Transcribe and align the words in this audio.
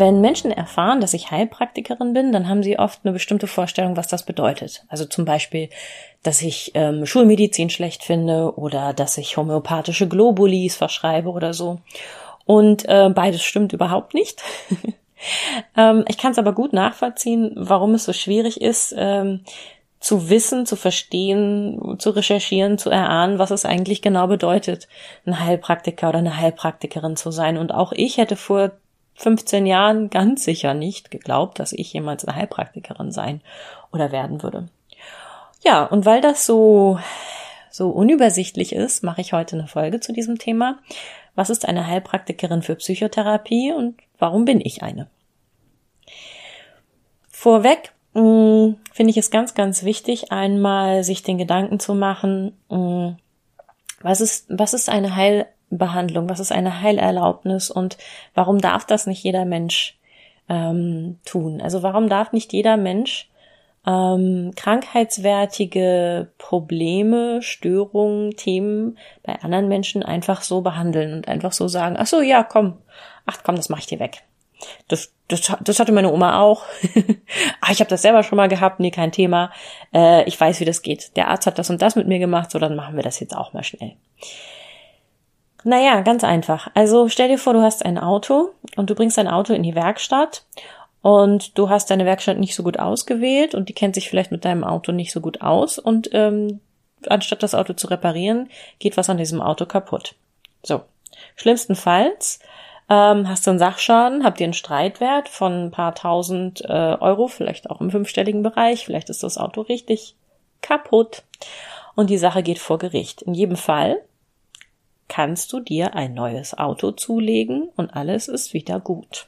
Wenn 0.00 0.22
Menschen 0.22 0.50
erfahren, 0.50 1.02
dass 1.02 1.12
ich 1.12 1.30
Heilpraktikerin 1.30 2.14
bin, 2.14 2.32
dann 2.32 2.48
haben 2.48 2.62
sie 2.62 2.78
oft 2.78 3.00
eine 3.04 3.12
bestimmte 3.12 3.46
Vorstellung, 3.46 3.98
was 3.98 4.08
das 4.08 4.24
bedeutet. 4.24 4.82
Also 4.88 5.04
zum 5.04 5.26
Beispiel, 5.26 5.68
dass 6.22 6.40
ich 6.40 6.70
ähm, 6.72 7.04
Schulmedizin 7.04 7.68
schlecht 7.68 8.02
finde 8.02 8.58
oder 8.58 8.94
dass 8.94 9.18
ich 9.18 9.36
homöopathische 9.36 10.08
Globulis 10.08 10.74
verschreibe 10.74 11.28
oder 11.28 11.52
so. 11.52 11.80
Und 12.46 12.88
äh, 12.88 13.10
beides 13.14 13.42
stimmt 13.42 13.74
überhaupt 13.74 14.14
nicht. 14.14 14.42
ähm, 15.76 16.06
ich 16.08 16.16
kann 16.16 16.32
es 16.32 16.38
aber 16.38 16.54
gut 16.54 16.72
nachvollziehen, 16.72 17.52
warum 17.56 17.92
es 17.92 18.04
so 18.04 18.14
schwierig 18.14 18.58
ist, 18.62 18.94
ähm, 18.96 19.40
zu 20.00 20.30
wissen, 20.30 20.64
zu 20.64 20.76
verstehen, 20.76 21.96
zu 21.98 22.08
recherchieren, 22.08 22.78
zu 22.78 22.88
erahnen, 22.88 23.38
was 23.38 23.50
es 23.50 23.66
eigentlich 23.66 24.00
genau 24.00 24.28
bedeutet, 24.28 24.88
ein 25.26 25.44
Heilpraktiker 25.44 26.08
oder 26.08 26.20
eine 26.20 26.38
Heilpraktikerin 26.38 27.16
zu 27.16 27.30
sein. 27.30 27.58
Und 27.58 27.70
auch 27.74 27.92
ich 27.92 28.16
hätte 28.16 28.36
vor 28.36 28.72
15 29.20 29.66
Jahren 29.66 30.08
ganz 30.08 30.44
sicher 30.44 30.72
nicht 30.72 31.10
geglaubt, 31.10 31.58
dass 31.58 31.72
ich 31.72 31.92
jemals 31.92 32.24
eine 32.24 32.36
Heilpraktikerin 32.36 33.12
sein 33.12 33.42
oder 33.92 34.12
werden 34.12 34.42
würde. 34.42 34.68
Ja, 35.62 35.84
und 35.84 36.06
weil 36.06 36.22
das 36.22 36.46
so, 36.46 36.98
so 37.70 37.90
unübersichtlich 37.90 38.74
ist, 38.74 39.04
mache 39.04 39.20
ich 39.20 39.34
heute 39.34 39.56
eine 39.56 39.68
Folge 39.68 40.00
zu 40.00 40.14
diesem 40.14 40.38
Thema. 40.38 40.78
Was 41.34 41.50
ist 41.50 41.68
eine 41.68 41.86
Heilpraktikerin 41.86 42.62
für 42.62 42.76
Psychotherapie 42.76 43.72
und 43.72 43.98
warum 44.18 44.46
bin 44.46 44.58
ich 44.58 44.82
eine? 44.82 45.06
Vorweg 47.28 47.92
mm, 48.14 48.72
finde 48.90 49.10
ich 49.10 49.18
es 49.18 49.30
ganz, 49.30 49.52
ganz 49.52 49.84
wichtig, 49.84 50.32
einmal 50.32 51.04
sich 51.04 51.22
den 51.22 51.36
Gedanken 51.36 51.78
zu 51.78 51.94
machen, 51.94 52.56
mm, 52.70 53.10
was 54.00 54.22
ist, 54.22 54.46
was 54.48 54.72
ist 54.72 54.88
eine 54.88 55.14
Heil 55.14 55.46
Behandlung? 55.70 56.28
Was 56.28 56.40
ist 56.40 56.52
eine 56.52 56.80
Heilerlaubnis 56.80 57.70
und 57.70 57.96
warum 58.34 58.60
darf 58.60 58.84
das 58.84 59.06
nicht 59.06 59.22
jeder 59.22 59.44
Mensch 59.44 59.98
ähm, 60.48 61.18
tun? 61.24 61.60
Also 61.60 61.82
warum 61.82 62.08
darf 62.08 62.32
nicht 62.32 62.52
jeder 62.52 62.76
Mensch 62.76 63.30
ähm, 63.86 64.52
krankheitswertige 64.56 66.28
Probleme, 66.38 67.40
Störungen, 67.42 68.36
Themen 68.36 68.98
bei 69.22 69.40
anderen 69.40 69.68
Menschen 69.68 70.02
einfach 70.02 70.42
so 70.42 70.60
behandeln 70.60 71.14
und 71.14 71.28
einfach 71.28 71.52
so 71.52 71.66
sagen, 71.68 71.96
ach 71.98 72.06
so, 72.06 72.20
ja, 72.20 72.42
komm, 72.42 72.78
ach 73.26 73.38
komm, 73.42 73.56
das 73.56 73.68
mach 73.68 73.78
ich 73.78 73.86
dir 73.86 74.00
weg. 74.00 74.22
Das, 74.88 75.14
das, 75.28 75.56
das 75.62 75.78
hatte 75.78 75.92
meine 75.92 76.12
Oma 76.12 76.40
auch. 76.40 76.64
ah, 77.62 77.72
ich 77.72 77.80
habe 77.80 77.88
das 77.88 78.02
selber 78.02 78.22
schon 78.22 78.36
mal 78.36 78.48
gehabt, 78.48 78.78
nee, 78.78 78.90
kein 78.90 79.12
Thema. 79.12 79.50
Äh, 79.94 80.24
ich 80.24 80.38
weiß, 80.38 80.60
wie 80.60 80.66
das 80.66 80.82
geht. 80.82 81.16
Der 81.16 81.28
Arzt 81.28 81.46
hat 81.46 81.58
das 81.58 81.70
und 81.70 81.80
das 81.80 81.96
mit 81.96 82.06
mir 82.06 82.18
gemacht, 82.18 82.50
so 82.50 82.58
dann 82.58 82.76
machen 82.76 82.96
wir 82.96 83.02
das 83.02 83.20
jetzt 83.20 83.34
auch 83.34 83.54
mal 83.54 83.64
schnell. 83.64 83.94
Naja, 85.64 86.00
ganz 86.00 86.24
einfach. 86.24 86.70
Also 86.74 87.08
stell 87.08 87.28
dir 87.28 87.38
vor, 87.38 87.52
du 87.52 87.60
hast 87.60 87.84
ein 87.84 87.98
Auto 87.98 88.50
und 88.76 88.88
du 88.88 88.94
bringst 88.94 89.18
dein 89.18 89.28
Auto 89.28 89.52
in 89.52 89.62
die 89.62 89.74
Werkstatt 89.74 90.44
und 91.02 91.58
du 91.58 91.68
hast 91.68 91.90
deine 91.90 92.06
Werkstatt 92.06 92.38
nicht 92.38 92.54
so 92.54 92.62
gut 92.62 92.78
ausgewählt 92.78 93.54
und 93.54 93.68
die 93.68 93.74
kennt 93.74 93.94
sich 93.94 94.08
vielleicht 94.08 94.32
mit 94.32 94.44
deinem 94.44 94.64
Auto 94.64 94.92
nicht 94.92 95.12
so 95.12 95.20
gut 95.20 95.42
aus 95.42 95.78
und 95.78 96.10
ähm, 96.12 96.60
anstatt 97.06 97.42
das 97.42 97.54
Auto 97.54 97.74
zu 97.74 97.88
reparieren, 97.88 98.48
geht 98.78 98.96
was 98.96 99.10
an 99.10 99.18
diesem 99.18 99.40
Auto 99.40 99.66
kaputt. 99.66 100.14
So, 100.62 100.82
schlimmstenfalls 101.36 102.40
ähm, 102.88 103.28
hast 103.28 103.46
du 103.46 103.50
einen 103.50 103.58
Sachschaden, 103.58 104.24
habt 104.24 104.40
ihr 104.40 104.44
einen 104.44 104.52
Streitwert 104.52 105.28
von 105.28 105.66
ein 105.66 105.70
paar 105.70 105.94
tausend 105.94 106.62
äh, 106.62 106.96
Euro, 107.00 107.28
vielleicht 107.28 107.70
auch 107.70 107.80
im 107.80 107.90
fünfstelligen 107.90 108.42
Bereich, 108.42 108.84
vielleicht 108.84 109.10
ist 109.10 109.22
das 109.22 109.38
Auto 109.38 109.62
richtig 109.62 110.16
kaputt 110.62 111.22
und 111.94 112.10
die 112.10 112.18
Sache 112.18 112.42
geht 112.42 112.58
vor 112.58 112.78
Gericht. 112.78 113.22
In 113.22 113.34
jedem 113.34 113.56
Fall 113.56 113.98
kannst 115.10 115.52
du 115.52 115.60
dir 115.60 115.94
ein 115.94 116.14
neues 116.14 116.56
Auto 116.56 116.92
zulegen 116.92 117.68
und 117.76 117.90
alles 117.90 118.28
ist 118.28 118.54
wieder 118.54 118.80
gut. 118.80 119.26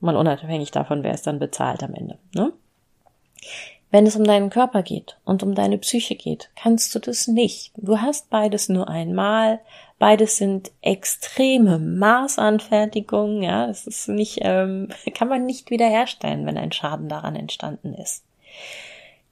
Mal 0.00 0.16
unabhängig 0.16 0.72
davon, 0.72 1.02
wer 1.02 1.14
es 1.14 1.22
dann 1.22 1.38
bezahlt 1.38 1.82
am 1.82 1.94
Ende. 1.94 2.18
Ne? 2.34 2.52
Wenn 3.90 4.06
es 4.06 4.16
um 4.16 4.24
deinen 4.24 4.50
Körper 4.50 4.82
geht 4.82 5.16
und 5.24 5.44
um 5.44 5.54
deine 5.54 5.78
Psyche 5.78 6.16
geht, 6.16 6.50
kannst 6.56 6.92
du 6.94 6.98
das 6.98 7.28
nicht. 7.28 7.70
Du 7.76 8.00
hast 8.00 8.28
beides 8.28 8.68
nur 8.68 8.88
einmal. 8.88 9.60
Beides 10.00 10.36
sind 10.36 10.72
extreme 10.82 11.78
Maßanfertigungen. 11.78 13.42
Ja, 13.42 13.70
es 13.70 13.86
ist 13.86 14.08
nicht, 14.08 14.40
ähm, 14.42 14.88
kann 15.14 15.28
man 15.28 15.46
nicht 15.46 15.70
wiederherstellen, 15.70 16.44
wenn 16.44 16.58
ein 16.58 16.72
Schaden 16.72 17.08
daran 17.08 17.36
entstanden 17.36 17.94
ist. 17.94 18.24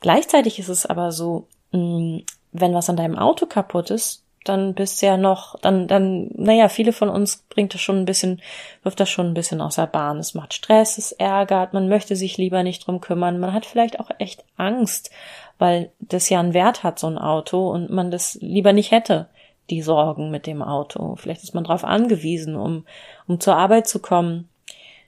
Gleichzeitig 0.01 0.61
ist 0.61 0.69
es 0.69 0.87
aber 0.87 1.11
so, 1.11 1.49
mh, 1.73 2.21
wenn 2.53 2.75
was 2.75 2.89
an 2.89 2.97
deinem 2.97 3.19
Auto 3.19 3.47
kaputt 3.47 3.91
ist, 3.91 4.22
dann 4.45 4.75
bist 4.75 5.01
du 5.01 5.07
ja 5.07 5.17
noch, 5.17 5.59
dann, 5.61 5.87
dann, 5.87 6.31
naja, 6.35 6.69
viele 6.69 6.93
von 6.93 7.09
uns 7.09 7.45
bringt 7.49 7.75
das 7.75 7.81
schon 7.81 7.99
ein 7.99 8.05
bisschen, 8.05 8.41
wirft 8.83 9.01
das 9.01 9.11
schon 9.11 9.29
ein 9.29 9.35
bisschen 9.35 9.61
aus 9.61 9.77
der 9.77 9.87
Bahn. 9.87 10.19
Es 10.19 10.35
macht 10.35 10.55
Stress, 10.55 10.99
es 10.99 11.13
ärgert, 11.13 11.73
man 11.73 11.89
möchte 11.89 12.17
sich 12.17 12.37
lieber 12.37 12.63
nicht 12.63 12.87
drum 12.87 13.01
kümmern, 13.01 13.41
man 13.41 13.53
hat 13.53 13.67
vielleicht 13.67 14.01
auch 14.01 14.11
echt 14.19 14.45
Angst, 14.57 15.11
weil 15.59 15.91
das 16.01 16.29
ja 16.29 16.41
einen 16.41 16.55
Wert 16.55 16.83
hat, 16.83 16.99
so 16.99 17.07
ein 17.07 17.19
Auto, 17.19 17.71
und 17.71 17.91
man 17.91 18.11
das 18.11 18.39
lieber 18.41 18.73
nicht 18.73 18.91
hätte, 18.91 19.29
die 19.71 19.83
Sorgen 19.83 20.31
mit 20.31 20.47
dem 20.47 20.63
Auto. 20.63 21.17
Vielleicht 21.17 21.43
ist 21.43 21.55
man 21.55 21.65
darauf 21.65 21.85
angewiesen, 21.85 22.57
um, 22.57 22.85
um 23.27 23.41
zur 23.41 23.57
Arbeit 23.57 23.87
zu 23.87 24.01
kommen. 24.01 24.49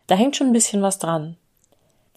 Da 0.06 0.14
hängt 0.14 0.36
schon 0.36 0.48
ein 0.48 0.52
bisschen 0.52 0.82
was 0.82 0.98
dran. 0.98 1.36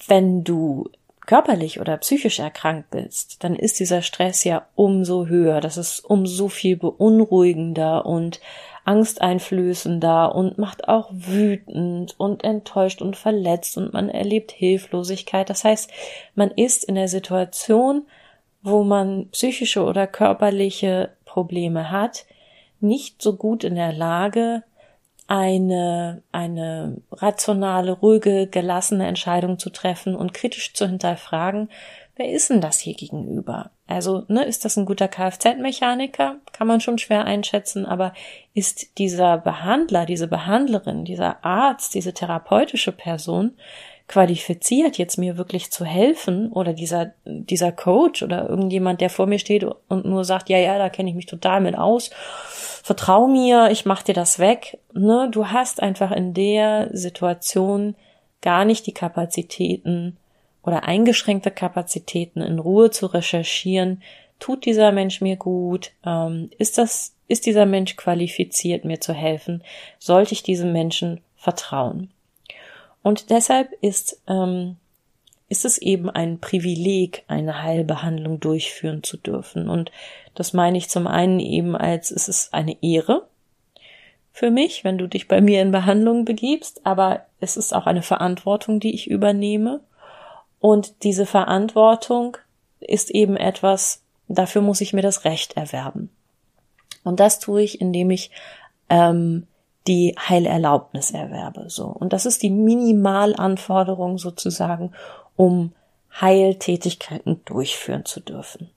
Wenn 0.08 0.44
du 0.44 0.90
körperlich 1.28 1.80
oder 1.80 1.98
psychisch 1.98 2.40
erkrankt 2.40 2.90
bist, 2.90 3.44
dann 3.44 3.56
ist 3.56 3.80
dieser 3.80 4.02
Stress 4.02 4.44
ja 4.44 4.66
umso 4.74 5.28
höher. 5.28 5.62
Das 5.62 5.78
ist 5.78 6.00
umso 6.00 6.48
viel 6.48 6.78
beunruhigender 6.78 8.06
und 8.06 8.40
angsteinflößender 8.86 10.34
und 10.34 10.58
macht 10.58 10.88
auch 10.88 11.10
wütend 11.12 12.16
und 12.18 12.46
enttäuscht 12.46 13.02
und 13.02 13.18
verletzt 13.18 13.78
und 13.78 13.94
man 13.94 14.10
erlebt 14.10 14.54
Hilflosigkeit. 14.54 15.50
Das 15.50 15.66
heißt, 15.66 15.92
man 16.36 16.50
ist 16.52 16.86
in 16.86 16.96
der 16.96 17.10
Situation, 17.10 18.08
wo 18.64 18.84
man 18.84 19.28
psychische 19.32 19.84
oder 19.84 20.08
körperliche 20.08 21.12
Probleme 21.26 21.92
hat, 21.92 22.26
nicht 22.80 23.22
so 23.22 23.36
gut 23.36 23.66
in 23.66 23.76
der 23.76 23.92
Lage, 23.92 24.64
eine, 25.28 26.24
eine 26.32 27.02
rationale, 27.12 27.92
ruhige, 27.92 28.48
gelassene 28.48 29.08
Entscheidung 29.08 29.60
zu 29.60 29.70
treffen 29.70 30.16
und 30.16 30.34
kritisch 30.34 30.74
zu 30.74 30.88
hinterfragen, 30.88 31.70
wer 32.16 32.32
ist 32.32 32.50
denn 32.50 32.62
das 32.62 32.80
hier 32.80 32.96
gegenüber? 32.96 33.72
Also, 33.88 34.24
ne, 34.28 34.44
ist 34.44 34.66
das 34.66 34.78
ein 34.78 34.86
guter 34.86 35.08
Kfz-Mechaniker? 35.08 36.38
Kann 36.52 36.68
man 36.68 36.82
schon 36.82 36.98
schwer 36.98 37.26
einschätzen, 37.26 37.86
aber 37.86 38.14
ist 38.54 38.98
dieser 38.98 39.38
Behandler, 39.38 40.06
diese 40.06 40.28
Behandlerin, 40.28 41.06
dieser 41.06 41.44
Arzt, 41.44 41.94
diese 41.94 42.14
therapeutische 42.14 42.92
Person 42.92 43.54
qualifiziert, 44.08 44.98
jetzt 44.98 45.18
mir 45.18 45.38
wirklich 45.38 45.72
zu 45.72 45.84
helfen 45.84 46.52
oder 46.52 46.74
dieser, 46.74 47.14
dieser 47.26 47.72
Coach 47.72 48.24
oder 48.24 48.48
irgendjemand, 48.50 49.02
der 49.02 49.10
vor 49.10 49.28
mir 49.28 49.40
steht 49.40 49.66
und 49.66 50.06
nur 50.06 50.24
sagt, 50.24 50.50
ja, 50.50 50.58
ja, 50.58 50.78
da 50.78 50.90
kenne 50.90 51.10
ich 51.10 51.16
mich 51.16 51.26
total 51.26 51.62
mit 51.62 51.78
aus 51.78 52.12
vertrau 52.88 53.28
mir, 53.28 53.70
ich 53.70 53.86
mach 53.86 54.02
dir 54.02 54.14
das 54.14 54.40
weg. 54.40 54.80
Ne? 54.94 55.28
Du 55.30 55.48
hast 55.48 55.84
einfach 55.84 56.12
in 56.12 56.34
der 56.34 56.90
Situation 56.94 57.96
gar 58.42 58.64
nicht 58.64 58.88
die 58.88 58.94
Kapazitäten 58.94 60.16
oder 60.64 60.86
eingeschränkte 60.86 61.52
Kapazitäten 61.52 62.42
in 62.42 62.60
Ruhe 62.60 62.90
zu 62.90 63.08
recherchieren. 63.08 64.02
Tut 64.40 64.66
dieser 64.66 64.94
Mensch 64.94 65.20
mir 65.20 65.36
gut? 65.36 65.92
Ähm, 66.06 66.50
ist 66.58 66.78
das, 66.78 67.14
ist 67.28 67.46
dieser 67.46 67.66
Mensch 67.66 67.98
qualifiziert, 67.98 68.86
mir 68.86 69.02
zu 69.02 69.12
helfen? 69.12 69.66
Sollte 70.00 70.32
ich 70.32 70.42
diesem 70.42 70.72
Menschen 70.72 71.20
vertrauen? 71.36 72.10
Und 73.08 73.30
deshalb 73.30 73.72
ist 73.80 74.22
ähm, 74.28 74.76
ist 75.48 75.64
es 75.64 75.78
eben 75.78 76.10
ein 76.10 76.40
Privileg, 76.40 77.24
eine 77.30 77.64
Heilbehandlung 77.64 78.42
durchführen 78.42 79.02
zu 79.02 79.16
dürfen. 79.16 79.70
Und 79.70 79.94
das 80.36 80.52
meine 80.52 80.78
ich 80.78 80.90
zum 80.90 81.08
einen 81.08 81.40
eben 81.40 81.78
als, 81.78 82.12
es 82.12 82.28
ist 82.28 82.54
eine 82.54 82.76
Ehre 82.84 83.26
für 84.34 84.52
mich, 84.52 84.84
wenn 84.84 84.98
du 84.98 85.08
dich 85.08 85.30
bei 85.30 85.40
mir 85.40 85.62
in 85.62 85.72
Behandlung 85.72 86.26
begibst, 86.26 86.86
aber 86.86 87.26
es 87.40 87.56
ist 87.56 87.74
auch 87.74 87.86
eine 87.86 88.02
Verantwortung, 88.02 88.82
die 88.82 88.94
ich 88.94 89.10
übernehme. 89.10 89.80
Und 90.60 91.04
diese 91.04 91.26
Verantwortung 91.26 92.36
ist 92.82 93.10
eben 93.10 93.38
etwas, 93.38 94.02
dafür 94.28 94.62
muss 94.62 94.82
ich 94.82 94.92
mir 94.92 95.02
das 95.02 95.24
Recht 95.24 95.56
erwerben. 95.56 96.10
Und 97.06 97.22
das 97.22 97.40
tue 97.40 97.62
ich, 97.62 97.80
indem 97.80 98.12
ich 98.12 98.32
ähm, 98.90 99.48
die 99.88 100.16
Heilerlaubnis 100.18 101.12
erwerbe. 101.12 101.70
So. 101.70 101.86
Und 101.86 102.14
das 102.14 102.26
ist 102.26 102.44
die 102.44 102.50
Minimalanforderung 102.50 104.18
sozusagen, 104.18 104.92
um 105.36 105.74
Heiltätigkeiten 106.20 107.42
durchführen 107.46 108.06
zu 108.06 108.20
dürfen. 108.20 108.70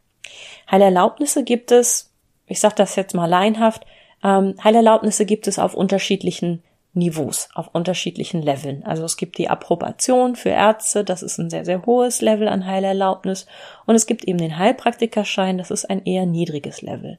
Heilerlaubnisse 0.70 1.44
gibt 1.44 1.72
es, 1.72 2.12
ich 2.46 2.60
sage 2.60 2.74
das 2.76 2.96
jetzt 2.96 3.14
mal 3.14 3.26
leinhaft, 3.26 3.84
ähm, 4.22 4.54
Heilerlaubnisse 4.62 5.24
gibt 5.24 5.46
es 5.46 5.58
auf 5.58 5.74
unterschiedlichen 5.74 6.62
Niveaus, 6.92 7.48
auf 7.54 7.68
unterschiedlichen 7.72 8.42
Leveln. 8.42 8.82
Also 8.84 9.04
es 9.04 9.16
gibt 9.16 9.38
die 9.38 9.48
Approbation 9.48 10.34
für 10.34 10.48
Ärzte, 10.50 11.04
das 11.04 11.22
ist 11.22 11.38
ein 11.38 11.48
sehr, 11.48 11.64
sehr 11.64 11.86
hohes 11.86 12.20
Level 12.20 12.48
an 12.48 12.66
Heilerlaubnis. 12.66 13.46
Und 13.86 13.94
es 13.94 14.06
gibt 14.06 14.24
eben 14.24 14.38
den 14.38 14.58
Heilpraktikerschein, 14.58 15.58
das 15.58 15.70
ist 15.70 15.88
ein 15.88 16.04
eher 16.04 16.26
niedriges 16.26 16.82
Level. 16.82 17.18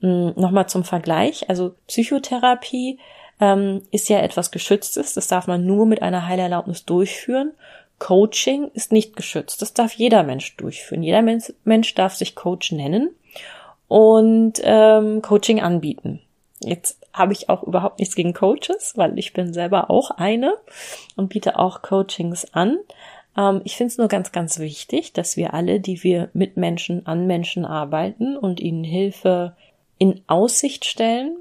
Hm, 0.00 0.34
Nochmal 0.36 0.68
zum 0.68 0.84
Vergleich, 0.84 1.48
also 1.48 1.74
Psychotherapie 1.86 2.98
ähm, 3.40 3.82
ist 3.90 4.08
ja 4.08 4.20
etwas 4.20 4.50
Geschütztes, 4.50 5.14
das 5.14 5.28
darf 5.28 5.46
man 5.46 5.66
nur 5.66 5.86
mit 5.86 6.02
einer 6.02 6.26
Heilerlaubnis 6.26 6.84
durchführen. 6.84 7.52
Coaching 7.98 8.70
ist 8.74 8.92
nicht 8.92 9.16
geschützt. 9.16 9.62
Das 9.62 9.72
darf 9.72 9.92
jeder 9.94 10.22
Mensch 10.22 10.56
durchführen. 10.56 11.02
Jeder 11.02 11.22
Mensch, 11.22 11.52
Mensch 11.64 11.94
darf 11.94 12.14
sich 12.14 12.34
Coach 12.34 12.72
nennen 12.72 13.10
und 13.88 14.60
ähm, 14.62 15.22
Coaching 15.22 15.60
anbieten. 15.60 16.20
Jetzt 16.60 16.98
habe 17.12 17.32
ich 17.32 17.48
auch 17.48 17.62
überhaupt 17.62 17.98
nichts 17.98 18.14
gegen 18.14 18.34
Coaches, 18.34 18.94
weil 18.96 19.18
ich 19.18 19.32
bin 19.32 19.52
selber 19.52 19.90
auch 19.90 20.10
eine 20.10 20.54
und 21.16 21.28
biete 21.28 21.58
auch 21.58 21.82
Coachings 21.82 22.52
an. 22.52 22.78
Ähm, 23.36 23.60
ich 23.64 23.76
finde 23.76 23.92
es 23.92 23.98
nur 23.98 24.08
ganz, 24.08 24.32
ganz 24.32 24.58
wichtig, 24.58 25.12
dass 25.12 25.36
wir 25.36 25.54
alle, 25.54 25.80
die 25.80 26.02
wir 26.02 26.30
mit 26.32 26.56
Menschen, 26.56 27.06
an 27.06 27.26
Menschen 27.26 27.64
arbeiten 27.64 28.36
und 28.36 28.60
ihnen 28.60 28.84
Hilfe 28.84 29.56
in 29.98 30.22
Aussicht 30.26 30.84
stellen, 30.84 31.36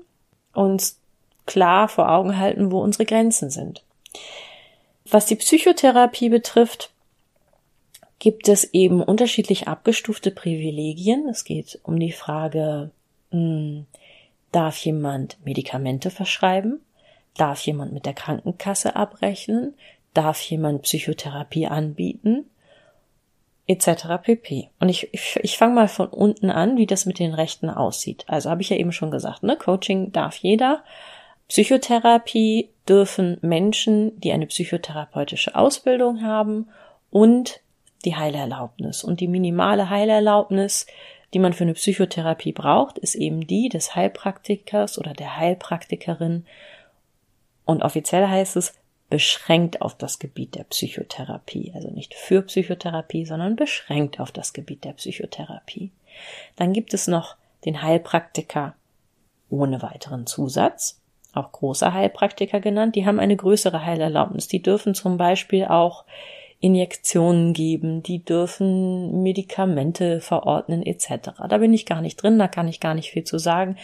uns 0.54 1.00
klar 1.46 1.88
vor 1.88 2.12
Augen 2.12 2.38
halten, 2.38 2.72
wo 2.72 2.82
unsere 2.82 3.06
Grenzen 3.06 3.50
sind. 3.50 3.84
Was 5.10 5.26
die 5.26 5.36
Psychotherapie 5.36 6.30
betrifft, 6.30 6.92
gibt 8.20 8.48
es 8.48 8.64
eben 8.74 9.04
unterschiedlich 9.04 9.68
abgestufte 9.68 10.32
Privilegien. 10.32 11.28
Es 11.30 11.44
geht 11.44 11.80
um 11.84 12.00
die 12.00 12.12
Frage, 12.12 12.90
hm, 13.32 13.86
darf 14.52 14.78
jemand 14.78 15.38
Medikamente 15.46 16.10
verschreiben? 16.10 16.80
Darf 17.38 17.62
jemand 17.62 17.94
mit 17.94 18.06
der 18.06 18.14
Krankenkasse 18.14 18.96
abrechnen? 18.96 19.76
Darf 20.14 20.42
jemand 20.42 20.84
Psychotherapie 20.84 21.68
anbieten? 21.68 22.46
Etc. 23.68 23.90
pp. 24.22 24.70
Und 24.80 24.90
ich, 24.90 25.14
ich, 25.14 25.40
ich 25.42 25.58
fange 25.58 25.74
mal 25.74 25.88
von 25.88 26.08
unten 26.08 26.50
an, 26.50 26.78
wie 26.78 26.86
das 26.86 27.06
mit 27.06 27.20
den 27.20 27.34
Rechten 27.34 27.70
aussieht. 27.70 28.24
Also 28.28 28.50
habe 28.50 28.62
ich 28.62 28.70
ja 28.70 28.78
eben 28.78 28.92
schon 28.92 29.12
gesagt, 29.12 29.44
ne? 29.44 29.58
Coaching 29.58 30.12
darf 30.12 30.38
jeder. 30.38 30.84
Psychotherapie 31.48 32.70
dürfen 32.88 33.38
Menschen, 33.42 34.20
die 34.20 34.32
eine 34.32 34.48
psychotherapeutische 34.48 35.56
Ausbildung 35.56 36.24
haben 36.24 36.70
und 37.12 37.62
die 38.04 38.16
Heilerlaubnis. 38.16 39.04
Und 39.04 39.20
die 39.20 39.28
minimale 39.28 39.90
Heilerlaubnis, 39.90 40.86
die 41.34 41.40
man 41.40 41.54
für 41.54 41.64
eine 41.64 41.74
Psychotherapie 41.74 42.52
braucht, 42.52 42.98
ist 42.98 43.16
eben 43.16 43.46
die 43.46 43.70
des 43.70 43.96
Heilpraktikers 43.96 44.98
oder 44.98 45.14
der 45.14 45.38
Heilpraktikerin. 45.38 46.46
Und 47.66 47.84
offiziell 47.84 48.28
heißt 48.28 48.56
es 48.56 48.74
beschränkt 49.10 49.82
auf 49.82 49.96
das 49.96 50.18
Gebiet 50.18 50.56
der 50.56 50.64
Psychotherapie. 50.64 51.72
Also 51.76 51.90
nicht 51.90 52.16
für 52.16 52.42
Psychotherapie, 52.42 53.26
sondern 53.26 53.56
beschränkt 53.56 54.20
auf 54.20 54.32
das 54.32 54.54
Gebiet 54.54 54.84
der 54.84 54.94
Psychotherapie. 54.94 55.92
Dann 56.56 56.74
gibt 56.74 56.94
es 56.94 57.08
noch 57.08 57.36
den 57.66 57.82
Heilpraktiker 57.82 58.76
ohne 59.50 59.82
weiteren 59.82 60.26
Zusatz 60.26 61.02
auch 61.36 61.52
große 61.52 61.94
Heilpraktiker 61.94 62.60
genannt, 62.60 62.96
die 62.96 63.06
haben 63.06 63.20
eine 63.20 63.36
größere 63.36 63.86
Heilerlaubnis. 63.86 64.48
Die 64.48 64.62
dürfen 64.62 64.96
zum 64.96 65.18
Beispiel 65.18 65.66
auch 65.66 66.06
Injektionen 66.60 67.54
geben, 67.54 68.02
die 68.02 68.24
dürfen 68.24 69.22
Medikamente 69.22 70.22
verordnen 70.22 70.84
etc. 70.84 71.32
Da 71.50 71.58
bin 71.58 71.74
ich 71.74 71.86
gar 71.86 72.02
nicht 72.02 72.22
drin, 72.22 72.40
da 72.40 72.48
kann 72.48 72.68
ich 72.68 72.80
gar 72.80 72.94
nicht 72.94 73.12
viel 73.12 73.24
zu 73.24 73.38
sagen. 73.38 73.78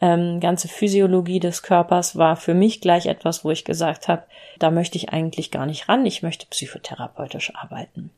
Ähm, 0.00 0.40
ganze 0.40 0.66
Physiologie 0.68 1.40
des 1.40 1.62
Körpers 1.62 2.16
war 2.16 2.36
für 2.36 2.54
mich 2.54 2.80
gleich 2.80 3.06
etwas, 3.06 3.44
wo 3.44 3.50
ich 3.50 3.64
gesagt 3.64 4.08
habe, 4.08 4.24
da 4.58 4.70
möchte 4.70 4.98
ich 4.98 5.10
eigentlich 5.10 5.50
gar 5.50 5.66
nicht 5.66 5.88
ran, 5.88 6.06
ich 6.06 6.22
möchte 6.22 6.46
psychotherapeutisch 6.46 7.54
arbeiten. 7.54 8.10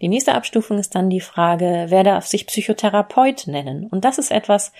Die 0.00 0.08
nächste 0.08 0.34
Abstufung 0.34 0.78
ist 0.78 0.94
dann 0.94 1.10
die 1.10 1.20
Frage, 1.20 1.86
wer 1.88 2.04
darf 2.04 2.26
sich 2.26 2.46
Psychotherapeut 2.46 3.46
nennen? 3.46 3.86
Und 3.86 4.04
das 4.04 4.18
ist 4.18 4.30
etwas, 4.30 4.72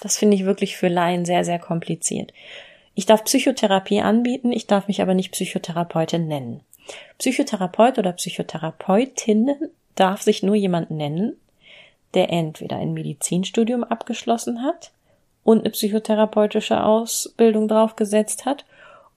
das 0.00 0.18
finde 0.18 0.36
ich 0.36 0.44
wirklich 0.44 0.76
für 0.76 0.88
Laien 0.88 1.24
sehr, 1.24 1.44
sehr 1.44 1.58
kompliziert. 1.58 2.32
Ich 2.94 3.06
darf 3.06 3.24
Psychotherapie 3.24 4.00
anbieten, 4.00 4.52
ich 4.52 4.66
darf 4.66 4.88
mich 4.88 5.00
aber 5.00 5.14
nicht 5.14 5.32
Psychotherapeutin 5.32 6.26
nennen. 6.26 6.60
Psychotherapeut 7.18 7.98
oder 7.98 8.12
Psychotherapeutin 8.12 9.54
darf 9.94 10.22
sich 10.22 10.42
nur 10.42 10.54
jemand 10.54 10.90
nennen, 10.90 11.36
der 12.14 12.30
entweder 12.30 12.76
ein 12.76 12.92
Medizinstudium 12.92 13.84
abgeschlossen 13.84 14.62
hat 14.62 14.90
und 15.44 15.60
eine 15.60 15.70
psychotherapeutische 15.70 16.82
Ausbildung 16.82 17.68
draufgesetzt 17.68 18.44
hat 18.44 18.64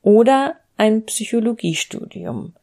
oder 0.02 0.56
ein 0.78 1.06
Psychologiestudium 1.06 2.54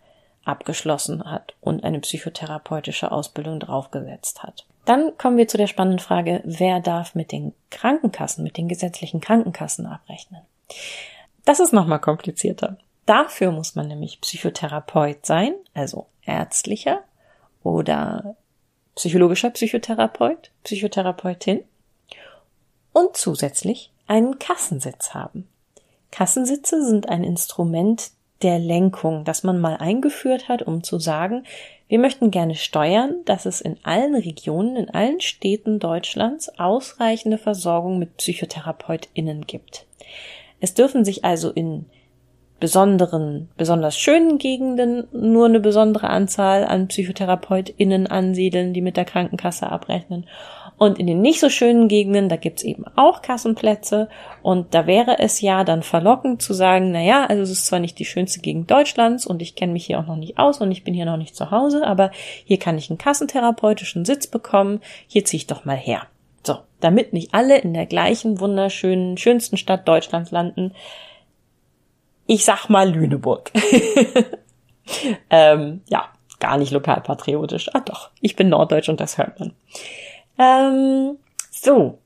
abgeschlossen 0.45 1.25
hat 1.25 1.55
und 1.61 1.85
eine 1.85 2.01
psychotherapeutische 2.01 3.13
Ausbildung 3.13 3.61
draufgesetzt 3.61 4.43
hat. 4.43 4.67
Dann 4.85 5.17
kommen 5.19 5.37
wir 5.37 5.49
zu 5.49 5.57
der 5.57 5.67
spannenden 5.67 5.99
Frage, 6.01 6.41
wer 6.45 6.81
darf 6.81 7.15
mit 7.15 7.33
den 7.33 7.53
Krankenkassen, 7.71 8.43
mit 8.43 8.57
den 8.57 8.69
gesetzlichen 8.69 9.21
Krankenkassen 9.21 9.87
abrechnen? 9.87 10.41
Das 11.45 11.61
ist 11.61 11.73
nochmal 11.73 12.01
komplizierter. 12.01 12.79
Dafür 13.07 13.53
muss 13.53 13.75
man 13.75 13.89
nämlich 13.89 14.21
Psychotherapeut 14.21 15.27
sein, 15.27 15.55
also 15.75 16.07
ärztlicher 16.25 17.01
oder 17.63 18.37
psychologischer 18.95 19.51
Psychotherapeut, 19.51 20.51
Psychotherapeutin 20.65 21.65
und 22.93 23.17
zusätzlich 23.17 23.91
einen 24.07 24.39
Kassensitz 24.39 25.15
haben. 25.15 25.49
Kassensitze 26.11 26.85
sind 26.85 27.09
ein 27.09 27.25
Instrument 27.25 28.11
der 28.43 28.59
Lenkung, 28.59 29.25
das 29.25 29.43
man 29.43 29.61
mal 29.61 29.77
eingeführt 29.77 30.49
hat, 30.49 30.63
um 30.63 30.83
zu 30.83 30.99
sagen, 30.99 31.45
wir 31.89 31.99
möchten 31.99 32.31
gerne 32.31 32.55
steuern, 32.55 33.17
dass 33.25 33.47
es 33.47 33.61
in 33.61 33.77
allen 33.83 34.15
Regionen, 34.15 34.77
in 34.77 34.91
allen 34.91 35.21
Städten 35.21 35.81
Deutschlands 35.81 36.49
ausreichende 36.59 37.37
Versorgung 37.37 37.99
mit 37.99 38.17
PsychotherapeutInnen 38.17 39.47
gibt. 39.47 39.87
Es 40.61 40.75
dürfen 40.75 41.05
sich 41.05 41.25
also 41.25 41.51
in 41.51 41.87
besonderen, 42.61 43.49
besonders 43.57 43.99
schönen 43.99 44.39
Gegenden 44.39 45.09
nur 45.13 45.47
eine 45.47 45.61
besondere 45.61 46.11
Anzahl 46.11 46.65
an 46.65 46.89
PsychotherapeutInnen 46.89 48.07
ansiedeln, 48.07 48.75
die 48.75 48.83
mit 48.83 48.97
der 48.97 49.07
Krankenkasse 49.07 49.71
abrechnen. 49.71 50.27
Und 50.81 50.99
in 50.99 51.07
den 51.07 51.21
nicht 51.21 51.41
so 51.41 51.51
schönen 51.51 51.89
Gegenden, 51.89 52.31
da 52.31 52.37
gibt's 52.37 52.63
eben 52.63 52.87
auch 52.97 53.21
Kassenplätze. 53.21 54.09
Und 54.41 54.73
da 54.73 54.87
wäre 54.87 55.19
es 55.19 55.43
ja 55.43 55.63
dann 55.63 55.83
verlockend 55.83 56.41
zu 56.41 56.55
sagen, 56.55 56.91
na 56.91 57.03
ja, 57.03 57.27
also 57.27 57.43
es 57.43 57.51
ist 57.51 57.67
zwar 57.67 57.81
nicht 57.81 57.99
die 57.99 58.07
schönste 58.07 58.41
Gegend 58.41 58.71
Deutschlands 58.71 59.27
und 59.27 59.43
ich 59.43 59.57
kenne 59.57 59.75
mich 59.75 59.85
hier 59.85 60.01
auch 60.01 60.07
noch 60.07 60.17
nicht 60.17 60.39
aus 60.39 60.63
und 60.63 60.73
ich 60.73 60.83
bin 60.83 60.95
hier 60.95 61.05
noch 61.05 61.19
nicht 61.19 61.37
zu 61.37 61.51
Hause, 61.51 61.87
aber 61.87 62.11
hier 62.47 62.59
kann 62.59 62.79
ich 62.79 62.89
einen 62.89 62.97
kassentherapeutischen 62.97 64.07
Sitz 64.07 64.27
bekommen. 64.27 64.81
Hier 65.07 65.23
ziehe 65.27 65.41
ich 65.41 65.47
doch 65.47 65.67
mal 65.67 65.77
her. 65.77 66.07
So, 66.47 66.57
damit 66.81 67.13
nicht 67.13 67.35
alle 67.35 67.59
in 67.59 67.75
der 67.75 67.85
gleichen 67.85 68.41
wunderschönen, 68.41 69.19
schönsten 69.19 69.59
Stadt 69.59 69.87
Deutschlands 69.87 70.31
landen. 70.31 70.73
Ich 72.27 72.47
sag 72.47 72.71
mal 72.71 72.89
Lüneburg. 72.89 73.53
ähm, 75.29 75.83
ja, 75.91 76.09
gar 76.39 76.57
nicht 76.57 76.73
lokalpatriotisch. 76.73 77.69
Ah 77.75 77.81
doch, 77.81 78.09
ich 78.23 78.35
bin 78.35 78.49
Norddeutsch 78.49 78.89
und 78.89 78.99
das 78.99 79.19
hört 79.19 79.39
man. 79.41 79.53
Ähm, 80.41 81.19
so, 81.51 81.99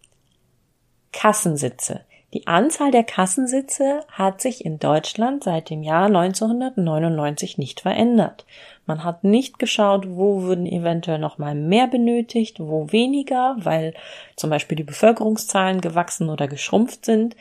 Kassensitze. 1.12 2.00
Die 2.32 2.48
Anzahl 2.48 2.90
der 2.90 3.04
Kassensitze 3.04 4.00
hat 4.10 4.40
sich 4.40 4.64
in 4.64 4.80
Deutschland 4.80 5.44
seit 5.44 5.70
dem 5.70 5.84
Jahr 5.84 6.06
1999 6.06 7.58
nicht 7.58 7.82
verändert. 7.82 8.44
Man 8.86 9.04
hat 9.04 9.22
nicht 9.22 9.60
geschaut, 9.60 10.08
wo 10.08 10.42
würden 10.42 10.66
eventuell 10.66 11.20
noch 11.20 11.38
mal 11.38 11.54
mehr 11.54 11.86
benötigt, 11.86 12.58
wo 12.58 12.90
weniger, 12.90 13.54
weil 13.58 13.94
zum 14.34 14.50
Beispiel 14.50 14.76
die 14.76 14.82
Bevölkerungszahlen 14.82 15.80
gewachsen 15.80 16.28
oder 16.28 16.48
geschrumpft 16.48 17.04
sind. 17.04 17.36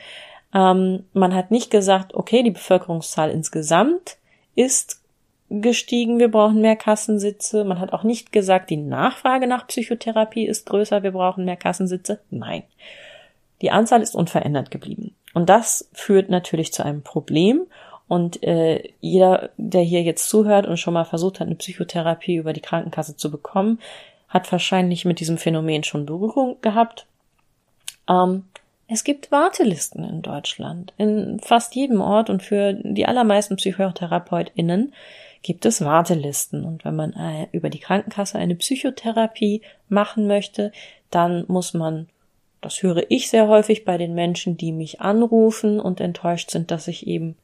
Ähm, 0.54 1.06
man 1.12 1.34
hat 1.34 1.50
nicht 1.50 1.72
gesagt, 1.72 2.14
okay, 2.14 2.44
die 2.44 2.52
Bevölkerungszahl 2.52 3.30
insgesamt 3.30 4.16
ist 4.54 5.03
gestiegen, 5.50 6.18
wir 6.18 6.30
brauchen 6.30 6.60
mehr 6.60 6.76
Kassensitze. 6.76 7.64
Man 7.64 7.78
hat 7.80 7.92
auch 7.92 8.02
nicht 8.02 8.32
gesagt, 8.32 8.70
die 8.70 8.76
Nachfrage 8.76 9.46
nach 9.46 9.66
Psychotherapie 9.66 10.46
ist 10.46 10.66
größer, 10.66 11.02
wir 11.02 11.12
brauchen 11.12 11.44
mehr 11.44 11.56
Kassensitze. 11.56 12.20
Nein. 12.30 12.62
Die 13.62 13.70
Anzahl 13.70 14.02
ist 14.02 14.14
unverändert 14.14 14.70
geblieben. 14.70 15.14
Und 15.32 15.48
das 15.48 15.88
führt 15.92 16.30
natürlich 16.30 16.72
zu 16.72 16.84
einem 16.84 17.02
Problem. 17.02 17.66
Und 18.08 18.42
äh, 18.42 18.90
jeder, 19.00 19.50
der 19.56 19.82
hier 19.82 20.02
jetzt 20.02 20.28
zuhört 20.28 20.66
und 20.66 20.78
schon 20.78 20.94
mal 20.94 21.04
versucht 21.04 21.40
hat, 21.40 21.46
eine 21.46 21.56
Psychotherapie 21.56 22.36
über 22.36 22.52
die 22.52 22.60
Krankenkasse 22.60 23.16
zu 23.16 23.30
bekommen, 23.30 23.80
hat 24.28 24.50
wahrscheinlich 24.52 25.04
mit 25.04 25.20
diesem 25.20 25.38
Phänomen 25.38 25.84
schon 25.84 26.06
Berührung 26.06 26.56
gehabt. 26.60 27.06
Ähm, 28.08 28.44
Es 28.86 29.04
gibt 29.04 29.32
Wartelisten 29.32 30.04
in 30.04 30.20
Deutschland. 30.20 30.92
In 30.98 31.40
fast 31.40 31.74
jedem 31.74 32.02
Ort 32.02 32.28
und 32.28 32.42
für 32.42 32.74
die 32.74 33.06
allermeisten 33.06 33.56
PsychotherapeutInnen 33.56 34.92
gibt 35.44 35.66
es 35.66 35.84
Wartelisten. 35.84 36.64
Und 36.64 36.84
wenn 36.84 36.96
man 36.96 37.12
äh, 37.12 37.46
über 37.52 37.70
die 37.70 37.78
Krankenkasse 37.78 38.38
eine 38.38 38.56
Psychotherapie 38.56 39.62
machen 39.88 40.26
möchte, 40.26 40.72
dann 41.10 41.44
muss 41.46 41.74
man, 41.74 42.08
das 42.60 42.82
höre 42.82 43.04
ich 43.10 43.30
sehr 43.30 43.46
häufig 43.46 43.84
bei 43.84 43.96
den 43.96 44.14
Menschen, 44.14 44.56
die 44.56 44.72
mich 44.72 45.00
anrufen 45.00 45.78
und 45.78 46.00
enttäuscht 46.00 46.50
sind, 46.50 46.72
dass 46.72 46.88
ich 46.88 47.06
eben 47.06 47.36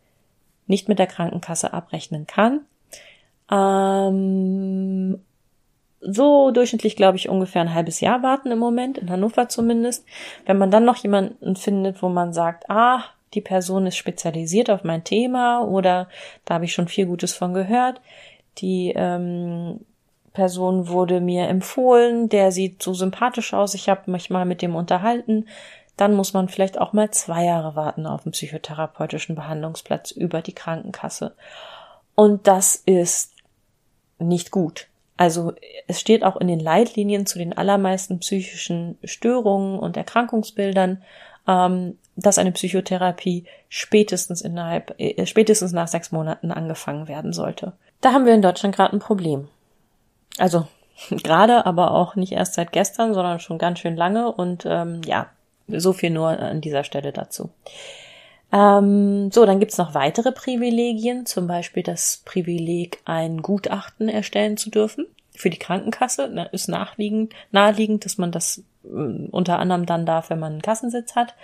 nicht 0.66 0.88
mit 0.88 0.98
der 0.98 1.06
Krankenkasse 1.06 1.72
abrechnen 1.72 2.26
kann. 2.26 2.62
Ähm, 3.52 5.20
so 6.00 6.50
durchschnittlich, 6.52 6.96
glaube 6.96 7.18
ich, 7.18 7.28
ungefähr 7.28 7.60
ein 7.60 7.74
halbes 7.74 8.00
Jahr 8.00 8.22
warten 8.22 8.50
im 8.50 8.58
Moment, 8.58 8.96
in 8.96 9.10
Hannover 9.10 9.50
zumindest. 9.50 10.06
Wenn 10.46 10.56
man 10.56 10.70
dann 10.70 10.86
noch 10.86 10.96
jemanden 10.96 11.54
findet, 11.54 12.02
wo 12.02 12.08
man 12.08 12.32
sagt, 12.32 12.70
ah, 12.70 13.04
die 13.34 13.40
Person 13.40 13.86
ist 13.86 13.96
spezialisiert 13.96 14.70
auf 14.70 14.84
mein 14.84 15.04
Thema 15.04 15.62
oder 15.62 16.08
da 16.44 16.54
habe 16.54 16.64
ich 16.64 16.72
schon 16.72 16.88
viel 16.88 17.06
Gutes 17.06 17.32
von 17.32 17.54
gehört, 17.54 18.00
die 18.58 18.92
ähm, 18.94 19.80
Person 20.32 20.88
wurde 20.88 21.20
mir 21.20 21.48
empfohlen, 21.48 22.28
der 22.28 22.52
sieht 22.52 22.82
so 22.82 22.94
sympathisch 22.94 23.52
aus, 23.54 23.74
ich 23.74 23.88
habe 23.88 24.10
mich 24.10 24.30
mal 24.30 24.44
mit 24.44 24.62
dem 24.62 24.76
unterhalten, 24.76 25.46
dann 25.96 26.14
muss 26.14 26.32
man 26.32 26.48
vielleicht 26.48 26.78
auch 26.80 26.92
mal 26.92 27.10
zwei 27.10 27.44
Jahre 27.44 27.76
warten 27.76 28.06
auf 28.06 28.24
einen 28.24 28.32
psychotherapeutischen 28.32 29.34
Behandlungsplatz 29.34 30.12
über 30.12 30.40
die 30.40 30.54
Krankenkasse. 30.54 31.34
Und 32.14 32.46
das 32.46 32.74
ist 32.74 33.34
nicht 34.18 34.50
gut. 34.50 34.86
Also 35.16 35.52
es 35.86 36.00
steht 36.00 36.24
auch 36.24 36.38
in 36.38 36.48
den 36.48 36.60
Leitlinien 36.60 37.26
zu 37.26 37.38
den 37.38 37.56
allermeisten 37.56 38.20
psychischen 38.20 38.96
Störungen 39.04 39.78
und 39.78 39.96
Erkrankungsbildern, 39.98 41.02
ähm, 41.46 41.98
dass 42.16 42.38
eine 42.38 42.52
Psychotherapie 42.52 43.44
spätestens 43.68 44.42
innerhalb, 44.42 44.94
äh, 44.98 45.26
spätestens 45.26 45.72
nach 45.72 45.88
sechs 45.88 46.12
Monaten 46.12 46.50
angefangen 46.50 47.08
werden 47.08 47.32
sollte. 47.32 47.72
Da 48.00 48.12
haben 48.12 48.26
wir 48.26 48.34
in 48.34 48.42
Deutschland 48.42 48.74
gerade 48.74 48.94
ein 48.94 49.00
Problem. 49.00 49.48
Also 50.38 50.66
gerade, 51.10 51.66
aber 51.66 51.92
auch 51.92 52.16
nicht 52.16 52.32
erst 52.32 52.54
seit 52.54 52.72
gestern, 52.72 53.14
sondern 53.14 53.40
schon 53.40 53.58
ganz 53.58 53.78
schön 53.78 53.96
lange. 53.96 54.32
Und 54.32 54.64
ähm, 54.66 55.02
ja, 55.04 55.28
so 55.68 55.92
viel 55.92 56.10
nur 56.10 56.28
an 56.28 56.60
dieser 56.60 56.84
Stelle 56.84 57.12
dazu. 57.12 57.50
Ähm, 58.52 59.30
so, 59.30 59.46
dann 59.46 59.60
gibt's 59.60 59.78
noch 59.78 59.94
weitere 59.94 60.32
Privilegien, 60.32 61.24
zum 61.24 61.46
Beispiel 61.46 61.82
das 61.82 62.22
Privileg, 62.24 63.00
ein 63.04 63.42
Gutachten 63.42 64.08
erstellen 64.08 64.56
zu 64.56 64.70
dürfen 64.70 65.06
für 65.36 65.50
die 65.50 65.58
Krankenkasse. 65.58 66.30
Da 66.34 66.44
ist 66.44 66.68
nachliegend, 66.68 67.32
naheliegend, 67.52 68.04
dass 68.04 68.18
man 68.18 68.32
das 68.32 68.64
äh, 68.84 68.88
unter 68.88 69.58
anderem 69.58 69.86
dann 69.86 70.06
darf, 70.06 70.30
wenn 70.30 70.40
man 70.40 70.52
einen 70.52 70.62
Kassensitz 70.62 71.14
hat. 71.14 71.34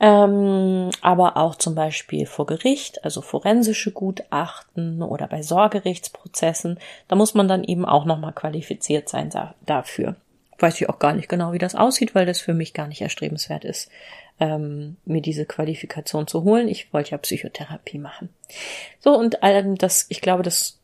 Ähm, 0.00 0.90
aber 1.00 1.36
auch 1.36 1.56
zum 1.56 1.74
Beispiel 1.74 2.26
vor 2.26 2.46
Gericht, 2.46 3.04
also 3.04 3.20
forensische 3.20 3.90
Gutachten 3.90 5.02
oder 5.02 5.26
bei 5.26 5.42
Sorgerichtsprozessen. 5.42 6.78
Da 7.08 7.16
muss 7.16 7.34
man 7.34 7.48
dann 7.48 7.64
eben 7.64 7.84
auch 7.84 8.04
nochmal 8.04 8.32
qualifiziert 8.32 9.08
sein 9.08 9.30
da, 9.30 9.54
dafür. 9.66 10.16
Weiß 10.58 10.80
ich 10.80 10.88
auch 10.88 10.98
gar 10.98 11.12
nicht 11.14 11.28
genau, 11.28 11.52
wie 11.52 11.58
das 11.58 11.74
aussieht, 11.74 12.14
weil 12.14 12.26
das 12.26 12.40
für 12.40 12.54
mich 12.54 12.74
gar 12.74 12.86
nicht 12.86 13.00
erstrebenswert 13.00 13.64
ist, 13.64 13.90
ähm, 14.40 14.96
mir 15.04 15.20
diese 15.20 15.46
Qualifikation 15.46 16.26
zu 16.26 16.44
holen. 16.44 16.68
Ich 16.68 16.92
wollte 16.92 17.12
ja 17.12 17.18
Psychotherapie 17.18 17.98
machen. 17.98 18.28
So, 19.00 19.16
und 19.16 19.38
ähm, 19.42 19.76
das, 19.76 20.06
ich 20.08 20.20
glaube, 20.20 20.42
das 20.42 20.78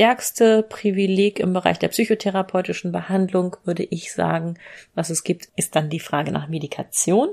stärkste 0.00 0.62
Privileg 0.62 1.40
im 1.40 1.52
Bereich 1.52 1.78
der 1.78 1.88
psychotherapeutischen 1.88 2.90
Behandlung, 2.90 3.58
würde 3.64 3.82
ich 3.82 4.14
sagen, 4.14 4.54
was 4.94 5.10
es 5.10 5.24
gibt, 5.24 5.50
ist 5.56 5.76
dann 5.76 5.90
die 5.90 6.00
Frage 6.00 6.32
nach 6.32 6.48
Medikation. 6.48 7.28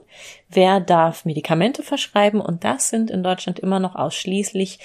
Wer 0.50 0.82
darf 0.82 1.24
Medikamente 1.24 1.82
verschreiben? 1.82 2.42
Und 2.42 2.66
das 2.66 2.90
sind 2.90 3.10
in 3.10 3.24
Deutschland 3.24 3.60
immer 3.60 3.80
noch 3.80 3.96
ausschließlich 3.96 4.80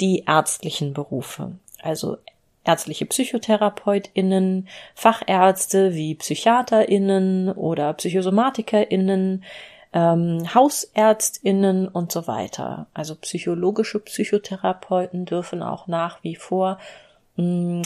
die 0.00 0.24
ärztlichen 0.26 0.94
Berufe. 0.94 1.52
Also 1.80 2.16
ärztliche 2.64 3.06
PsychotherapeutInnen, 3.06 4.66
Fachärzte 4.96 5.94
wie 5.94 6.16
PsychiaterInnen 6.16 7.52
oder 7.52 7.92
PsychosomatikerInnen, 7.92 9.44
ähm, 9.92 10.54
HausärztInnen 10.54 11.86
und 11.86 12.10
so 12.10 12.26
weiter. 12.26 12.88
Also 12.94 13.14
psychologische 13.14 14.00
Psychotherapeuten 14.00 15.24
dürfen 15.24 15.62
auch 15.62 15.86
nach 15.86 16.24
wie 16.24 16.34
vor 16.34 16.78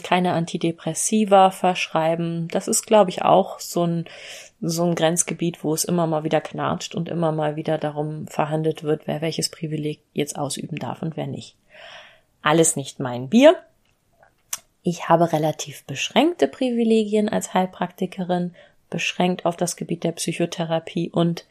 keine 0.02 0.32
Antidepressiva 0.32 1.50
verschreiben. 1.50 2.48
Das 2.48 2.68
ist, 2.68 2.86
glaube 2.86 3.10
ich, 3.10 3.22
auch 3.22 3.60
so 3.60 3.86
ein, 3.86 4.06
so 4.62 4.84
ein 4.84 4.94
Grenzgebiet, 4.94 5.62
wo 5.62 5.74
es 5.74 5.84
immer 5.84 6.06
mal 6.06 6.24
wieder 6.24 6.40
knatscht 6.40 6.94
und 6.94 7.10
immer 7.10 7.32
mal 7.32 7.56
wieder 7.56 7.76
darum 7.76 8.26
verhandelt 8.28 8.82
wird, 8.82 9.06
wer 9.06 9.20
welches 9.20 9.50
Privileg 9.50 10.00
jetzt 10.14 10.38
ausüben 10.38 10.76
darf 10.76 11.02
und 11.02 11.18
wer 11.18 11.26
nicht. 11.26 11.56
Alles 12.40 12.76
nicht 12.76 12.98
mein 12.98 13.28
Bier. 13.28 13.56
Ich 14.82 15.08
habe 15.08 15.32
relativ 15.32 15.84
beschränkte 15.84 16.48
Privilegien 16.48 17.28
als 17.28 17.52
Heilpraktikerin, 17.52 18.54
beschränkt 18.88 19.44
auf 19.44 19.56
das 19.56 19.76
Gebiet 19.76 20.02
der 20.02 20.12
Psychotherapie 20.12 21.10
und 21.10 21.44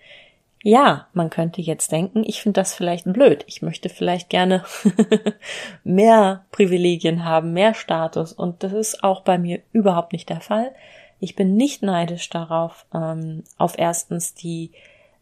ja, 0.64 1.08
man 1.14 1.30
könnte 1.30 1.62
jetzt 1.62 1.92
denken, 1.92 2.24
ich 2.26 2.42
finde 2.42 2.62
das 2.62 2.74
vielleicht 2.74 3.12
blöd. 3.12 3.44
Ich 3.48 3.62
möchte 3.62 3.90
vielleicht 3.90 4.30
gerne 4.30 4.64
mehr 5.84 6.46
Privilegien 6.52 7.26
haben, 7.26 7.54
mehr 7.54 7.74
Status. 7.74 8.32
Und 8.32 8.64
das 8.64 8.74
ist 8.74 9.04
auch 9.04 9.22
bei 9.22 9.38
mir 9.38 9.62
überhaupt 9.72 10.14
nicht 10.14 10.30
der 10.30 10.42
Fall. 10.42 10.72
Ich 11.20 11.36
bin 11.36 11.56
nicht 11.56 11.82
neidisch 11.82 12.30
darauf, 12.30 12.86
ähm, 12.94 13.44
auf 13.58 13.78
erstens 13.78 14.36
die 14.36 14.72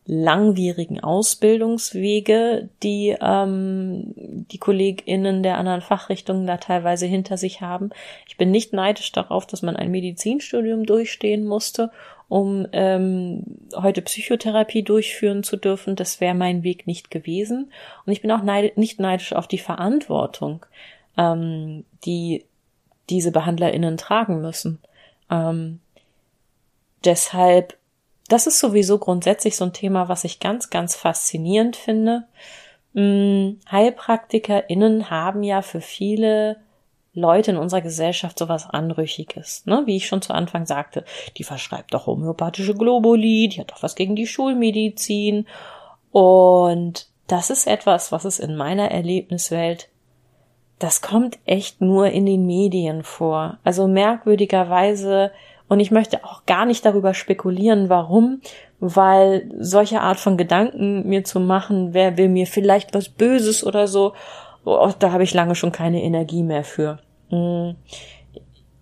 langwierigen 0.09 0.99
Ausbildungswege, 0.99 2.69
die 2.81 3.15
ähm, 3.21 4.13
die 4.15 4.57
KollegInnen 4.57 5.43
der 5.43 5.57
anderen 5.57 5.81
Fachrichtungen 5.81 6.47
da 6.47 6.57
teilweise 6.57 7.05
hinter 7.05 7.37
sich 7.37 7.61
haben. 7.61 7.91
Ich 8.27 8.35
bin 8.35 8.49
nicht 8.49 8.73
neidisch 8.73 9.11
darauf, 9.11 9.45
dass 9.45 9.61
man 9.61 9.75
ein 9.75 9.91
Medizinstudium 9.91 10.85
durchstehen 10.85 11.45
musste, 11.45 11.91
um 12.27 12.65
ähm, 12.71 13.43
heute 13.75 14.01
Psychotherapie 14.01 14.81
durchführen 14.81 15.43
zu 15.43 15.57
dürfen. 15.57 15.95
Das 15.95 16.19
wäre 16.19 16.35
mein 16.35 16.63
Weg 16.63 16.87
nicht 16.87 17.11
gewesen. 17.11 17.71
Und 18.05 18.11
ich 18.11 18.21
bin 18.21 18.31
auch 18.31 18.43
neid 18.43 18.77
nicht 18.77 18.99
neidisch 18.99 19.33
auf 19.33 19.47
die 19.47 19.57
Verantwortung, 19.59 20.65
ähm, 21.17 21.85
die 22.05 22.45
diese 23.09 23.31
BehandlerInnen 23.31 23.97
tragen 23.97 24.41
müssen. 24.41 24.79
Ähm, 25.29 25.79
deshalb, 27.03 27.78
das 28.29 28.47
ist 28.47 28.59
sowieso 28.59 28.97
grundsätzlich 28.97 29.55
so 29.55 29.65
ein 29.65 29.73
Thema, 29.73 30.07
was 30.09 30.23
ich 30.23 30.39
ganz, 30.39 30.69
ganz 30.69 30.95
faszinierend 30.95 31.75
finde. 31.75 32.25
Hm, 32.93 33.59
HeilpraktikerInnen 33.69 35.09
haben 35.09 35.43
ja 35.43 35.61
für 35.61 35.81
viele 35.81 36.57
Leute 37.13 37.51
in 37.51 37.57
unserer 37.57 37.81
Gesellschaft 37.81 38.37
sowas 38.39 38.69
Anrüchiges, 38.69 39.65
ne? 39.65 39.83
Wie 39.85 39.97
ich 39.97 40.07
schon 40.07 40.21
zu 40.21 40.33
Anfang 40.33 40.65
sagte, 40.65 41.03
die 41.37 41.43
verschreibt 41.43 41.93
doch 41.93 42.05
homöopathische 42.05 42.75
Globuli, 42.75 43.49
die 43.49 43.59
hat 43.59 43.71
doch 43.71 43.83
was 43.83 43.95
gegen 43.95 44.15
die 44.15 44.27
Schulmedizin. 44.27 45.47
Und 46.11 47.07
das 47.27 47.49
ist 47.49 47.67
etwas, 47.67 48.11
was 48.11 48.25
es 48.25 48.39
in 48.39 48.55
meiner 48.55 48.91
Erlebniswelt, 48.91 49.89
das 50.79 51.01
kommt 51.01 51.37
echt 51.45 51.81
nur 51.81 52.07
in 52.07 52.25
den 52.25 52.45
Medien 52.45 53.03
vor. 53.03 53.59
Also 53.63 53.87
merkwürdigerweise, 53.87 55.31
und 55.69 55.79
ich 55.79 55.91
möchte 55.91 56.25
auch 56.25 56.45
gar 56.45 56.65
nicht 56.65 56.83
darüber 56.83 57.13
spekulieren, 57.13 57.89
warum, 57.89 58.41
weil 58.79 59.49
solche 59.59 60.01
Art 60.01 60.19
von 60.19 60.35
Gedanken 60.35 61.07
mir 61.07 61.23
zu 61.23 61.39
machen, 61.39 61.93
wer 61.93 62.17
will 62.17 62.27
mir 62.27 62.47
vielleicht 62.47 62.93
was 62.93 63.07
Böses 63.07 63.63
oder 63.63 63.87
so, 63.87 64.13
oh, 64.65 64.91
da 64.97 65.11
habe 65.11 65.23
ich 65.23 65.33
lange 65.33 65.55
schon 65.55 65.71
keine 65.71 66.01
Energie 66.01 66.43
mehr 66.43 66.63
für. 66.63 66.99
Mm. 67.29 67.71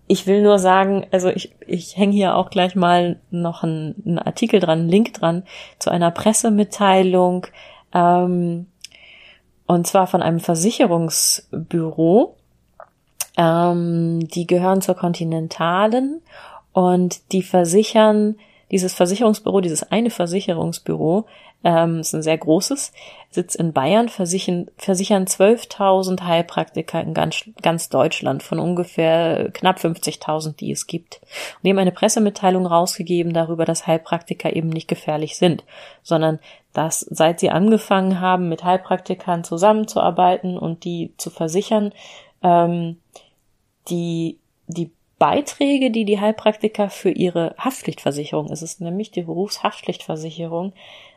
Ich 0.09 0.25
will 0.25 0.41
nur 0.41 0.57
sagen, 0.57 1.05
also 1.11 1.27
ich, 1.27 1.53
ich 1.67 1.97
hänge 1.97 2.13
hier 2.13 2.37
auch 2.37 2.49
gleich 2.49 2.75
mal 2.75 3.19
noch 3.29 3.63
einen, 3.63 4.01
einen 4.05 4.19
Artikel 4.19 4.61
dran, 4.61 4.79
einen 4.79 4.89
Link 4.89 5.13
dran 5.13 5.43
zu 5.79 5.89
einer 5.89 6.11
Pressemitteilung, 6.11 7.47
ähm, 7.93 8.67
und 9.65 9.85
zwar 9.85 10.07
von 10.07 10.21
einem 10.21 10.39
Versicherungsbüro. 10.39 12.37
Ähm, 13.35 14.27
die 14.29 14.47
gehören 14.47 14.81
zur 14.81 14.95
Kontinentalen 14.95 16.21
und 16.77 17.31
die 17.31 17.41
versichern, 17.41 18.35
dieses 18.69 18.93
Versicherungsbüro, 18.93 19.61
dieses 19.61 19.81
eine 19.91 20.11
Versicherungsbüro, 20.11 21.25
ähm, 21.63 22.01
ist 22.01 22.13
ein 22.13 22.21
sehr 22.21 22.37
großes, 22.37 22.91
Sitz 23.31 23.55
in 23.55 23.73
Bayern, 23.73 24.09
versichern, 24.09 24.69
versichern 24.77 25.25
12.000 25.25 26.21
Heilpraktiker 26.21 27.01
in 27.01 27.15
ganz, 27.15 27.45
ganz 27.63 27.89
Deutschland 27.89 28.43
von 28.43 28.59
ungefähr 28.59 29.49
knapp 29.53 29.79
50.000, 29.79 30.55
die 30.57 30.71
es 30.71 30.85
gibt. 30.85 31.19
Und 31.23 31.63
die 31.63 31.71
haben 31.71 31.79
eine 31.79 31.91
Pressemitteilung 31.91 32.67
rausgegeben 32.67 33.33
darüber, 33.33 33.65
dass 33.65 33.87
Heilpraktiker 33.87 34.55
eben 34.55 34.69
nicht 34.69 34.87
gefährlich 34.87 35.35
sind, 35.35 35.63
sondern 36.03 36.37
dass 36.73 36.99
seit 36.99 37.39
sie 37.39 37.49
angefangen 37.49 38.21
haben, 38.21 38.49
mit 38.49 38.63
Heilpraktikern 38.63 39.43
zusammenzuarbeiten 39.43 40.59
und 40.59 40.83
die 40.83 41.11
zu 41.17 41.31
versichern, 41.31 41.91
ähm, 42.43 42.97
die, 43.87 44.37
die 44.67 44.91
Beiträge, 45.19 45.91
die 45.91 46.05
die 46.05 46.19
Heilpraktiker 46.19 46.89
für 46.89 47.09
ihre 47.09 47.55
Haftpflichtversicherung, 47.57 48.51
es 48.51 48.61
ist 48.61 48.81
nämlich 48.81 49.11
die 49.11 49.23
Berufshaftpflichtversicherung, 49.23 50.73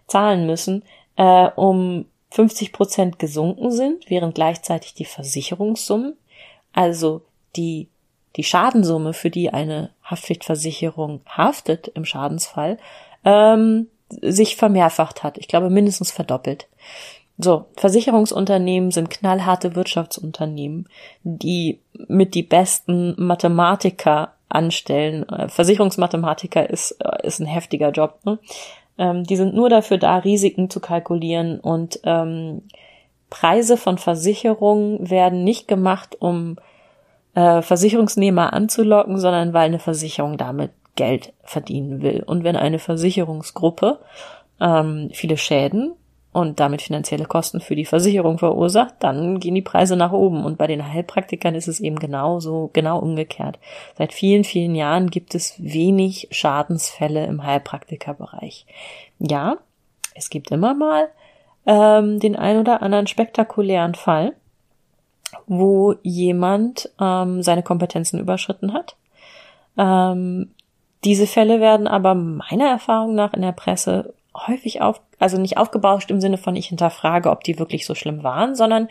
zahlen 0.07 0.47
müssen, 0.47 0.83
äh, 1.17 1.49
um 1.57 2.07
50 2.31 2.73
Prozent 2.73 3.19
gesunken 3.19 3.71
sind, 3.71 4.09
während 4.09 4.35
gleichzeitig 4.35 4.95
die 4.95 5.05
Versicherungssummen, 5.05 6.17
also 6.73 7.23
die, 7.57 7.89
die 8.37 8.45
Schadensumme, 8.45 9.13
für 9.13 9.31
die 9.31 9.53
eine 9.53 9.91
Haftpflichtversicherung 10.05 11.21
haftet 11.29 11.89
im 11.89 12.05
Schadensfall, 12.05 12.79
ähm, 13.25 13.89
sich 14.09 14.57
vermehrfacht 14.57 15.23
hat. 15.23 15.39
Ich 15.39 15.49
glaube 15.49 15.71
mindestens 15.71 16.11
verdoppelt. 16.11 16.69
So, 17.43 17.67
Versicherungsunternehmen 17.77 18.91
sind 18.91 19.09
knallharte 19.09 19.75
Wirtschaftsunternehmen, 19.75 20.89
die 21.23 21.81
mit 22.09 22.35
die 22.35 22.43
besten 22.43 23.15
Mathematiker 23.17 24.33
anstellen. 24.49 25.29
Äh, 25.29 25.49
Versicherungsmathematiker 25.49 26.69
ist, 26.69 26.93
äh, 27.01 27.27
ist 27.27 27.41
ein 27.41 27.47
heftiger 27.47 27.91
Job. 27.91 28.19
Ne? 28.25 28.39
Ähm, 28.99 29.25
die 29.25 29.37
sind 29.37 29.55
nur 29.55 29.71
dafür 29.71 29.97
da, 29.97 30.19
Risiken 30.19 30.69
zu 30.69 30.81
kalkulieren 30.81 31.61
und 31.61 32.01
ähm, 32.05 32.63
Preise 33.31 33.77
von 33.77 33.97
Versicherungen 33.97 35.09
werden 35.09 35.45
nicht 35.45 35.69
gemacht, 35.69 36.17
um 36.21 36.57
äh, 37.35 37.63
Versicherungsnehmer 37.63 38.53
anzulocken, 38.53 39.19
sondern 39.19 39.53
weil 39.55 39.67
eine 39.67 39.79
Versicherung 39.79 40.37
damit 40.37 40.73
Geld 40.97 41.33
verdienen 41.45 42.03
will. 42.03 42.23
Und 42.27 42.45
wenn 42.45 42.57
eine 42.57 42.81
Versicherungsgruppe 42.81 44.01
ähm, 44.61 45.11
viele 45.13 45.37
Schäden 45.37 45.95
und 46.33 46.61
damit 46.61 46.83
finanzielle 46.83 47.27
Kosten 47.27 47.61
für 47.61 47.75
die 47.75 47.85
Versicherung 47.85 48.39
verursacht, 48.39 48.95
dann 49.01 49.41
gehen 49.41 49.57
die 49.57 49.63
Preise 49.63 49.97
nach 49.97 50.13
oben. 50.13 50.45
Und 50.45 50.59
bei 50.59 50.69
den 50.69 50.93
Heilpraktikern 50.93 51.57
ist 51.57 51.67
es 51.67 51.81
eben 51.81 51.99
genauso, 51.99 52.71
genau 52.73 53.01
umgekehrt. 53.01 53.59
Seit 53.99 54.13
vielen, 54.13 54.45
vielen 54.45 54.77
Jahren 54.77 55.11
gibt 55.11 55.35
es 55.35 55.55
wenig 55.59 56.29
Schadensfälle 56.31 57.27
im 57.27 57.43
Heilpraktikerbereich. 57.43 58.65
Ja, 59.19 59.57
es 60.15 60.31
gibt 60.31 60.53
immer 60.53 60.75
mal 60.75 61.09
ähm, 61.67 62.21
den 62.21 62.37
ein 62.37 62.59
oder 62.59 62.81
anderen 62.81 63.09
spektakulären 63.09 63.97
Fall, 63.97 64.35
wo 65.47 65.95
jemand 66.03 66.91
ähm, 67.01 67.43
seine 67.43 67.65
Kompetenzen 67.65 68.21
überschritten 68.21 68.73
hat. 68.73 68.97
Ähm, 69.77 70.51
diese 71.05 71.27
Fälle 71.27 71.61
werden 71.61 71.87
aber 71.89 72.15
meiner 72.15 72.69
Erfahrung 72.69 73.15
nach 73.15 73.33
in 73.33 73.43
der 73.43 73.53
Presse 73.53 74.15
häufig 74.35 74.83
auf, 74.83 75.01
also 75.21 75.39
nicht 75.39 75.59
aufgebauscht 75.59 76.11
im 76.11 76.21
Sinne 76.21 76.39
von 76.39 76.57
ich 76.57 76.67
hinterfrage, 76.67 77.31
ob 77.31 77.45
die 77.45 77.59
wirklich 77.59 77.87
so 77.87 77.95
schlimm 77.95 78.25
waren, 78.25 78.57
sondern 78.57 78.89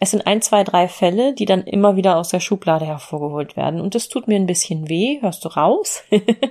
es 0.00 0.12
sind 0.12 0.26
ein, 0.26 0.40
zwei, 0.40 0.64
drei 0.64 0.88
Fälle, 0.88 1.34
die 1.34 1.44
dann 1.44 1.64
immer 1.64 1.96
wieder 1.96 2.16
aus 2.16 2.28
der 2.28 2.40
Schublade 2.40 2.86
hervorgeholt 2.86 3.56
werden. 3.56 3.80
Und 3.80 3.94
das 3.94 4.08
tut 4.08 4.28
mir 4.28 4.36
ein 4.36 4.46
bisschen 4.46 4.88
weh, 4.88 5.20
hörst 5.20 5.44
du 5.44 5.48
raus? 5.48 6.02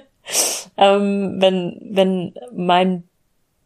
ähm, 0.78 1.36
wenn, 1.40 1.80
wenn 1.82 2.34
mein 2.54 3.04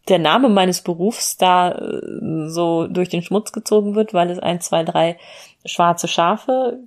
der 0.07 0.19
Name 0.19 0.49
meines 0.49 0.81
Berufs 0.81 1.37
da 1.37 1.71
äh, 1.71 2.49
so 2.49 2.87
durch 2.87 3.09
den 3.09 3.21
Schmutz 3.21 3.51
gezogen 3.51 3.95
wird, 3.95 4.13
weil 4.13 4.29
es 4.29 4.39
ein, 4.39 4.59
zwei, 4.59 4.83
drei 4.83 5.17
schwarze 5.65 6.07
Schafe 6.07 6.79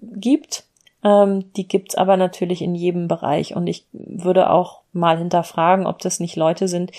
gibt. 0.00 0.64
Ähm, 1.02 1.52
die 1.54 1.68
gibt's 1.68 1.94
aber 1.94 2.16
natürlich 2.16 2.62
in 2.62 2.74
jedem 2.74 3.06
Bereich. 3.06 3.54
Und 3.54 3.66
ich 3.66 3.86
würde 3.92 4.50
auch 4.50 4.80
mal 4.92 5.18
hinterfragen, 5.18 5.86
ob 5.86 5.98
das 5.98 6.20
nicht 6.20 6.36
Leute 6.36 6.66
sind, 6.66 6.90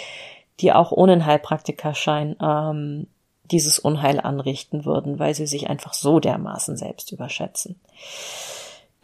die 0.60 0.72
auch 0.72 0.92
ohne 0.92 1.14
einen 1.14 1.26
Heilpraktikerschein 1.26 2.36
ähm, 2.42 3.08
dieses 3.52 3.80
Unheil 3.80 4.20
anrichten 4.20 4.86
würden, 4.86 5.20
weil 5.20 5.36
sie 5.36 5.48
sich 5.48 5.70
einfach 5.70 5.94
so 5.94 6.20
dermaßen 6.20 6.78
selbst 6.78 7.12
überschätzen. 7.12 7.80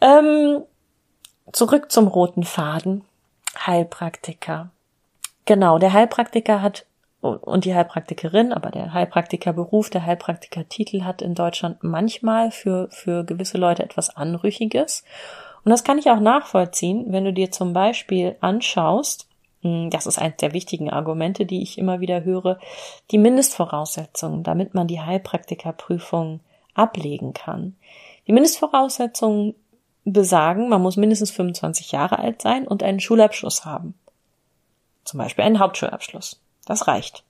Ähm, 0.00 0.62
zurück 1.52 1.92
zum 1.92 2.08
roten 2.08 2.42
Faden. 2.42 3.04
Heilpraktiker. 3.66 4.70
Genau, 5.44 5.78
der 5.78 5.92
Heilpraktiker 5.92 6.62
hat 6.62 6.86
und 7.20 7.64
die 7.64 7.74
Heilpraktikerin, 7.74 8.52
aber 8.52 8.70
der 8.70 8.92
Heilpraktikerberuf, 8.92 9.90
der 9.90 10.04
Heilpraktikertitel 10.04 11.02
hat 11.04 11.22
in 11.22 11.34
Deutschland 11.34 11.84
manchmal 11.84 12.50
für, 12.50 12.88
für 12.90 13.24
gewisse 13.24 13.58
Leute 13.58 13.84
etwas 13.84 14.16
Anrüchiges. 14.16 15.04
Und 15.64 15.70
das 15.70 15.84
kann 15.84 15.98
ich 15.98 16.10
auch 16.10 16.18
nachvollziehen, 16.18 17.06
wenn 17.10 17.24
du 17.24 17.32
dir 17.32 17.52
zum 17.52 17.72
Beispiel 17.72 18.34
anschaust, 18.40 19.28
das 19.62 20.06
ist 20.06 20.18
eines 20.18 20.38
der 20.38 20.52
wichtigen 20.52 20.90
Argumente, 20.90 21.46
die 21.46 21.62
ich 21.62 21.78
immer 21.78 22.00
wieder 22.00 22.24
höre, 22.24 22.58
die 23.10 23.18
Mindestvoraussetzungen, 23.18 24.42
damit 24.42 24.74
man 24.74 24.88
die 24.88 25.00
Heilpraktikerprüfung 25.00 26.40
ablegen 26.74 27.32
kann. 27.32 27.76
Die 28.26 28.32
Mindestvoraussetzungen 28.32 29.54
besagen, 30.04 30.68
man 30.68 30.82
muss 30.82 30.96
mindestens 30.96 31.30
25 31.30 31.92
Jahre 31.92 32.18
alt 32.18 32.42
sein 32.42 32.66
und 32.66 32.82
einen 32.82 32.98
Schulabschluss 32.98 33.64
haben. 33.64 33.94
Zum 35.04 35.18
Beispiel 35.18 35.44
einen 35.44 35.60
Hauptschulabschluss. 35.60 36.40
Das 36.66 36.88
reicht. 36.88 37.24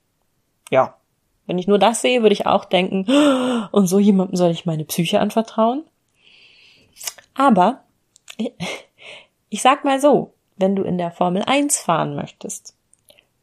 Ja. 0.70 0.96
Wenn 1.46 1.58
ich 1.58 1.66
nur 1.66 1.78
das 1.78 2.00
sehe, 2.00 2.22
würde 2.22 2.32
ich 2.32 2.46
auch 2.46 2.64
denken, 2.64 3.04
und 3.72 3.86
so 3.88 3.98
jemandem 3.98 4.36
soll 4.36 4.50
ich 4.50 4.64
meine 4.64 4.84
Psyche 4.84 5.20
anvertrauen. 5.20 5.84
Aber 7.34 7.82
ich 9.48 9.60
sag 9.60 9.84
mal 9.84 10.00
so, 10.00 10.32
wenn 10.62 10.76
du 10.76 10.82
in 10.82 10.96
der 10.96 11.10
Formel 11.10 11.42
1 11.44 11.78
fahren 11.78 12.16
möchtest, 12.16 12.74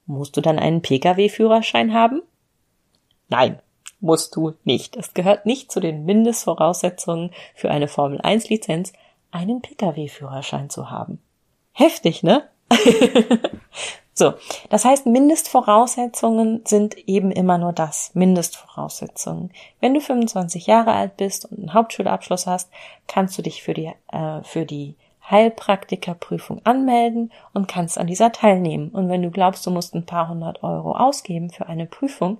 musst 0.07 0.35
du 0.35 0.41
dann 0.41 0.57
einen 0.57 0.81
Pkw-Führerschein 0.81 1.93
haben? 1.93 2.23
Nein, 3.27 3.59
musst 3.99 4.35
du 4.35 4.53
nicht. 4.63 4.95
Es 4.97 5.13
gehört 5.13 5.45
nicht 5.45 5.71
zu 5.71 5.79
den 5.79 6.05
Mindestvoraussetzungen 6.05 7.31
für 7.53 7.69
eine 7.69 7.87
Formel 7.87 8.19
1 8.21 8.49
Lizenz, 8.49 8.93
einen 9.29 9.61
Pkw-Führerschein 9.61 10.71
zu 10.71 10.89
haben. 10.89 11.21
Heftig, 11.73 12.23
ne? 12.23 12.49
So, 14.19 14.33
das 14.69 14.83
heißt, 14.83 15.05
Mindestvoraussetzungen 15.05 16.61
sind 16.65 16.97
eben 17.07 17.31
immer 17.31 17.57
nur 17.57 17.71
das, 17.71 18.11
Mindestvoraussetzungen. 18.15 19.53
Wenn 19.79 19.93
du 19.93 20.01
25 20.01 20.67
Jahre 20.67 20.91
alt 20.91 21.15
bist 21.15 21.45
und 21.45 21.59
einen 21.59 21.73
Hauptschulabschluss 21.73 22.45
hast, 22.45 22.69
kannst 23.07 23.37
du 23.37 23.41
dich 23.41 23.63
für 23.63 23.73
die, 23.73 23.93
äh, 24.11 24.43
für 24.43 24.65
die 24.65 24.97
Heilpraktikerprüfung 25.29 26.61
anmelden 26.65 27.31
und 27.53 27.67
kannst 27.67 27.97
an 27.97 28.07
dieser 28.07 28.31
teilnehmen. 28.31 28.89
Und 28.89 29.09
wenn 29.09 29.21
du 29.21 29.31
glaubst, 29.31 29.65
du 29.65 29.71
musst 29.71 29.93
ein 29.95 30.05
paar 30.05 30.29
hundert 30.29 30.63
Euro 30.63 30.93
ausgeben 30.93 31.49
für 31.49 31.67
eine 31.67 31.85
Prüfung, 31.85 32.39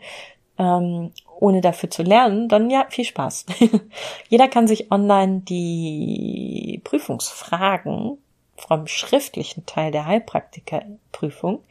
ähm, 0.58 1.12
ohne 1.40 1.62
dafür 1.62 1.90
zu 1.90 2.04
lernen, 2.04 2.50
dann 2.50 2.70
ja, 2.70 2.86
viel 2.90 3.06
Spaß. 3.06 3.46
Jeder 4.30 4.48
kann 4.48 4.68
sich 4.68 4.92
online 4.92 5.42
die 5.42 6.82
Prüfungsfragen 6.84 8.18
vom 8.58 8.88
schriftlichen 8.88 9.66
Teil 9.66 9.92
der 9.92 10.06
Heilpraktikerprüfung 10.06 11.62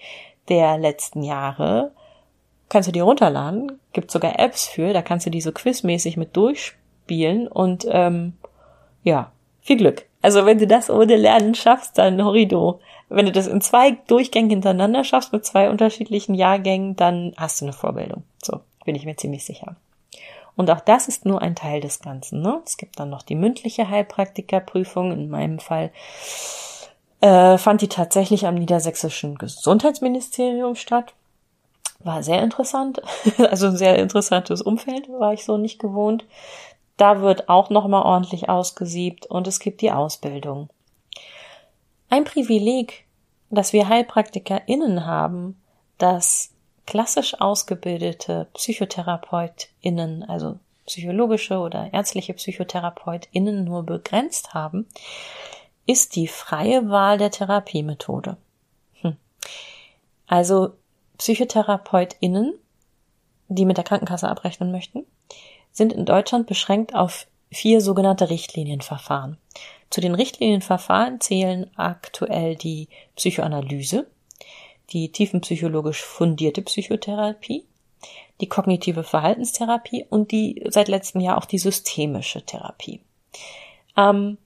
der 0.48 0.78
letzten 0.78 1.22
Jahre 1.22 1.92
kannst 2.68 2.88
du 2.88 2.92
dir 2.92 3.04
runterladen. 3.04 3.78
Gibt 3.92 4.10
sogar 4.10 4.38
Apps 4.38 4.66
für, 4.66 4.92
da 4.92 5.02
kannst 5.02 5.26
du 5.26 5.30
die 5.30 5.40
so 5.40 5.52
quizmäßig 5.52 6.16
mit 6.16 6.36
durchspielen 6.36 7.48
und 7.48 7.86
ähm, 7.90 8.34
ja, 9.02 9.32
viel 9.60 9.76
Glück. 9.76 10.07
Also 10.22 10.46
wenn 10.46 10.58
du 10.58 10.66
das 10.66 10.90
ohne 10.90 11.16
Lernen 11.16 11.54
schaffst, 11.54 11.98
dann 11.98 12.22
Horrido. 12.24 12.80
Wenn 13.08 13.26
du 13.26 13.32
das 13.32 13.46
in 13.46 13.60
zwei 13.60 13.92
Durchgängen 14.06 14.50
hintereinander 14.50 15.04
schaffst 15.04 15.32
mit 15.32 15.46
zwei 15.46 15.70
unterschiedlichen 15.70 16.34
Jahrgängen, 16.34 16.96
dann 16.96 17.32
hast 17.36 17.60
du 17.60 17.64
eine 17.64 17.72
Vorbildung. 17.72 18.24
So, 18.42 18.60
bin 18.84 18.94
ich 18.94 19.06
mir 19.06 19.16
ziemlich 19.16 19.44
sicher. 19.44 19.76
Und 20.56 20.70
auch 20.70 20.80
das 20.80 21.06
ist 21.06 21.24
nur 21.24 21.40
ein 21.40 21.54
Teil 21.54 21.80
des 21.80 22.00
Ganzen. 22.00 22.42
Ne? 22.42 22.60
Es 22.66 22.76
gibt 22.76 22.98
dann 22.98 23.10
noch 23.10 23.22
die 23.22 23.36
mündliche 23.36 23.88
Heilpraktikerprüfung. 23.88 25.12
In 25.12 25.30
meinem 25.30 25.60
Fall 25.60 25.92
äh, 27.20 27.58
fand 27.58 27.80
die 27.80 27.88
tatsächlich 27.88 28.46
am 28.46 28.56
niedersächsischen 28.56 29.36
Gesundheitsministerium 29.36 30.74
statt. 30.74 31.14
War 32.00 32.22
sehr 32.22 32.42
interessant, 32.42 33.00
also 33.38 33.68
ein 33.68 33.76
sehr 33.76 33.98
interessantes 33.98 34.62
Umfeld, 34.62 35.08
war 35.08 35.32
ich 35.32 35.44
so 35.44 35.58
nicht 35.58 35.80
gewohnt. 35.80 36.24
Da 36.98 37.22
wird 37.22 37.48
auch 37.48 37.70
nochmal 37.70 38.02
ordentlich 38.02 38.50
ausgesiebt 38.50 39.24
und 39.24 39.46
es 39.46 39.60
gibt 39.60 39.80
die 39.80 39.92
Ausbildung. 39.92 40.68
Ein 42.10 42.24
Privileg, 42.24 43.06
das 43.50 43.72
wir 43.72 43.88
HeilpraktikerInnen 43.88 45.06
haben, 45.06 45.62
dass 45.96 46.52
klassisch 46.86 47.40
ausgebildete 47.40 48.48
PsychotherapeutInnen, 48.52 50.24
also 50.24 50.58
psychologische 50.86 51.58
oder 51.58 51.92
ärztliche 51.92 52.34
PsychotherapeutInnen 52.34 53.64
nur 53.64 53.84
begrenzt 53.84 54.54
haben, 54.54 54.88
ist 55.86 56.16
die 56.16 56.26
freie 56.26 56.90
Wahl 56.90 57.16
der 57.16 57.30
Therapiemethode. 57.30 58.36
Hm. 59.02 59.16
Also 60.26 60.74
PsychotherapeutInnen, 61.18 62.54
die 63.48 63.66
mit 63.66 63.76
der 63.76 63.84
Krankenkasse 63.84 64.28
abrechnen 64.28 64.72
möchten, 64.72 65.06
sind 65.78 65.94
in 65.94 66.04
Deutschland 66.04 66.46
beschränkt 66.46 66.94
auf 66.94 67.26
vier 67.50 67.80
sogenannte 67.80 68.28
Richtlinienverfahren. 68.28 69.38
Zu 69.90 70.02
den 70.02 70.14
Richtlinienverfahren 70.14 71.20
zählen 71.20 71.70
aktuell 71.76 72.56
die 72.56 72.88
Psychoanalyse, 73.16 74.06
die 74.90 75.10
tiefenpsychologisch 75.10 76.02
fundierte 76.02 76.60
Psychotherapie, 76.62 77.64
die 78.40 78.48
kognitive 78.48 79.02
Verhaltenstherapie 79.02 80.04
und 80.08 80.30
die 80.30 80.62
seit 80.68 80.88
letztem 80.88 81.22
Jahr 81.22 81.38
auch 81.38 81.46
die 81.46 81.58
systemische 81.58 82.42
Therapie. 82.42 83.00
Ähm, 83.96 84.36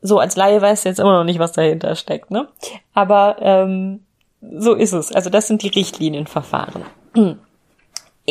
so 0.00 0.18
als 0.18 0.36
Laie 0.36 0.62
weiß 0.62 0.84
jetzt 0.84 1.00
immer 1.00 1.18
noch 1.18 1.24
nicht, 1.24 1.38
was 1.38 1.52
dahinter 1.52 1.94
steckt, 1.94 2.30
ne? 2.30 2.48
Aber 2.94 3.36
ähm, 3.40 4.04
so 4.40 4.74
ist 4.74 4.92
es. 4.92 5.12
Also 5.12 5.28
das 5.28 5.48
sind 5.48 5.62
die 5.62 5.68
Richtlinienverfahren. 5.68 6.84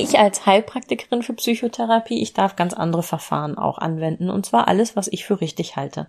Ich 0.02 0.18
als 0.18 0.46
Heilpraktikerin 0.46 1.24
für 1.24 1.34
Psychotherapie, 1.34 2.22
ich 2.22 2.34
darf 2.34 2.56
ganz 2.56 2.74
andere 2.74 3.04
Verfahren 3.04 3.58
auch 3.58 3.78
anwenden 3.78 4.30
und 4.30 4.46
zwar 4.46 4.68
alles, 4.68 4.96
was 4.96 5.08
ich 5.08 5.26
für 5.26 5.42
richtig 5.42 5.76
halte. 5.76 6.08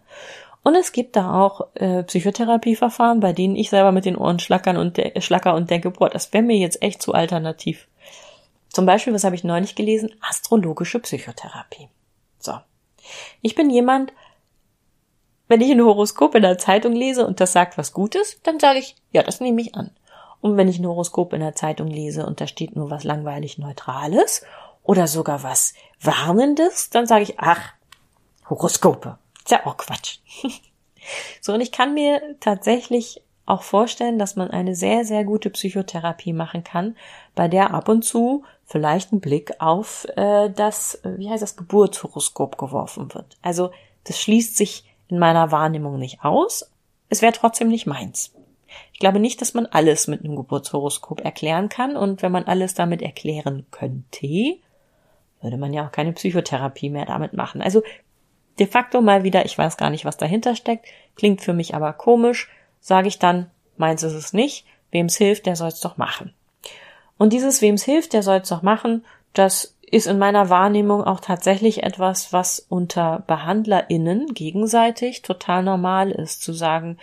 Und 0.63 0.75
es 0.75 0.93
gibt 0.93 1.17
da 1.17 1.43
auch 1.43 1.69
äh, 1.75 2.03
Psychotherapieverfahren, 2.03 3.21
bei 3.21 3.33
denen 3.33 3.57
ich 3.57 3.71
selber 3.71 3.93
mit 3.93 4.05
den 4.05 4.17
Ohren 4.17 4.39
schlackern 4.39 4.77
und 4.77 4.97
de 4.97 5.21
schlacker 5.21 5.55
und 5.55 5.71
denke, 5.71 5.91
boah, 5.91 6.11
das 6.11 6.33
wäre 6.33 6.45
mir 6.45 6.59
jetzt 6.59 6.83
echt 6.83 7.03
zu 7.03 7.15
alternativ. 7.15 7.89
Zum 8.69 8.87
Beispiel, 8.87 9.13
was 9.13 9.25
habe 9.25 9.35
ich 9.35 9.43
neulich 9.43 9.75
gelesen? 9.75 10.15
Astrologische 10.21 11.01
Psychotherapie. 11.01 11.89
So. 12.39 12.53
Ich 13.41 13.55
bin 13.55 13.71
jemand, 13.71 14.13
wenn 15.49 15.63
ich 15.63 15.71
ein 15.71 15.83
Horoskop 15.83 16.37
in 16.37 16.43
der 16.43 16.59
Zeitung 16.59 16.93
lese 16.93 17.27
und 17.27 17.41
das 17.41 17.53
sagt 17.53 17.77
was 17.77 17.93
Gutes, 17.93 18.39
dann 18.45 18.61
sage 18.61 18.79
ich, 18.79 18.95
ja, 19.11 19.23
das 19.23 19.41
nehme 19.41 19.61
ich 19.63 19.75
an. 19.75 19.91
Und 20.41 20.57
wenn 20.57 20.69
ich 20.69 20.79
ein 20.79 20.87
Horoskop 20.87 21.33
in 21.33 21.41
der 21.41 21.55
Zeitung 21.55 21.89
lese 21.89 22.27
und 22.27 22.41
da 22.41 22.47
steht 22.47 22.77
nur 22.77 22.91
was 22.91 23.05
langweilig 23.05 23.59
Neutrales 23.59 24.43
oder 24.83 25.07
sogar 25.07 25.43
was 25.43 25.75
Warnendes, 26.01 26.91
dann 26.91 27.07
sage 27.07 27.25
ich, 27.25 27.39
ach, 27.39 27.61
Horoskope. 28.49 29.19
Ist 29.39 29.51
ja 29.51 29.67
auch 29.67 29.77
Quatsch. 29.77 30.19
so, 31.41 31.53
und 31.53 31.61
ich 31.61 31.73
kann 31.73 31.95
mir 31.95 32.21
tatsächlich 32.41 33.23
auch 33.47 33.63
vorstellen, 33.63 34.19
dass 34.19 34.37
man 34.37 34.51
eine 34.51 34.75
sehr, 34.75 35.05
sehr 35.05 35.25
gute 35.25 35.51
Psychotherapie 35.51 36.33
machen 36.33 36.65
kann, 36.65 36.97
bei 37.35 37.49
der 37.49 37.75
ab 37.75 37.89
und 37.89 38.03
zu 38.05 38.45
vielleicht 38.65 39.13
ein 39.13 39.21
Blick 39.21 39.53
auf 39.59 40.07
äh, 40.17 40.49
das, 40.51 41.01
wie 41.03 41.29
heißt 41.29 41.43
das, 41.43 41.57
Geburtshoroskop 41.57 42.57
geworfen 42.57 43.13
wird. 43.13 43.37
Also 43.43 43.73
das 44.05 44.21
schließt 44.21 44.57
sich 44.57 44.85
in 45.09 45.19
meiner 45.19 45.51
Wahrnehmung 45.51 45.99
nicht 45.99 46.25
aus. 46.25 46.71
Es 47.09 47.23
wäre 47.23 47.33
trotzdem 47.33 47.69
nicht 47.69 47.87
meins. 47.87 48.33
Ich 48.93 48.99
glaube 48.99 49.21
nicht, 49.21 49.41
dass 49.41 49.55
man 49.55 49.67
alles 49.67 50.07
mit 50.07 50.25
einem 50.25 50.37
Geburtshoroskop 50.37 51.21
erklären 51.21 51.69
kann 51.69 51.97
und 51.97 52.23
wenn 52.23 52.33
man 52.33 52.45
alles 52.45 52.75
damit 52.75 53.03
erklären 53.03 53.67
könnte, 53.71 54.59
würde 55.41 55.57
man 55.57 55.73
ja 55.73 55.87
auch 55.87 55.93
keine 55.93 56.13
Psychotherapie 56.13 56.91
mehr 56.91 57.07
damit 57.07 57.33
machen. 57.33 57.63
Also 57.63 57.83
de 58.59 58.67
facto 58.67 59.01
mal 59.01 59.25
wieder, 59.25 59.45
ich 59.45 59.57
weiß 59.57 59.77
gar 59.77 59.91
nicht, 59.91 60.05
was 60.05 60.17
dahinter 60.17 60.55
steckt, 60.55 60.87
klingt 61.17 61.41
für 61.41 61.53
mich 61.55 61.75
aber 61.75 61.93
komisch, 61.93 62.51
sage 62.81 63.09
ich 63.09 63.19
dann, 63.19 63.51
meins 63.77 64.03
ist 64.03 64.15
es 64.15 64.33
nicht, 64.33 64.67
wem's 64.91 65.17
hilft, 65.17 65.47
der 65.47 65.57
soll's 65.57 65.81
doch 65.81 65.97
machen. 65.97 66.35
Und 67.17 67.33
dieses 67.33 67.63
wem's 67.63 67.85
hilft, 67.85 68.13
der 68.13 68.23
soll's 68.23 68.49
doch 68.49 68.63
machen, 68.63 69.05
das 69.33 69.77
ist 69.91 70.07
in 70.07 70.19
meiner 70.19 70.51
Wahrnehmung 70.51 71.03
auch 71.03 71.21
tatsächlich 71.21 71.83
etwas, 71.83 72.33
was 72.33 72.65
unter 72.69 73.25
BehandlerInnen 73.27 74.35
gegenseitig 74.35 75.23
total 75.23 75.63
normal 75.63 76.11
ist, 76.11 76.43
zu 76.43 76.53
sagen, 76.53 76.99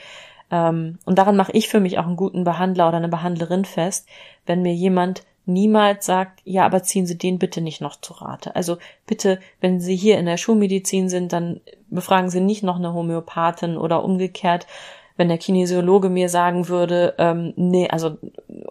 und 0.50 0.98
daran 1.06 1.36
mache 1.36 1.52
ich 1.52 1.68
für 1.68 1.80
mich 1.80 2.00
auch 2.00 2.06
einen 2.06 2.16
guten 2.16 2.44
Behandler 2.44 2.88
oder 2.88 2.98
eine 2.98 3.10
Behandlerin 3.10 3.66
fest, 3.66 4.08
wenn 4.46 4.62
mir 4.62 4.74
jemand 4.74 5.24
niemals 5.46 6.06
sagt, 6.06 6.42
ja, 6.44 6.66
aber 6.66 6.84
ziehen 6.84 7.06
Sie 7.06 7.18
den 7.18 7.40
bitte 7.40 7.62
nicht 7.62 7.82
noch 7.82 8.00
zu 8.00 8.14
Rate. 8.14 8.56
Also 8.56 8.78
bitte, 9.06 9.40
wenn 9.62 9.80
Sie 9.80 9.96
hier 9.96 10.20
in 10.20 10.26
der 10.26 10.38
Schulmedizin 10.38 11.10
sind, 11.10 11.34
dann 11.34 11.62
befragen 11.90 12.30
Sie 12.30 12.42
nicht 12.42 12.64
noch 12.64 12.76
eine 12.76 12.94
Homöopathin 12.94 13.78
oder 13.78 14.04
umgekehrt, 14.04 14.68
wenn 15.16 15.30
der 15.30 15.38
Kinesiologe 15.38 16.10
mir 16.10 16.30
sagen 16.30 16.68
würde, 16.68 17.16
ähm, 17.18 17.54
nee, 17.56 17.90
also 17.90 18.18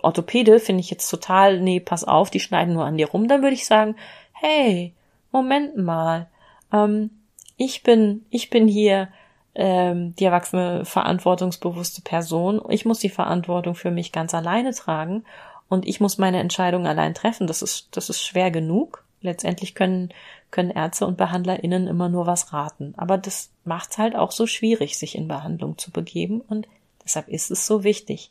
Orthopäde 0.03 0.61
finde 0.61 0.81
ich 0.81 0.91
jetzt 0.91 1.09
total, 1.09 1.61
nee, 1.61 1.81
pass 1.81 2.05
auf, 2.05 2.31
die 2.31 2.41
schneiden 2.41 2.75
nur 2.75 2.85
an 2.85 2.97
dir 2.97 3.09
rum, 3.09 3.27
dann 3.27 3.43
würde 3.43 3.55
ich 3.55 3.67
sagen, 3.67 3.97
hey, 4.33 4.93
Moment 5.33 5.77
mal, 5.77 6.29
ähm, 6.73 7.11
ich 7.57 7.83
bin, 7.83 8.25
ich 8.31 8.51
bin 8.51 8.69
hier 8.69 9.09
ähm, 9.57 10.14
die 10.16 10.25
erwachsene, 10.27 10.85
verantwortungsbewusste 10.85 12.03
Person. 12.03 12.61
Ich 12.69 12.85
muss 12.85 12.99
die 12.99 13.09
Verantwortung 13.09 13.75
für 13.75 13.90
mich 13.90 14.12
ganz 14.12 14.35
alleine 14.35 14.73
tragen 14.75 15.25
und 15.69 15.88
ich 15.88 15.99
muss 15.99 16.19
meine 16.19 16.40
Entscheidung 16.40 16.87
allein 16.87 17.14
treffen. 17.14 17.47
Das 17.47 17.62
ist, 17.62 17.88
das 17.92 18.11
ist 18.11 18.23
schwer 18.23 18.51
genug. 18.51 19.03
Letztendlich 19.23 19.75
können, 19.75 20.11
können 20.51 20.71
Ärzte 20.71 21.07
und 21.07 21.16
BehandlerInnen 21.16 21.87
immer 21.87 22.11
nur 22.11 22.27
was 22.27 22.53
raten. 22.53 22.92
Aber 22.99 23.16
das 23.16 23.51
macht 23.64 23.92
es 23.92 23.99
halt 23.99 24.14
auch 24.14 24.31
so 24.31 24.47
schwierig, 24.47 24.99
sich 24.99 25.16
in 25.16 25.27
Behandlung 25.27 25.79
zu 25.79 25.90
begeben 25.90 26.42
und 26.42 26.69
deshalb 27.03 27.29
ist 27.29 27.51
es 27.51 27.66
so 27.66 27.83
wichtig, 27.83 28.31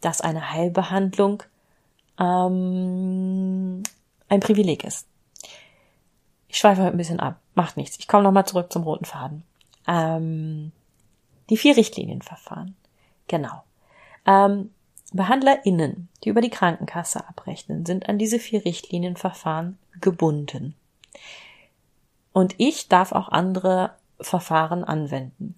dass 0.00 0.22
eine 0.22 0.50
Heilbehandlung 0.50 1.42
ähm, 2.18 3.82
ein 4.30 4.40
Privileg 4.40 4.82
ist. 4.82 5.06
Ich 6.48 6.56
schweife 6.56 6.84
ein 6.84 6.96
bisschen 6.96 7.20
ab, 7.20 7.36
macht 7.54 7.76
nichts. 7.76 7.98
Ich 7.98 8.08
komme 8.08 8.22
nochmal 8.22 8.46
zurück 8.46 8.72
zum 8.72 8.84
roten 8.84 9.04
Faden. 9.04 9.42
Ähm, 9.86 10.72
die 11.50 11.56
vier 11.56 11.76
Richtlinienverfahren. 11.76 12.76
Genau. 13.28 13.62
Ähm, 14.26 14.70
BehandlerInnen, 15.12 16.08
die 16.24 16.30
über 16.30 16.40
die 16.40 16.50
Krankenkasse 16.50 17.28
abrechnen, 17.28 17.86
sind 17.86 18.08
an 18.08 18.18
diese 18.18 18.38
vier 18.38 18.64
Richtlinienverfahren 18.64 19.78
gebunden. 20.00 20.74
Und 22.32 22.54
ich 22.58 22.88
darf 22.88 23.12
auch 23.12 23.28
andere 23.28 23.94
Verfahren 24.20 24.82
anwenden. 24.82 25.54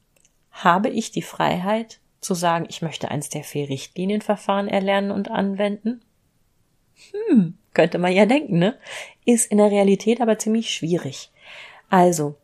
Habe 0.51 0.89
ich 0.89 1.11
die 1.11 1.23
Freiheit 1.23 2.01
zu 2.21 2.35
sagen, 2.35 2.67
ich 2.69 2.83
möchte 2.83 3.11
eins 3.11 3.29
der 3.29 3.45
vier 3.45 3.69
Richtlinienverfahren 3.69 4.69
erlernen 4.69 5.11
und 5.11 5.31
anwenden? 5.31 6.03
Hm, 7.13 7.57
könnte 7.73 7.99
man 7.99 8.13
ja 8.13 8.27
denken, 8.27 8.59
ne? 8.59 8.77
Ist 9.25 9.51
in 9.51 9.59
der 9.59 9.71
Realität 9.71 10.21
aber 10.21 10.39
ziemlich 10.39 10.75
schwierig. 10.75 11.31
Also, 11.89 12.37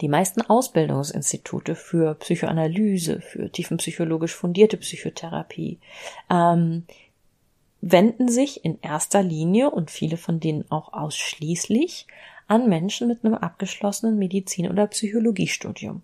die 0.00 0.08
meisten 0.08 0.42
Ausbildungsinstitute 0.42 1.74
für 1.74 2.14
Psychoanalyse, 2.14 3.20
für 3.20 3.50
tiefenpsychologisch 3.50 4.34
fundierte 4.34 4.76
Psychotherapie 4.76 5.78
ähm, 6.30 6.84
wenden 7.82 8.28
sich 8.28 8.64
in 8.64 8.80
erster 8.80 9.22
Linie 9.22 9.70
und 9.70 9.90
viele 9.90 10.16
von 10.16 10.40
denen 10.40 10.70
auch 10.70 10.92
ausschließlich 10.92 12.06
an 12.46 12.68
Menschen 12.68 13.08
mit 13.08 13.24
einem 13.24 13.34
abgeschlossenen 13.34 14.18
Medizin- 14.18 14.68
oder 14.68 14.86
Psychologiestudium. 14.86 16.02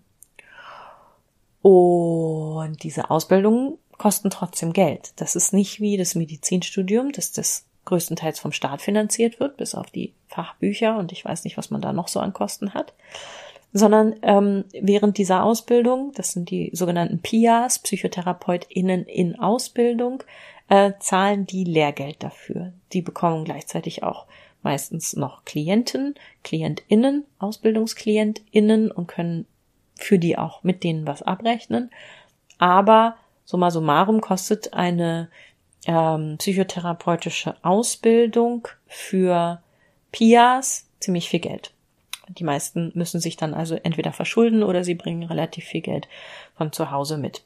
Und 1.61 2.83
diese 2.83 3.09
Ausbildungen 3.09 3.77
kosten 3.97 4.29
trotzdem 4.29 4.73
Geld. 4.73 5.11
Das 5.17 5.35
ist 5.35 5.53
nicht 5.53 5.81
wie 5.81 5.97
das 5.97 6.15
Medizinstudium, 6.15 7.11
dass 7.11 7.31
das 7.31 7.65
größtenteils 7.85 8.39
vom 8.39 8.51
Staat 8.51 8.81
finanziert 8.81 9.39
wird, 9.39 9.57
bis 9.57 9.75
auf 9.75 9.89
die 9.89 10.13
Fachbücher 10.27 10.97
und 10.97 11.11
ich 11.11 11.25
weiß 11.25 11.43
nicht, 11.43 11.57
was 11.57 11.71
man 11.71 11.81
da 11.81 11.93
noch 11.93 12.07
so 12.07 12.19
an 12.19 12.33
Kosten 12.33 12.73
hat 12.73 12.93
sondern 13.77 14.15
ähm, 14.21 14.65
während 14.73 15.17
dieser 15.17 15.43
Ausbildung, 15.43 16.11
das 16.15 16.31
sind 16.31 16.49
die 16.49 16.71
sogenannten 16.73 17.19
PIAs, 17.19 17.79
PsychotherapeutInnen 17.79 19.05
in 19.05 19.39
Ausbildung, 19.39 20.23
äh, 20.69 20.93
zahlen 20.99 21.45
die 21.45 21.63
Lehrgeld 21.63 22.23
dafür. 22.23 22.73
Die 22.93 23.01
bekommen 23.01 23.45
gleichzeitig 23.45 24.03
auch 24.03 24.25
meistens 24.63 25.15
noch 25.15 25.45
Klienten, 25.45 26.15
KlientInnen, 26.43 27.25
AusbildungsklientInnen 27.39 28.91
und 28.91 29.07
können 29.07 29.45
für 29.95 30.19
die 30.19 30.37
auch 30.37 30.63
mit 30.63 30.83
denen 30.83 31.07
was 31.07 31.21
abrechnen. 31.21 31.91
Aber 32.57 33.15
summa 33.45 33.71
summarum 33.71 34.21
kostet 34.21 34.73
eine 34.73 35.29
ähm, 35.85 36.35
psychotherapeutische 36.37 37.55
Ausbildung 37.63 38.67
für 38.87 39.61
PIAs 40.11 40.89
ziemlich 40.99 41.29
viel 41.29 41.39
Geld. 41.39 41.73
Die 42.29 42.43
meisten 42.43 42.91
müssen 42.93 43.19
sich 43.19 43.37
dann 43.37 43.53
also 43.53 43.75
entweder 43.75 44.13
verschulden 44.13 44.63
oder 44.63 44.83
sie 44.83 44.95
bringen 44.95 45.23
relativ 45.23 45.65
viel 45.65 45.81
Geld 45.81 46.07
von 46.55 46.71
zu 46.71 46.91
Hause 46.91 47.17
mit. 47.17 47.43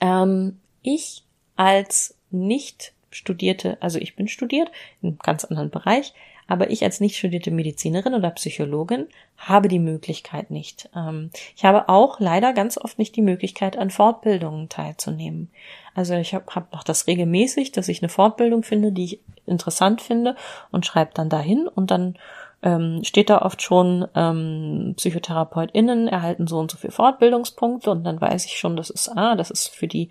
Ähm, 0.00 0.58
ich 0.82 1.22
als 1.56 2.14
nicht 2.30 2.92
studierte, 3.10 3.78
also 3.80 3.98
ich 3.98 4.16
bin 4.16 4.28
studiert, 4.28 4.70
in 5.02 5.10
einem 5.10 5.18
ganz 5.18 5.44
anderen 5.44 5.70
Bereich, 5.70 6.12
aber 6.46 6.70
ich 6.70 6.82
als 6.82 6.98
nicht 7.00 7.16
studierte 7.16 7.50
Medizinerin 7.50 8.14
oder 8.14 8.30
Psychologin 8.30 9.06
habe 9.36 9.68
die 9.68 9.78
Möglichkeit 9.78 10.50
nicht. 10.50 10.88
Ähm, 10.96 11.30
ich 11.54 11.64
habe 11.64 11.88
auch 11.88 12.20
leider 12.20 12.54
ganz 12.54 12.78
oft 12.78 12.98
nicht 12.98 13.14
die 13.16 13.22
Möglichkeit, 13.22 13.76
an 13.76 13.90
Fortbildungen 13.90 14.68
teilzunehmen. 14.68 15.50
Also 15.94 16.14
ich 16.14 16.34
habe 16.34 16.46
hab 16.54 16.72
noch 16.72 16.84
das 16.84 17.06
regelmäßig, 17.06 17.72
dass 17.72 17.88
ich 17.88 18.02
eine 18.02 18.08
Fortbildung 18.08 18.62
finde, 18.62 18.92
die 18.92 19.04
ich 19.04 19.20
interessant 19.46 20.00
finde 20.00 20.36
und 20.72 20.86
schreibe 20.86 21.10
dann 21.14 21.28
dahin 21.28 21.68
und 21.68 21.90
dann 21.90 22.16
ähm, 22.62 23.04
steht 23.04 23.30
da 23.30 23.42
oft 23.42 23.62
schon, 23.62 24.06
ähm, 24.14 24.94
PsychotherapeutInnen 24.96 26.08
erhalten 26.08 26.46
so 26.46 26.58
und 26.58 26.70
so 26.70 26.76
viel 26.76 26.90
Fortbildungspunkte 26.90 27.90
und 27.90 28.04
dann 28.04 28.20
weiß 28.20 28.46
ich 28.46 28.58
schon, 28.58 28.76
das 28.76 28.90
ist, 28.90 29.08
ah, 29.16 29.36
das 29.36 29.50
ist 29.50 29.68
für 29.68 29.86
die, 29.86 30.08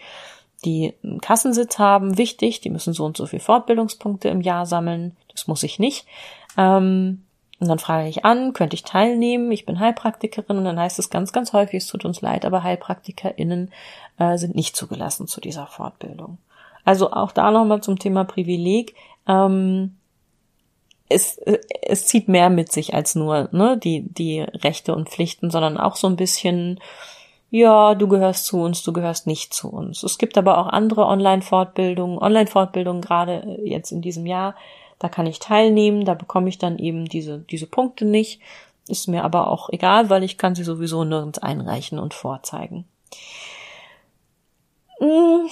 die 0.63 0.93
einen 1.03 1.21
Kassensitz 1.21 1.77
haben, 1.77 2.17
wichtig, 2.17 2.62
die 2.62 2.69
müssen 2.69 2.93
so 2.93 3.05
und 3.05 3.17
so 3.17 3.25
viel 3.25 3.39
Fortbildungspunkte 3.39 4.29
im 4.29 4.41
Jahr 4.41 4.65
sammeln, 4.65 5.15
das 5.31 5.47
muss 5.47 5.63
ich 5.63 5.77
nicht. 5.79 6.07
Ähm, 6.57 7.23
und 7.60 7.67
dann 7.67 7.79
frage 7.79 8.07
ich 8.07 8.23
an, 8.23 8.53
könnte 8.53 8.75
ich 8.75 8.83
teilnehmen? 8.83 9.51
Ich 9.51 9.65
bin 9.65 9.79
Heilpraktikerin 9.79 10.57
und 10.57 10.65
dann 10.65 10.79
heißt 10.79 10.99
es 10.99 11.10
ganz, 11.10 11.33
ganz 11.33 11.53
häufig, 11.53 11.83
es 11.83 11.88
tut 11.88 12.05
uns 12.05 12.21
leid, 12.21 12.45
aber 12.45 12.63
HeilpraktikerInnen 12.63 13.71
äh, 14.19 14.38
sind 14.38 14.55
nicht 14.55 14.75
zugelassen 14.75 15.27
zu 15.27 15.41
dieser 15.41 15.65
Fortbildung. 15.65 16.38
Also 16.86 17.12
auch 17.12 17.31
da 17.31 17.51
nochmal 17.51 17.81
zum 17.81 17.97
Thema 17.97 18.25
Privileg. 18.25 18.95
Ähm, 19.27 19.97
es, 21.09 21.39
es 21.81 22.05
zieht 22.05 22.27
mehr 22.27 22.49
mit 22.49 22.71
sich 22.71 22.93
als 22.93 23.15
nur 23.15 23.49
ne, 23.51 23.77
die, 23.77 24.01
die 24.01 24.41
Rechte 24.41 24.93
und 24.93 25.09
Pflichten, 25.09 25.49
sondern 25.49 25.77
auch 25.77 25.95
so 25.95 26.07
ein 26.07 26.15
bisschen, 26.15 26.79
ja, 27.49 27.95
du 27.95 28.07
gehörst 28.07 28.45
zu 28.45 28.61
uns, 28.61 28.83
du 28.83 28.91
gehörst 28.91 29.27
nicht 29.27 29.53
zu 29.53 29.69
uns. 29.69 30.03
Es 30.03 30.17
gibt 30.17 30.37
aber 30.37 30.57
auch 30.57 30.67
andere 30.67 31.05
Online-Fortbildungen, 31.05 32.17
Online-Fortbildungen 32.17 33.01
gerade 33.01 33.43
äh, 33.43 33.69
jetzt 33.69 33.91
in 33.91 34.01
diesem 34.01 34.25
Jahr. 34.25 34.55
Da 34.99 35.09
kann 35.09 35.27
ich 35.27 35.39
teilnehmen, 35.39 36.05
da 36.05 36.13
bekomme 36.13 36.49
ich 36.49 36.57
dann 36.57 36.77
eben 36.79 37.05
diese, 37.05 37.39
diese 37.39 37.67
Punkte 37.67 38.05
nicht. 38.05 38.41
Ist 38.87 39.07
mir 39.07 39.23
aber 39.23 39.49
auch 39.49 39.69
egal, 39.69 40.09
weil 40.09 40.23
ich 40.23 40.37
kann 40.37 40.55
sie 40.55 40.63
sowieso 40.63 41.03
nirgends 41.03 41.39
einreichen 41.39 41.99
und 41.99 42.13
vorzeigen. 42.13 42.85
Hm 44.99 45.49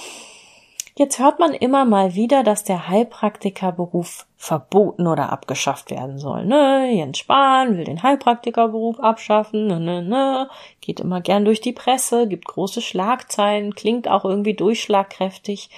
Jetzt 0.98 1.18
hört 1.18 1.38
man 1.38 1.52
immer 1.52 1.84
mal 1.84 2.14
wieder, 2.14 2.42
dass 2.42 2.64
der 2.64 2.88
Heilpraktikerberuf 2.88 4.26
verboten 4.38 5.06
oder 5.06 5.30
abgeschafft 5.30 5.90
werden 5.90 6.18
soll. 6.18 6.46
Ne? 6.46 6.90
Jens 6.90 7.18
Spahn 7.18 7.76
will 7.76 7.84
den 7.84 8.02
Heilpraktikerberuf 8.02 8.98
abschaffen. 8.98 9.66
Ne, 9.66 9.78
ne, 9.78 10.02
ne. 10.02 10.48
Geht 10.80 11.00
immer 11.00 11.20
gern 11.20 11.44
durch 11.44 11.60
die 11.60 11.74
Presse, 11.74 12.26
gibt 12.26 12.46
große 12.46 12.80
Schlagzeilen, 12.80 13.74
klingt 13.74 14.08
auch 14.08 14.24
irgendwie 14.24 14.54
durchschlagkräftig. 14.54 15.68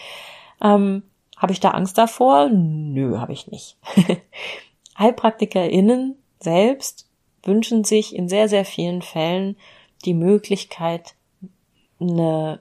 Ähm, 0.63 1.03
habe 1.37 1.53
ich 1.53 1.59
da 1.59 1.71
Angst 1.71 1.99
davor? 1.99 2.49
Nö, 2.49 3.19
habe 3.19 3.33
ich 3.33 3.49
nicht. 3.49 3.77
HeilpraktikerInnen 4.99 6.17
selbst 6.39 7.09
wünschen 7.43 7.83
sich 7.83 8.15
in 8.15 8.29
sehr, 8.29 8.49
sehr 8.49 8.65
vielen 8.65 9.03
Fällen 9.03 9.57
die 10.05 10.15
Möglichkeit, 10.15 11.15
eine 12.01 12.61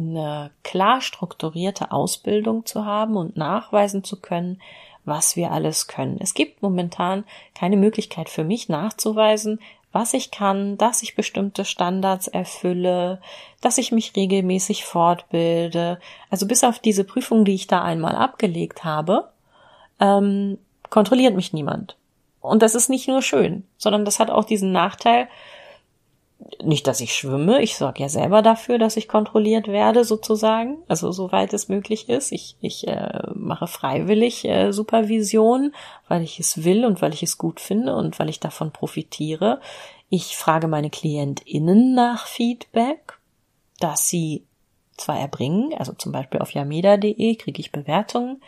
eine 0.00 0.50
klar 0.62 1.00
strukturierte 1.00 1.92
Ausbildung 1.92 2.66
zu 2.66 2.84
haben 2.84 3.16
und 3.16 3.36
nachweisen 3.36 4.04
zu 4.04 4.20
können, 4.20 4.60
was 5.04 5.36
wir 5.36 5.50
alles 5.50 5.86
können. 5.86 6.18
Es 6.20 6.34
gibt 6.34 6.62
momentan 6.62 7.24
keine 7.54 7.76
Möglichkeit 7.76 8.28
für 8.28 8.44
mich 8.44 8.68
nachzuweisen, 8.68 9.60
was 9.92 10.14
ich 10.14 10.30
kann, 10.30 10.78
dass 10.78 11.02
ich 11.02 11.16
bestimmte 11.16 11.64
Standards 11.64 12.28
erfülle, 12.28 13.20
dass 13.60 13.78
ich 13.78 13.90
mich 13.90 14.14
regelmäßig 14.14 14.84
fortbilde. 14.84 15.98
Also 16.30 16.46
bis 16.46 16.62
auf 16.62 16.78
diese 16.78 17.04
Prüfung, 17.04 17.44
die 17.44 17.54
ich 17.54 17.66
da 17.66 17.82
einmal 17.82 18.14
abgelegt 18.14 18.84
habe, 18.84 19.30
ähm, 19.98 20.58
kontrolliert 20.90 21.34
mich 21.34 21.52
niemand. 21.52 21.96
Und 22.40 22.62
das 22.62 22.74
ist 22.74 22.88
nicht 22.88 23.08
nur 23.08 23.22
schön, 23.22 23.64
sondern 23.76 24.04
das 24.04 24.20
hat 24.20 24.30
auch 24.30 24.44
diesen 24.44 24.72
Nachteil, 24.72 25.28
nicht, 26.62 26.86
dass 26.86 27.00
ich 27.00 27.14
schwimme, 27.14 27.62
ich 27.62 27.76
sorge 27.76 28.02
ja 28.02 28.08
selber 28.08 28.42
dafür, 28.42 28.78
dass 28.78 28.96
ich 28.96 29.08
kontrolliert 29.08 29.68
werde, 29.68 30.04
sozusagen, 30.04 30.78
also 30.88 31.12
soweit 31.12 31.52
es 31.52 31.68
möglich 31.68 32.08
ist. 32.08 32.32
Ich, 32.32 32.56
ich 32.60 32.86
äh, 32.88 33.22
mache 33.34 33.66
freiwillig 33.66 34.44
äh, 34.44 34.72
Supervision, 34.72 35.72
weil 36.08 36.22
ich 36.22 36.40
es 36.40 36.64
will 36.64 36.84
und 36.84 37.02
weil 37.02 37.12
ich 37.12 37.22
es 37.22 37.38
gut 37.38 37.60
finde 37.60 37.94
und 37.94 38.18
weil 38.18 38.28
ich 38.28 38.40
davon 38.40 38.72
profitiere. 38.72 39.60
Ich 40.08 40.36
frage 40.36 40.68
meine 40.68 40.90
KlientInnen 40.90 41.94
nach 41.94 42.26
Feedback, 42.26 43.18
dass 43.78 44.08
sie 44.08 44.44
zwar 44.96 45.18
erbringen, 45.18 45.72
also 45.78 45.92
zum 45.92 46.12
Beispiel 46.12 46.40
auf 46.40 46.52
yameda.de 46.52 47.34
kriege 47.36 47.60
ich 47.60 47.72
Bewertungen, 47.72 48.42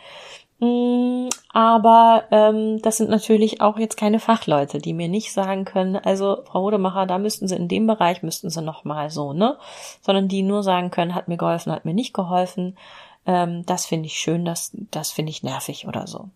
aber 0.59 2.23
ähm, 2.31 2.81
das 2.81 2.97
sind 2.97 3.09
natürlich 3.09 3.59
auch 3.59 3.77
jetzt 3.77 3.97
keine 3.97 4.19
Fachleute, 4.19 4.79
die 4.79 4.93
mir 4.93 5.09
nicht 5.09 5.33
sagen 5.33 5.65
können, 5.65 5.97
also 5.97 6.43
Frau 6.45 6.61
Rodemacher, 6.61 7.05
da 7.05 7.17
müssten 7.17 7.47
Sie 7.47 7.55
in 7.55 7.67
dem 7.67 7.85
Bereich, 7.85 8.23
müssten 8.23 8.49
Sie 8.49 8.61
nochmal 8.61 9.09
so, 9.09 9.33
ne? 9.33 9.57
Sondern 10.01 10.27
die 10.27 10.41
nur 10.41 10.63
sagen 10.63 10.89
können, 10.89 11.15
hat 11.15 11.27
mir 11.27 11.37
geholfen, 11.37 11.71
hat 11.71 11.85
mir 11.85 11.93
nicht 11.93 12.13
geholfen. 12.13 12.77
Ähm, 13.25 13.65
das 13.65 13.85
finde 13.85 14.07
ich 14.07 14.13
schön, 14.13 14.45
das, 14.45 14.71
das 14.91 15.11
finde 15.11 15.31
ich 15.31 15.43
nervig 15.43 15.87
oder 15.87 16.07
so. 16.07 16.29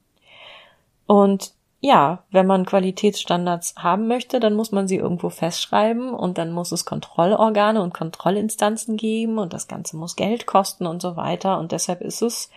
Und 1.06 1.54
ja, 1.80 2.24
wenn 2.32 2.48
man 2.48 2.66
Qualitätsstandards 2.66 3.76
haben 3.78 4.08
möchte, 4.08 4.40
dann 4.40 4.56
muss 4.56 4.72
man 4.72 4.88
sie 4.88 4.98
irgendwo 4.98 5.30
festschreiben 5.30 6.10
und 6.10 6.38
dann 6.38 6.52
muss 6.52 6.72
es 6.72 6.86
Kontrollorgane 6.86 7.82
und 7.82 7.94
Kontrollinstanzen 7.94 8.98
geben 8.98 9.38
und 9.38 9.54
das 9.54 9.68
Ganze 9.68 9.96
muss 9.96 10.16
Geld 10.16 10.48
kosten 10.48 10.88
und 10.88 11.02
so 11.02 11.16
weiter. 11.16 11.60
Und 11.60 11.72
deshalb 11.72 12.02
ist 12.02 12.22
es 12.22 12.50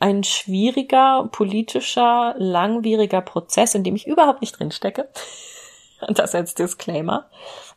ein 0.00 0.24
schwieriger, 0.24 1.28
politischer, 1.30 2.34
langwieriger 2.38 3.20
Prozess, 3.20 3.74
in 3.74 3.84
dem 3.84 3.94
ich 3.94 4.06
überhaupt 4.06 4.40
nicht 4.40 4.58
drin 4.58 4.70
stecke. 4.70 5.08
Das 6.08 6.34
als 6.34 6.54
Disclaimer. 6.54 7.30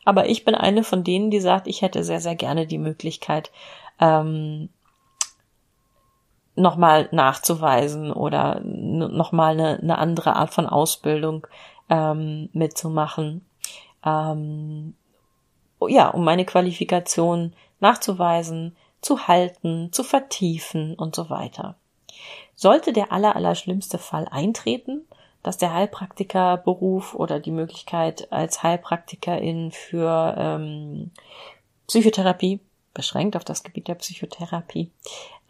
Aber 0.03 0.27
ich 0.27 0.43
bin 0.43 0.53
eine 0.53 0.83
von 0.83 1.05
denen, 1.05 1.31
die 1.31 1.39
sagt, 1.39 1.65
ich 1.65 1.81
hätte 1.81 2.03
sehr, 2.03 2.19
sehr 2.19 2.35
gerne 2.35 2.67
die 2.67 2.79
Möglichkeit, 2.79 3.51
ähm, 4.01 4.67
nochmal 6.55 7.07
nachzuweisen 7.11 8.11
oder 8.11 8.59
nochmal 8.61 9.53
eine, 9.53 9.79
eine 9.79 9.97
andere 9.97 10.35
Art 10.35 10.53
von 10.53 10.65
Ausbildung 10.65 11.47
ähm, 11.89 12.49
mitzumachen. 12.51 13.45
Ähm, 14.03 14.95
ja, 15.87 16.09
um 16.09 16.25
meine 16.25 16.45
Qualifikation 16.45 17.53
nachzuweisen, 17.79 18.75
zu 19.01 19.27
halten, 19.27 19.91
zu 19.91 20.03
vertiefen 20.03 20.95
und 20.95 21.15
so 21.15 21.29
weiter. 21.29 21.75
Sollte 22.55 22.93
der 22.93 23.11
allerallerschlimmste 23.11 23.97
Fall 23.97 24.27
eintreten, 24.29 25.01
dass 25.43 25.57
der 25.57 25.73
Heilpraktikerberuf 25.73 27.13
oder 27.13 27.39
die 27.39 27.51
Möglichkeit 27.51 28.31
als 28.31 28.63
Heilpraktikerin 28.63 29.71
für 29.71 30.35
ähm, 30.37 31.11
Psychotherapie 31.87 32.59
beschränkt 32.93 33.35
auf 33.35 33.45
das 33.45 33.63
Gebiet 33.63 33.87
der 33.87 33.95
Psychotherapie 33.95 34.91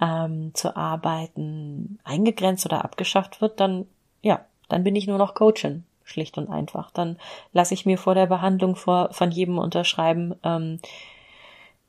ähm, 0.02 0.54
zu 0.54 0.76
arbeiten 0.76 2.00
eingegrenzt 2.04 2.66
oder 2.66 2.84
abgeschafft 2.84 3.42
wird, 3.42 3.60
dann 3.60 3.88
ja, 4.22 4.46
dann 4.68 4.84
bin 4.84 4.96
ich 4.96 5.08
nur 5.08 5.18
noch 5.18 5.34
Coachin, 5.34 5.86
schlicht 6.04 6.38
und 6.38 6.50
einfach. 6.50 6.92
Dann 6.92 7.18
lasse 7.54 7.74
ich 7.74 7.86
mir 7.86 7.98
vor 7.98 8.16
der 8.16 8.28
Behandlung 8.28 8.76
vor, 8.76 9.10
von 9.12 9.32
jedem 9.32 9.58
unterschreiben, 9.58 10.36
ähm, 10.44 10.80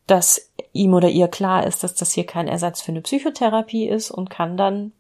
dass 0.09 0.51
ihm 0.73 0.95
oder 0.95 1.11
ihr 1.11 1.29
klar 1.29 1.67
ist, 1.67 1.85
dass 1.85 1.95
das 1.95 2.13
hier 2.13 2.27
kein 2.27 2.49
Ersatz 2.49 2.81
für 2.81 2.93
eine 2.93 3.03
Psychotherapie 3.03 3.87
ist 3.87 4.11
und 4.11 4.31
kann 4.31 4.57
dann 4.57 4.93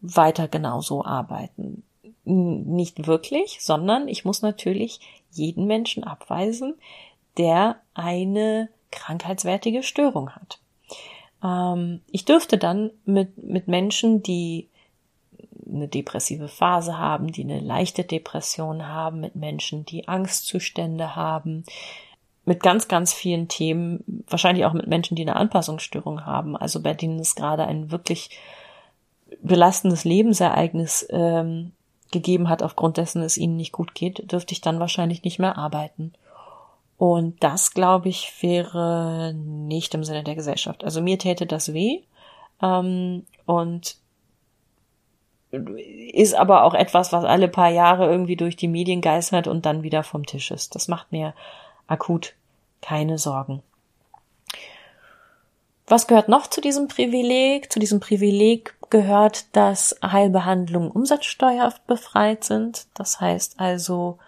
weiter 0.00 0.48
genauso 0.48 1.04
arbeiten. 1.04 1.84
Nicht 2.24 3.06
wirklich, 3.06 3.58
sondern 3.60 4.08
ich 4.08 4.24
muss 4.24 4.42
natürlich 4.42 5.00
jeden 5.30 5.66
Menschen 5.66 6.04
abweisen, 6.04 6.74
der 7.38 7.76
eine 7.94 8.68
krankheitswertige 8.90 9.82
Störung 9.82 10.30
hat. 10.30 10.58
Ähm, 11.42 12.00
ich 12.10 12.24
dürfte 12.24 12.58
dann 12.58 12.90
mit, 13.04 13.42
mit 13.42 13.68
Menschen, 13.68 14.22
die 14.22 14.68
eine 15.72 15.88
depressive 15.88 16.48
Phase 16.48 16.98
haben, 16.98 17.32
die 17.32 17.44
eine 17.44 17.60
leichte 17.60 18.04
Depression 18.04 18.88
haben, 18.88 19.20
mit 19.20 19.36
Menschen, 19.36 19.86
die 19.86 20.08
Angstzustände 20.08 21.16
haben, 21.16 21.64
mit 22.44 22.62
ganz, 22.62 22.88
ganz 22.88 23.12
vielen 23.12 23.48
Themen, 23.48 24.24
wahrscheinlich 24.28 24.64
auch 24.64 24.72
mit 24.72 24.86
Menschen, 24.86 25.14
die 25.14 25.22
eine 25.22 25.36
Anpassungsstörung 25.36 26.26
haben, 26.26 26.56
also 26.56 26.82
bei 26.82 26.94
denen 26.94 27.20
es 27.20 27.34
gerade 27.34 27.64
ein 27.64 27.90
wirklich 27.90 28.30
belastendes 29.40 30.04
Lebensereignis 30.04 31.06
ähm, 31.10 31.72
gegeben 32.10 32.48
hat, 32.48 32.62
aufgrund 32.62 32.96
dessen 32.96 33.22
es 33.22 33.38
ihnen 33.38 33.56
nicht 33.56 33.72
gut 33.72 33.94
geht, 33.94 34.30
dürfte 34.30 34.52
ich 34.52 34.60
dann 34.60 34.80
wahrscheinlich 34.80 35.22
nicht 35.24 35.38
mehr 35.38 35.56
arbeiten. 35.56 36.12
Und 36.98 37.42
das, 37.42 37.72
glaube 37.72 38.08
ich, 38.10 38.32
wäre 38.42 39.34
nicht 39.34 39.94
im 39.94 40.04
Sinne 40.04 40.22
der 40.22 40.36
Gesellschaft. 40.36 40.84
Also 40.84 41.00
mir 41.02 41.18
täte 41.18 41.46
das 41.46 41.72
weh. 41.72 42.02
Ähm, 42.62 43.26
und 43.44 43.96
ist 46.12 46.34
aber 46.34 46.64
auch 46.64 46.74
etwas, 46.74 47.12
was 47.12 47.24
alle 47.24 47.48
paar 47.48 47.70
Jahre 47.70 48.06
irgendwie 48.06 48.36
durch 48.36 48.56
die 48.56 48.68
Medien 48.68 49.00
geistert 49.00 49.48
und 49.48 49.66
dann 49.66 49.82
wieder 49.82 50.02
vom 50.02 50.24
Tisch 50.24 50.50
ist. 50.50 50.74
Das 50.74 50.88
macht 50.88 51.12
mir 51.12 51.34
akut 51.92 52.34
keine 52.80 53.18
Sorgen. 53.18 53.62
Was 55.86 56.06
gehört 56.06 56.28
noch 56.28 56.46
zu 56.46 56.60
diesem 56.60 56.88
Privileg? 56.88 57.70
Zu 57.72 57.78
diesem 57.78 58.00
Privileg 58.00 58.74
gehört, 58.90 59.54
dass 59.54 59.96
Heilbehandlungen 60.02 60.90
umsatzsteuerbefreit 60.90 62.44
sind. 62.44 62.86
Das 62.94 63.20
heißt 63.20 63.60
also, 63.60 64.18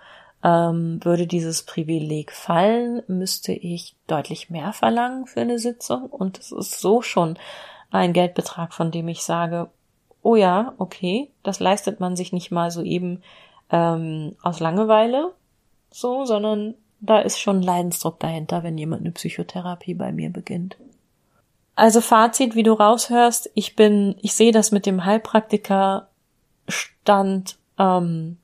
ähm, 0.43 1.01
würde 1.03 1.27
dieses 1.27 1.63
Privileg 1.63 2.33
fallen, 2.33 3.03
müsste 3.07 3.53
ich 3.53 3.97
deutlich 4.07 4.51
mehr 4.51 4.73
verlangen 4.73 5.27
für 5.27 5.41
eine 5.41 5.59
Sitzung. 5.59 6.05
Und 6.05 6.39
es 6.39 6.53
ist 6.53 6.81
so 6.81 7.01
schon 7.01 7.39
ein 7.91 8.13
Geldbetrag, 8.13 8.75
von 8.75 8.91
dem 8.91 9.09
ich 9.09 9.23
sage, 9.23 9.71
oh 10.23 10.37
ja, 10.37 10.75
okay, 10.79 11.31
das 11.43 11.61
leistet 11.61 12.01
man 12.01 12.15
sich 12.17 12.33
nicht 12.33 12.51
mal 12.51 12.71
so 12.71 12.83
eben 12.83 13.23
ähm, 13.71 14.37
aus 14.43 14.61
Langeweile, 14.61 15.33
so, 15.91 16.25
sondern 16.25 16.75
da 17.07 17.21
ist 17.21 17.41
schon 17.41 17.63
Leidensdruck 17.63 18.21
dahinter, 18.21 18.63
wenn 18.63 18.79
jemand 18.79 19.03
eine 19.03 19.13
Psychotherapie 19.13 19.95
bei 19.95 20.13
mir 20.13 20.31
beginnt. 20.31 20.77
Also 21.77 22.01
Fazit, 22.01 22.55
wie 22.55 22.63
du 22.63 22.73
raushörst, 22.73 23.51
ich 23.55 23.75
bin, 23.75 24.15
ich 24.23 24.35
sehe 24.35 24.53
das 24.53 24.71
mit 24.71 24.87
dem 24.87 25.05
Heilpraktikerstand 25.05 27.59
ähm, 27.79 28.37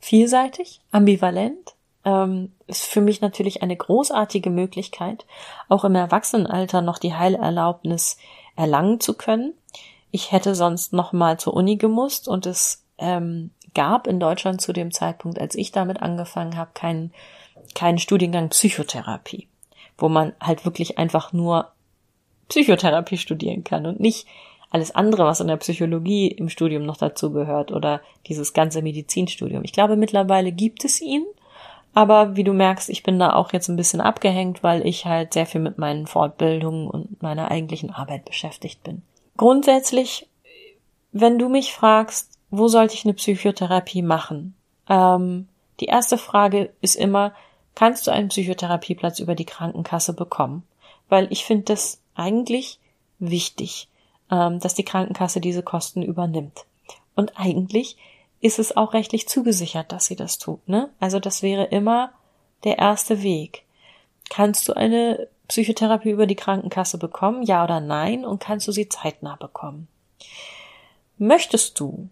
vielseitig, 0.00 0.80
ambivalent. 0.90 1.76
Ähm, 2.04 2.52
ist 2.66 2.86
für 2.86 3.02
mich 3.02 3.20
natürlich 3.20 3.62
eine 3.62 3.76
großartige 3.76 4.48
Möglichkeit, 4.48 5.26
auch 5.68 5.84
im 5.84 5.94
Erwachsenenalter 5.94 6.80
noch 6.80 6.98
die 6.98 7.14
Heilerlaubnis 7.14 8.16
erlangen 8.56 9.00
zu 9.00 9.12
können. 9.14 9.52
Ich 10.10 10.32
hätte 10.32 10.54
sonst 10.54 10.94
noch 10.94 11.12
mal 11.12 11.38
zur 11.38 11.54
Uni 11.54 11.76
gemusst 11.76 12.26
und 12.26 12.46
es 12.46 12.82
ähm, 12.96 13.50
gab 13.74 14.06
in 14.06 14.20
Deutschland 14.20 14.60
zu 14.60 14.72
dem 14.72 14.92
Zeitpunkt, 14.92 15.40
als 15.40 15.54
ich 15.54 15.72
damit 15.72 16.02
angefangen 16.02 16.56
habe, 16.56 16.70
keinen 16.74 17.12
keinen 17.74 17.98
Studiengang 17.98 18.48
Psychotherapie, 18.48 19.48
wo 19.98 20.08
man 20.08 20.32
halt 20.40 20.64
wirklich 20.64 20.98
einfach 20.98 21.32
nur 21.32 21.70
Psychotherapie 22.48 23.18
studieren 23.18 23.64
kann 23.64 23.86
und 23.86 24.00
nicht 24.00 24.26
alles 24.70 24.94
andere, 24.94 25.24
was 25.24 25.40
in 25.40 25.48
der 25.48 25.56
Psychologie 25.56 26.28
im 26.28 26.48
Studium 26.48 26.84
noch 26.84 26.96
dazu 26.96 27.32
gehört 27.32 27.72
oder 27.72 28.00
dieses 28.26 28.52
ganze 28.52 28.82
Medizinstudium. 28.82 29.64
Ich 29.64 29.72
glaube, 29.72 29.96
mittlerweile 29.96 30.52
gibt 30.52 30.84
es 30.84 31.00
ihn, 31.00 31.24
aber 31.92 32.36
wie 32.36 32.44
du 32.44 32.52
merkst, 32.52 32.88
ich 32.88 33.02
bin 33.02 33.18
da 33.18 33.32
auch 33.32 33.52
jetzt 33.52 33.68
ein 33.68 33.76
bisschen 33.76 34.00
abgehängt, 34.00 34.62
weil 34.62 34.86
ich 34.86 35.06
halt 35.06 35.32
sehr 35.32 35.46
viel 35.46 35.60
mit 35.60 35.78
meinen 35.78 36.06
Fortbildungen 36.06 36.88
und 36.88 37.20
meiner 37.20 37.50
eigentlichen 37.50 37.90
Arbeit 37.90 38.24
beschäftigt 38.24 38.84
bin. 38.84 39.02
Grundsätzlich, 39.36 40.28
wenn 41.10 41.38
du 41.38 41.48
mich 41.48 41.72
fragst, 41.72 42.29
wo 42.50 42.68
sollte 42.68 42.94
ich 42.94 43.04
eine 43.04 43.14
Psychotherapie 43.14 44.02
machen? 44.02 44.54
Ähm, 44.88 45.48
die 45.80 45.86
erste 45.86 46.18
Frage 46.18 46.72
ist 46.80 46.96
immer, 46.96 47.32
kannst 47.74 48.06
du 48.06 48.10
einen 48.10 48.28
Psychotherapieplatz 48.28 49.18
über 49.20 49.34
die 49.34 49.44
Krankenkasse 49.44 50.12
bekommen? 50.12 50.64
Weil 51.08 51.28
ich 51.30 51.44
finde 51.44 51.64
das 51.64 52.00
eigentlich 52.14 52.78
wichtig, 53.18 53.88
ähm, 54.30 54.60
dass 54.60 54.74
die 54.74 54.84
Krankenkasse 54.84 55.40
diese 55.40 55.62
Kosten 55.62 56.02
übernimmt. 56.02 56.64
Und 57.14 57.38
eigentlich 57.38 57.96
ist 58.40 58.58
es 58.58 58.76
auch 58.76 58.94
rechtlich 58.94 59.28
zugesichert, 59.28 59.92
dass 59.92 60.06
sie 60.06 60.16
das 60.16 60.38
tut. 60.38 60.66
Ne? 60.68 60.90
Also 60.98 61.20
das 61.20 61.42
wäre 61.42 61.64
immer 61.64 62.12
der 62.64 62.78
erste 62.78 63.22
Weg. 63.22 63.64
Kannst 64.28 64.68
du 64.68 64.72
eine 64.72 65.28
Psychotherapie 65.48 66.10
über 66.10 66.26
die 66.26 66.36
Krankenkasse 66.36 66.96
bekommen, 66.98 67.42
ja 67.42 67.64
oder 67.64 67.80
nein, 67.80 68.24
und 68.24 68.38
kannst 68.40 68.68
du 68.68 68.72
sie 68.72 68.88
zeitnah 68.88 69.36
bekommen? 69.36 69.88
Möchtest 71.18 71.78
du 71.80 72.08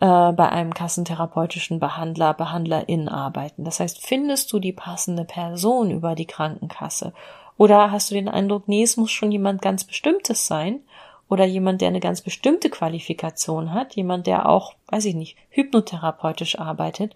äh, 0.00 0.32
bei 0.32 0.48
einem 0.48 0.74
kassentherapeutischen 0.74 1.80
Behandler, 1.80 2.34
Behandlerin 2.34 3.08
arbeiten? 3.08 3.64
Das 3.64 3.80
heißt, 3.80 4.04
findest 4.04 4.52
du 4.52 4.58
die 4.58 4.72
passende 4.72 5.24
Person 5.24 5.90
über 5.90 6.14
die 6.14 6.26
Krankenkasse? 6.26 7.12
Oder 7.58 7.90
hast 7.90 8.10
du 8.10 8.14
den 8.14 8.28
Eindruck, 8.28 8.68
nee, 8.68 8.82
es 8.82 8.96
muss 8.96 9.10
schon 9.10 9.32
jemand 9.32 9.62
ganz 9.62 9.84
Bestimmtes 9.84 10.46
sein 10.46 10.80
oder 11.28 11.44
jemand, 11.44 11.80
der 11.80 11.88
eine 11.88 12.00
ganz 12.00 12.20
bestimmte 12.20 12.70
Qualifikation 12.70 13.72
hat, 13.72 13.96
jemand, 13.96 14.26
der 14.26 14.48
auch, 14.48 14.74
weiß 14.88 15.06
ich 15.06 15.14
nicht, 15.14 15.36
hypnotherapeutisch 15.50 16.58
arbeitet. 16.58 17.14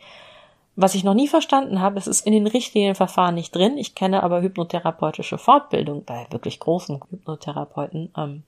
Was 0.77 0.95
ich 0.95 1.05
noch 1.05 1.15
nie 1.15 1.29
verstanden 1.29 1.81
habe, 1.81 1.99
es 1.99 2.07
ist 2.07 2.27
in 2.27 2.33
den 2.33 2.47
Richtlinienverfahren 2.47 3.35
nicht 3.35 3.55
drin. 3.55 3.77
Ich 3.77 3.95
kenne 3.95 4.23
aber 4.23 4.41
hypnotherapeutische 4.41 5.37
Fortbildung 5.37 6.05
bei 6.05 6.27
wirklich 6.31 6.59
großen 6.59 7.01
Hypnotherapeuten. 7.11 8.13
Ähm, 8.17 8.43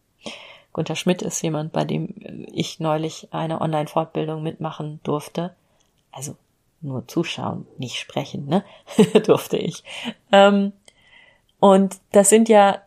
Gunther 0.72 0.96
Schmidt 0.96 1.22
ist 1.22 1.42
jemand, 1.42 1.72
bei 1.72 1.84
dem 1.84 2.46
ich 2.52 2.80
neulich 2.80 3.28
eine 3.32 3.60
Online-Fortbildung 3.60 4.42
mitmachen 4.42 5.00
durfte. 5.02 5.54
Also 6.10 6.36
nur 6.80 7.06
zuschauen, 7.08 7.66
nicht 7.78 7.98
sprechen, 7.98 8.46
ne? 8.46 8.64
durfte 9.26 9.56
ich. 9.56 9.84
Ähm, 10.32 10.72
und 11.60 11.98
das 12.10 12.28
sind 12.28 12.48
ja 12.48 12.82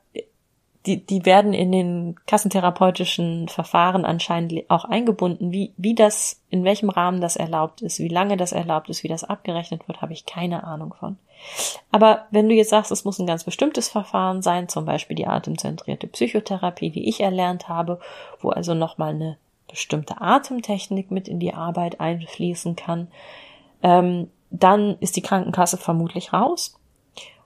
die, 0.85 1.05
die 1.05 1.25
werden 1.25 1.53
in 1.53 1.71
den 1.71 2.15
kassentherapeutischen 2.27 3.47
Verfahren 3.47 4.05
anscheinend 4.05 4.69
auch 4.69 4.85
eingebunden. 4.85 5.51
Wie, 5.51 5.73
wie 5.77 5.95
das, 5.95 6.41
in 6.49 6.63
welchem 6.63 6.89
Rahmen 6.89 7.21
das 7.21 7.35
erlaubt 7.35 7.81
ist, 7.81 7.99
wie 7.99 8.07
lange 8.07 8.37
das 8.37 8.51
erlaubt 8.51 8.89
ist, 8.89 9.03
wie 9.03 9.07
das 9.07 9.23
abgerechnet 9.23 9.87
wird, 9.87 10.01
habe 10.01 10.13
ich 10.13 10.25
keine 10.25 10.63
Ahnung 10.63 10.93
von. 10.99 11.17
Aber 11.91 12.25
wenn 12.31 12.47
du 12.47 12.55
jetzt 12.55 12.69
sagst, 12.69 12.91
es 12.91 13.05
muss 13.05 13.19
ein 13.19 13.27
ganz 13.27 13.43
bestimmtes 13.43 13.89
Verfahren 13.89 14.41
sein, 14.41 14.69
zum 14.69 14.85
Beispiel 14.85 15.15
die 15.15 15.27
atemzentrierte 15.27 16.07
Psychotherapie, 16.07 16.89
die 16.89 17.09
ich 17.09 17.21
erlernt 17.21 17.67
habe, 17.67 17.99
wo 18.39 18.49
also 18.49 18.73
nochmal 18.73 19.13
eine 19.13 19.37
bestimmte 19.67 20.21
Atemtechnik 20.21 21.11
mit 21.11 21.27
in 21.27 21.39
die 21.39 21.53
Arbeit 21.53 21.99
einfließen 21.99 22.75
kann, 22.75 23.07
ähm, 23.83 24.29
dann 24.51 24.97
ist 24.99 25.15
die 25.15 25.21
Krankenkasse 25.21 25.77
vermutlich 25.77 26.31
raus. 26.31 26.79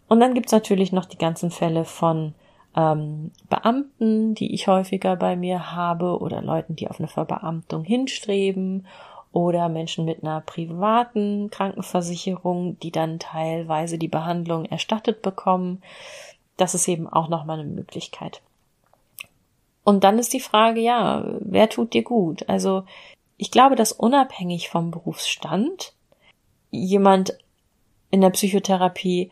Und 0.07 0.19
dann 0.19 0.33
gibt's 0.33 0.51
natürlich 0.51 0.91
noch 0.91 1.05
die 1.05 1.17
ganzen 1.17 1.51
Fälle 1.51 1.85
von 1.85 2.33
ähm, 2.75 3.31
Beamten, 3.49 4.35
die 4.35 4.53
ich 4.53 4.67
häufiger 4.67 5.15
bei 5.15 5.35
mir 5.35 5.71
habe, 5.71 6.19
oder 6.19 6.41
Leuten, 6.41 6.75
die 6.75 6.87
auf 6.87 6.99
eine 6.99 7.07
Verbeamtung 7.07 7.83
hinstreben, 7.83 8.85
oder 9.31 9.69
Menschen 9.69 10.05
mit 10.05 10.23
einer 10.23 10.41
privaten 10.41 11.49
Krankenversicherung, 11.51 12.79
die 12.79 12.91
dann 12.91 13.19
teilweise 13.19 13.97
die 13.97 14.07
Behandlung 14.07 14.65
erstattet 14.65 15.21
bekommen. 15.21 15.83
Das 16.57 16.73
ist 16.73 16.87
eben 16.87 17.07
auch 17.07 17.29
nochmal 17.29 17.59
eine 17.59 17.69
Möglichkeit. 17.69 18.41
Und 19.83 20.03
dann 20.03 20.19
ist 20.19 20.33
die 20.33 20.39
Frage, 20.39 20.81
ja, 20.81 21.23
wer 21.39 21.69
tut 21.69 21.93
dir 21.93 22.03
gut? 22.03 22.47
Also 22.49 22.83
ich 23.37 23.51
glaube, 23.51 23.75
dass 23.75 23.91
unabhängig 23.91 24.69
vom 24.69 24.91
Berufsstand 24.91 25.93
jemand 26.71 27.37
in 28.11 28.21
der 28.21 28.29
Psychotherapie 28.31 29.31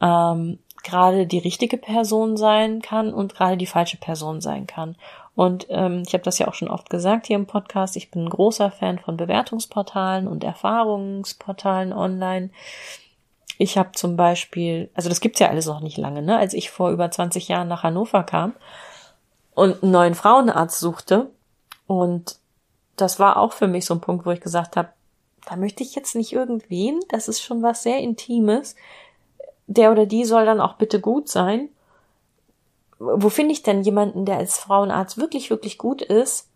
ähm, 0.00 0.58
gerade 0.84 1.26
die 1.26 1.38
richtige 1.38 1.78
Person 1.78 2.36
sein 2.36 2.82
kann 2.82 3.12
und 3.12 3.34
gerade 3.34 3.56
die 3.56 3.66
falsche 3.66 3.96
Person 3.96 4.40
sein 4.40 4.66
kann. 4.66 4.96
Und 5.34 5.66
ähm, 5.70 6.02
ich 6.06 6.12
habe 6.12 6.22
das 6.22 6.38
ja 6.38 6.46
auch 6.46 6.54
schon 6.54 6.68
oft 6.68 6.90
gesagt 6.90 7.26
hier 7.26 7.36
im 7.36 7.46
Podcast, 7.46 7.96
ich 7.96 8.10
bin 8.10 8.24
ein 8.24 8.30
großer 8.30 8.70
Fan 8.70 9.00
von 9.00 9.16
Bewertungsportalen 9.16 10.28
und 10.28 10.44
Erfahrungsportalen 10.44 11.92
online. 11.92 12.50
Ich 13.58 13.76
habe 13.76 13.92
zum 13.92 14.16
Beispiel, 14.16 14.90
also 14.94 15.08
das 15.08 15.20
gibt's 15.20 15.40
ja 15.40 15.48
alles 15.48 15.66
noch 15.66 15.80
nicht 15.80 15.96
lange, 15.96 16.22
ne? 16.22 16.38
Als 16.38 16.54
ich 16.54 16.70
vor 16.70 16.90
über 16.90 17.10
20 17.10 17.48
Jahren 17.48 17.68
nach 17.68 17.82
Hannover 17.82 18.22
kam 18.22 18.54
und 19.54 19.82
einen 19.82 19.92
neuen 19.92 20.14
Frauenarzt 20.14 20.78
suchte 20.78 21.30
und 21.86 22.36
das 22.96 23.18
war 23.18 23.38
auch 23.38 23.52
für 23.52 23.66
mich 23.66 23.86
so 23.86 23.94
ein 23.94 24.00
Punkt, 24.00 24.26
wo 24.26 24.30
ich 24.30 24.40
gesagt 24.40 24.76
habe, 24.76 24.90
da 25.46 25.56
möchte 25.56 25.82
ich 25.82 25.94
jetzt 25.94 26.14
nicht 26.14 26.32
irgendwen, 26.32 27.00
das 27.08 27.28
ist 27.28 27.42
schon 27.42 27.62
was 27.62 27.82
sehr 27.82 27.98
Intimes 27.98 28.76
der 29.66 29.92
oder 29.92 30.06
die 30.06 30.24
soll 30.24 30.44
dann 30.44 30.60
auch 30.60 30.74
bitte 30.74 31.00
gut 31.00 31.28
sein. 31.28 31.68
Wo 32.98 33.28
finde 33.28 33.52
ich 33.52 33.62
denn 33.62 33.82
jemanden, 33.82 34.24
der 34.24 34.38
als 34.38 34.58
Frauenarzt 34.58 35.18
wirklich, 35.18 35.50
wirklich 35.50 35.78
gut 35.78 36.02
ist? 36.02 36.48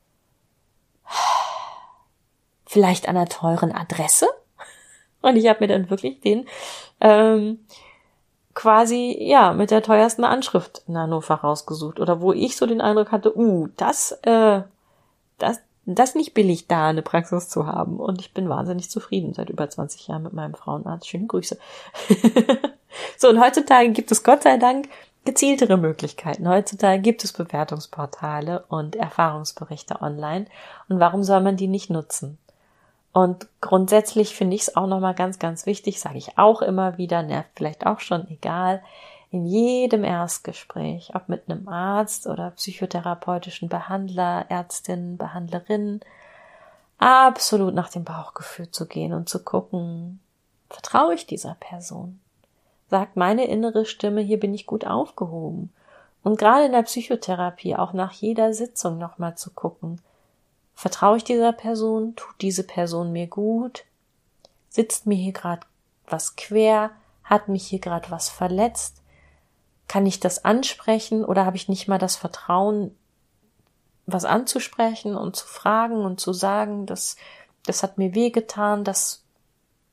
Vielleicht 2.66 3.08
an 3.08 3.16
einer 3.16 3.28
teuren 3.28 3.72
Adresse? 3.72 4.28
Und 5.22 5.36
ich 5.36 5.48
habe 5.48 5.60
mir 5.60 5.68
dann 5.68 5.90
wirklich 5.90 6.20
den 6.20 6.46
ähm, 7.00 7.60
quasi 8.54 9.16
ja 9.20 9.52
mit 9.52 9.70
der 9.70 9.82
teuersten 9.82 10.24
Anschrift 10.24 10.82
in 10.86 10.98
Hannover 10.98 11.36
rausgesucht 11.36 12.00
oder 12.00 12.20
wo 12.20 12.32
ich 12.32 12.56
so 12.56 12.66
den 12.66 12.80
Eindruck 12.80 13.12
hatte, 13.12 13.36
uh, 13.36 13.68
das 13.76 14.12
äh, 14.22 14.62
das 15.38 15.60
das 15.86 16.14
nicht 16.14 16.34
billig, 16.34 16.66
da 16.66 16.88
eine 16.88 17.02
Praxis 17.02 17.48
zu 17.48 17.66
haben. 17.66 17.98
Und 17.98 18.20
ich 18.20 18.34
bin 18.34 18.48
wahnsinnig 18.48 18.90
zufrieden 18.90 19.32
seit 19.32 19.48
über 19.48 19.70
20 19.70 20.06
Jahren 20.06 20.22
mit 20.22 20.34
meinem 20.34 20.54
Frauenarzt. 20.54 21.08
Schöne 21.08 21.26
Grüße. 21.26 21.58
so, 23.16 23.28
und 23.28 23.40
heutzutage 23.40 23.90
gibt 23.90 24.10
es 24.10 24.22
Gott 24.22 24.42
sei 24.42 24.56
Dank 24.56 24.88
gezieltere 25.24 25.76
Möglichkeiten. 25.76 26.48
Heutzutage 26.48 27.02
gibt 27.02 27.22
es 27.22 27.32
Bewertungsportale 27.32 28.64
und 28.68 28.96
Erfahrungsberichte 28.96 30.00
online. 30.00 30.46
Und 30.88 31.00
warum 31.00 31.22
soll 31.22 31.40
man 31.40 31.56
die 31.56 31.68
nicht 31.68 31.90
nutzen? 31.90 32.38
Und 33.12 33.46
grundsätzlich 33.60 34.34
finde 34.34 34.56
ich 34.56 34.62
es 34.62 34.76
auch 34.76 34.86
nochmal 34.86 35.14
ganz, 35.14 35.38
ganz 35.38 35.66
wichtig, 35.66 36.00
sage 36.00 36.18
ich 36.18 36.38
auch 36.38 36.62
immer 36.62 36.98
wieder, 36.98 37.22
nervt 37.22 37.50
vielleicht 37.56 37.86
auch 37.86 38.00
schon, 38.00 38.28
egal, 38.28 38.82
in 39.30 39.44
jedem 39.44 40.04
Erstgespräch, 40.04 41.14
ob 41.14 41.28
mit 41.28 41.50
einem 41.50 41.68
Arzt 41.68 42.26
oder 42.26 42.52
psychotherapeutischen 42.52 43.68
Behandler, 43.68 44.46
Ärztin, 44.48 45.18
Behandlerin, 45.18 46.00
absolut 46.98 47.74
nach 47.74 47.90
dem 47.90 48.04
Bauchgefühl 48.04 48.70
zu 48.70 48.86
gehen 48.86 49.12
und 49.12 49.28
zu 49.28 49.44
gucken, 49.44 50.20
vertraue 50.70 51.14
ich 51.14 51.26
dieser 51.26 51.56
Person? 51.60 52.20
Sagt 52.90 53.16
meine 53.16 53.46
innere 53.46 53.84
Stimme, 53.84 54.20
hier 54.20 54.40
bin 54.40 54.54
ich 54.54 54.66
gut 54.66 54.86
aufgehoben. 54.86 55.72
Und 56.22 56.38
gerade 56.38 56.66
in 56.66 56.72
der 56.72 56.82
Psychotherapie 56.82 57.76
auch 57.76 57.92
nach 57.92 58.12
jeder 58.12 58.52
Sitzung 58.52 58.98
nochmal 58.98 59.36
zu 59.36 59.50
gucken, 59.50 60.00
vertraue 60.74 61.18
ich 61.18 61.24
dieser 61.24 61.52
Person, 61.52 62.16
tut 62.16 62.34
diese 62.40 62.64
Person 62.64 63.12
mir 63.12 63.26
gut, 63.26 63.84
sitzt 64.68 65.06
mir 65.06 65.16
hier 65.16 65.32
gerade 65.32 65.66
was 66.06 66.36
quer, 66.36 66.90
hat 67.24 67.48
mich 67.48 67.66
hier 67.66 67.80
gerade 67.80 68.10
was 68.10 68.28
verletzt, 68.28 69.02
kann 69.86 70.06
ich 70.06 70.20
das 70.20 70.44
ansprechen 70.44 71.24
oder 71.24 71.44
habe 71.44 71.56
ich 71.56 71.68
nicht 71.68 71.88
mal 71.88 71.98
das 71.98 72.16
Vertrauen, 72.16 72.96
was 74.06 74.24
anzusprechen 74.24 75.16
und 75.16 75.36
zu 75.36 75.46
fragen 75.46 76.04
und 76.04 76.20
zu 76.20 76.32
sagen, 76.32 76.86
das, 76.86 77.16
das 77.64 77.82
hat 77.82 77.98
mir 77.98 78.14
wehgetan, 78.14 78.84
das 78.84 79.24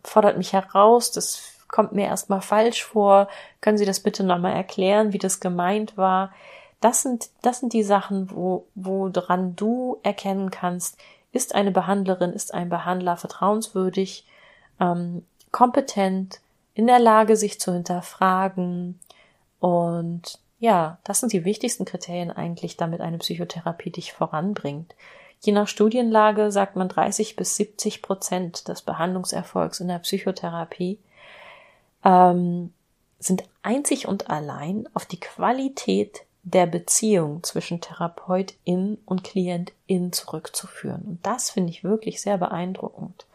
fordert 0.04 0.38
mich 0.38 0.54
heraus, 0.54 1.12
das 1.12 1.55
kommt 1.76 1.92
mir 1.92 2.06
erstmal 2.06 2.42
falsch 2.42 2.84
vor. 2.84 3.28
Können 3.60 3.78
Sie 3.78 3.86
das 3.86 4.00
bitte 4.00 4.24
nochmal 4.24 4.54
erklären, 4.54 5.12
wie 5.12 5.18
das 5.18 5.40
gemeint 5.40 5.98
war? 5.98 6.32
Das 6.80 7.02
sind, 7.02 7.30
das 7.42 7.60
sind 7.60 7.74
die 7.74 7.84
Sachen, 7.84 8.32
wo, 8.32 8.66
woran 8.76 9.56
du 9.56 9.98
erkennen 10.04 10.52
kannst, 10.52 10.98
ist 11.32 11.54
eine 11.54 11.72
Behandlerin, 11.72 12.32
ist 12.32 12.54
ein 12.54 12.70
Behandler 12.70 13.18
vertrauenswürdig, 13.18 14.26
ähm, 14.80 15.26
kompetent, 15.52 16.40
in 16.74 16.88
der 16.88 17.00
Lage, 17.00 17.36
sich 17.36 17.60
zu 17.60 17.74
hinterfragen, 17.74 19.00
und 19.66 20.38
ja, 20.60 21.00
das 21.04 21.22
sind 21.22 21.34
die 21.34 21.44
wichtigsten 21.44 21.86
Kriterien 21.86 22.30
eigentlich, 22.30 22.78
damit 22.78 23.02
eine 23.02 23.18
Psychotherapie 23.18 23.90
dich 23.90 24.14
voranbringt. 24.14 24.94
Je 25.42 25.54
nach 25.54 25.68
Studienlage 25.68 26.52
sagt 26.52 26.76
man 26.76 26.88
30 26.88 27.36
bis 27.36 27.56
70 27.56 28.04
Prozent 28.04 28.68
des 28.68 28.84
Behandlungserfolgs 28.84 29.80
in 29.80 29.88
der 29.88 29.98
Psychotherapie. 29.98 31.00
Ähm, 32.06 32.72
sind 33.20 33.44
einzig 33.64 34.08
und 34.08 34.30
allein 34.30 34.88
auf 34.94 35.06
die 35.06 35.20
Qualität 35.20 36.22
der 36.44 36.68
Beziehung 36.68 37.42
zwischen 37.44 37.82
Therapeutin 37.82 39.00
und 39.06 39.24
Klientin 39.24 40.14
zurückzuführen. 40.14 41.02
Und 41.02 41.26
das 41.26 41.50
finde 41.50 41.72
ich 41.72 41.84
wirklich 41.84 42.22
sehr 42.22 42.38
beeindruckend. 42.38 43.26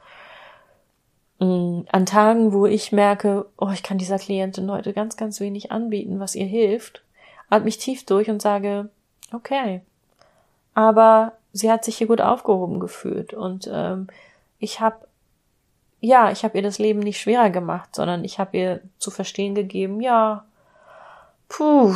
Mm, 1.40 1.80
an 1.90 2.06
Tagen, 2.06 2.52
wo 2.52 2.66
ich 2.66 2.92
merke, 2.92 3.46
oh, 3.58 3.70
ich 3.70 3.82
kann 3.82 3.98
dieser 3.98 4.18
Klientin 4.18 4.70
heute 4.70 4.92
ganz, 4.92 5.16
ganz 5.16 5.40
wenig 5.40 5.72
anbieten, 5.72 6.20
was 6.20 6.36
ihr 6.36 6.46
hilft, 6.46 7.02
atme 7.48 7.64
mich 7.64 7.78
tief 7.78 8.06
durch 8.06 8.30
und 8.30 8.40
sage, 8.40 8.90
okay, 9.32 9.80
aber 10.74 11.32
sie 11.52 11.70
hat 11.70 11.84
sich 11.84 11.98
hier 11.98 12.06
gut 12.06 12.20
aufgehoben 12.20 12.78
gefühlt 12.78 13.34
und 13.34 13.68
ähm, 13.72 14.06
ich 14.60 14.78
habe 14.78 15.06
ja, 16.01 16.30
ich 16.30 16.44
habe 16.44 16.59
ihr 16.59 16.62
das 16.62 16.78
Leben 16.78 17.01
nicht 17.01 17.20
schwerer 17.20 17.51
gemacht, 17.51 17.94
sondern 17.94 18.24
ich 18.24 18.38
habe 18.38 18.57
ihr 18.57 18.80
zu 18.98 19.11
verstehen 19.11 19.55
gegeben, 19.55 20.01
ja, 20.01 20.44
puh, 21.48 21.94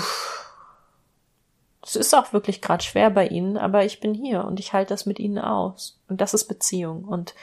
es 1.83 1.97
ist 1.97 2.15
auch 2.15 2.33
wirklich 2.33 2.63
gerade 2.63 2.83
schwer 2.83 3.11
bei 3.11 3.27
ihnen, 3.27 3.57
aber 3.57 3.85
ich 3.85 4.01
bin 4.01 4.15
hier 4.15 4.45
und 4.45 4.61
ich 4.61 4.73
halte 4.73 4.95
das 4.95 5.07
mit 5.07 5.19
ihnen 5.19 5.39
aus. 5.39 5.99
Und 6.09 6.21
das 6.21 6.35
ist 6.35 6.47
Beziehung. 6.47 7.05
Und 7.05 7.35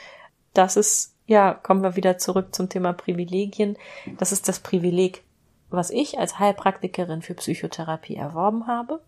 das 0.52 0.76
ist, 0.76 1.14
ja, 1.26 1.54
kommen 1.54 1.82
wir 1.82 1.96
wieder 1.96 2.18
zurück 2.18 2.54
zum 2.54 2.68
Thema 2.68 2.92
Privilegien. 2.92 3.76
Das 4.18 4.32
ist 4.32 4.48
das 4.48 4.60
Privileg, 4.60 5.22
was 5.70 5.90
ich 5.90 6.18
als 6.18 6.38
Heilpraktikerin 6.38 7.22
für 7.22 7.34
Psychotherapie 7.34 8.16
erworben 8.16 8.66
habe. 8.66 9.00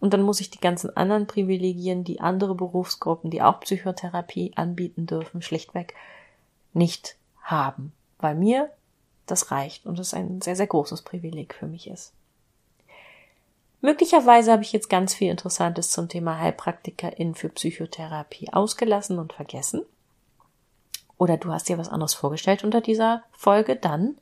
Und 0.00 0.12
dann 0.12 0.22
muss 0.22 0.40
ich 0.40 0.50
die 0.50 0.60
ganzen 0.60 0.94
anderen 0.96 1.26
Privilegien, 1.26 2.04
die 2.04 2.20
andere 2.20 2.54
Berufsgruppen, 2.54 3.30
die 3.30 3.40
auch 3.40 3.60
Psychotherapie 3.60 4.52
anbieten 4.54 5.06
dürfen, 5.06 5.40
schlichtweg 5.40 5.94
nicht 6.74 7.16
haben. 7.40 7.92
Weil 8.18 8.34
mir 8.34 8.70
das 9.26 9.50
reicht 9.50 9.86
und 9.86 9.98
es 9.98 10.14
ein 10.14 10.40
sehr, 10.40 10.56
sehr 10.56 10.66
großes 10.66 11.02
Privileg 11.02 11.54
für 11.54 11.66
mich 11.66 11.88
ist. 11.88 12.12
Möglicherweise 13.80 14.50
habe 14.52 14.62
ich 14.62 14.72
jetzt 14.72 14.88
ganz 14.88 15.14
viel 15.14 15.30
Interessantes 15.30 15.90
zum 15.90 16.08
Thema 16.08 16.38
Heilpraktikerin 16.38 17.34
für 17.34 17.50
Psychotherapie 17.50 18.50
ausgelassen 18.52 19.18
und 19.18 19.34
vergessen. 19.34 19.82
Oder 21.18 21.36
du 21.36 21.52
hast 21.52 21.68
dir 21.68 21.78
was 21.78 21.90
anderes 21.90 22.14
vorgestellt 22.14 22.64
unter 22.64 22.80
dieser 22.80 23.22
Folge, 23.32 23.76
dann 23.76 24.16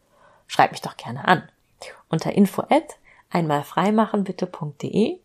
schreib 0.46 0.72
mich 0.72 0.82
doch 0.82 0.96
gerne 0.96 1.26
an. 1.28 1.48
Unter 2.08 2.32
info 2.32 2.62
at 2.62 2.96
einmalfreimachenbitte.de 3.30 5.18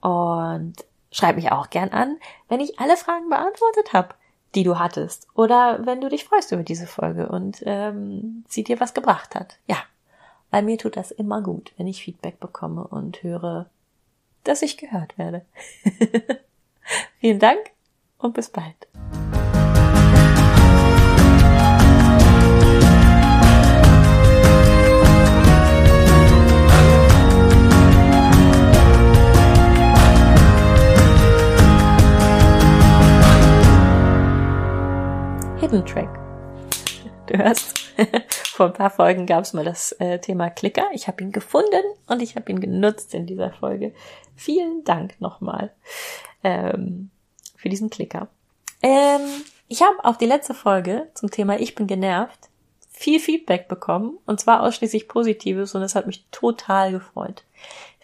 und 0.00 0.74
schreib 1.12 1.36
mich 1.36 1.52
auch 1.52 1.70
gern 1.70 1.90
an, 1.90 2.18
wenn 2.48 2.60
ich 2.60 2.78
alle 2.80 2.96
Fragen 2.96 3.28
beantwortet 3.28 3.92
habe, 3.92 4.14
die 4.54 4.62
du 4.62 4.78
hattest. 4.78 5.26
Oder 5.34 5.84
wenn 5.86 6.00
du 6.00 6.08
dich 6.08 6.24
freust 6.24 6.52
über 6.52 6.62
diese 6.62 6.86
Folge 6.86 7.28
und 7.28 7.62
ähm, 7.66 8.44
sie 8.48 8.64
dir 8.64 8.80
was 8.80 8.94
gebracht 8.94 9.34
hat. 9.34 9.58
Ja, 9.66 9.76
weil 10.50 10.62
mir 10.62 10.78
tut 10.78 10.96
das 10.96 11.10
immer 11.10 11.42
gut, 11.42 11.72
wenn 11.76 11.86
ich 11.86 12.02
Feedback 12.02 12.40
bekomme 12.40 12.86
und 12.86 13.22
höre, 13.22 13.66
dass 14.44 14.62
ich 14.62 14.78
gehört 14.78 15.18
werde. 15.18 15.44
Vielen 17.20 17.38
Dank 17.38 17.58
und 18.18 18.34
bis 18.34 18.48
bald. 18.48 18.88
Hidden 35.68 35.84
Track. 35.84 36.18
Du 37.26 37.36
hörst, 37.36 37.78
vor 38.54 38.68
ein 38.68 38.72
paar 38.72 38.88
Folgen 38.88 39.26
gab 39.26 39.44
es 39.44 39.52
mal 39.52 39.66
das 39.66 39.92
äh, 39.92 40.18
Thema 40.18 40.48
Klicker. 40.48 40.86
Ich 40.94 41.08
habe 41.08 41.22
ihn 41.22 41.30
gefunden 41.30 41.82
und 42.06 42.22
ich 42.22 42.36
habe 42.36 42.50
ihn 42.50 42.58
genutzt 42.58 43.12
in 43.12 43.26
dieser 43.26 43.52
Folge. 43.52 43.92
Vielen 44.34 44.82
Dank 44.84 45.20
nochmal 45.20 45.70
ähm, 46.42 47.10
für 47.54 47.68
diesen 47.68 47.90
Klicker. 47.90 48.28
Ähm, 48.80 49.20
ich 49.68 49.82
habe 49.82 50.02
auf 50.04 50.16
die 50.16 50.24
letzte 50.24 50.54
Folge 50.54 51.08
zum 51.12 51.30
Thema 51.30 51.60
Ich 51.60 51.74
bin 51.74 51.86
genervt 51.86 52.48
viel 52.90 53.20
Feedback 53.20 53.68
bekommen 53.68 54.18
und 54.24 54.40
zwar 54.40 54.62
ausschließlich 54.62 55.06
Positives 55.06 55.74
und 55.74 55.82
es 55.82 55.94
hat 55.94 56.06
mich 56.06 56.24
total 56.30 56.92
gefreut. 56.92 57.44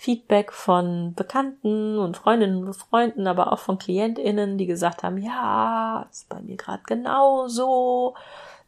Feedback 0.04 0.52
von 0.52 1.14
Bekannten 1.14 1.98
und 1.98 2.18
Freundinnen 2.18 2.64
und 2.64 2.74
Freunden, 2.74 3.26
aber 3.26 3.52
auch 3.52 3.58
von 3.58 3.78
KlientInnen, 3.78 4.58
die 4.58 4.66
gesagt 4.66 5.02
haben, 5.02 5.16
ja, 5.16 6.06
ist 6.10 6.28
bei 6.28 6.40
mir 6.42 6.56
gerade 6.56 6.82
genauso 6.84 8.14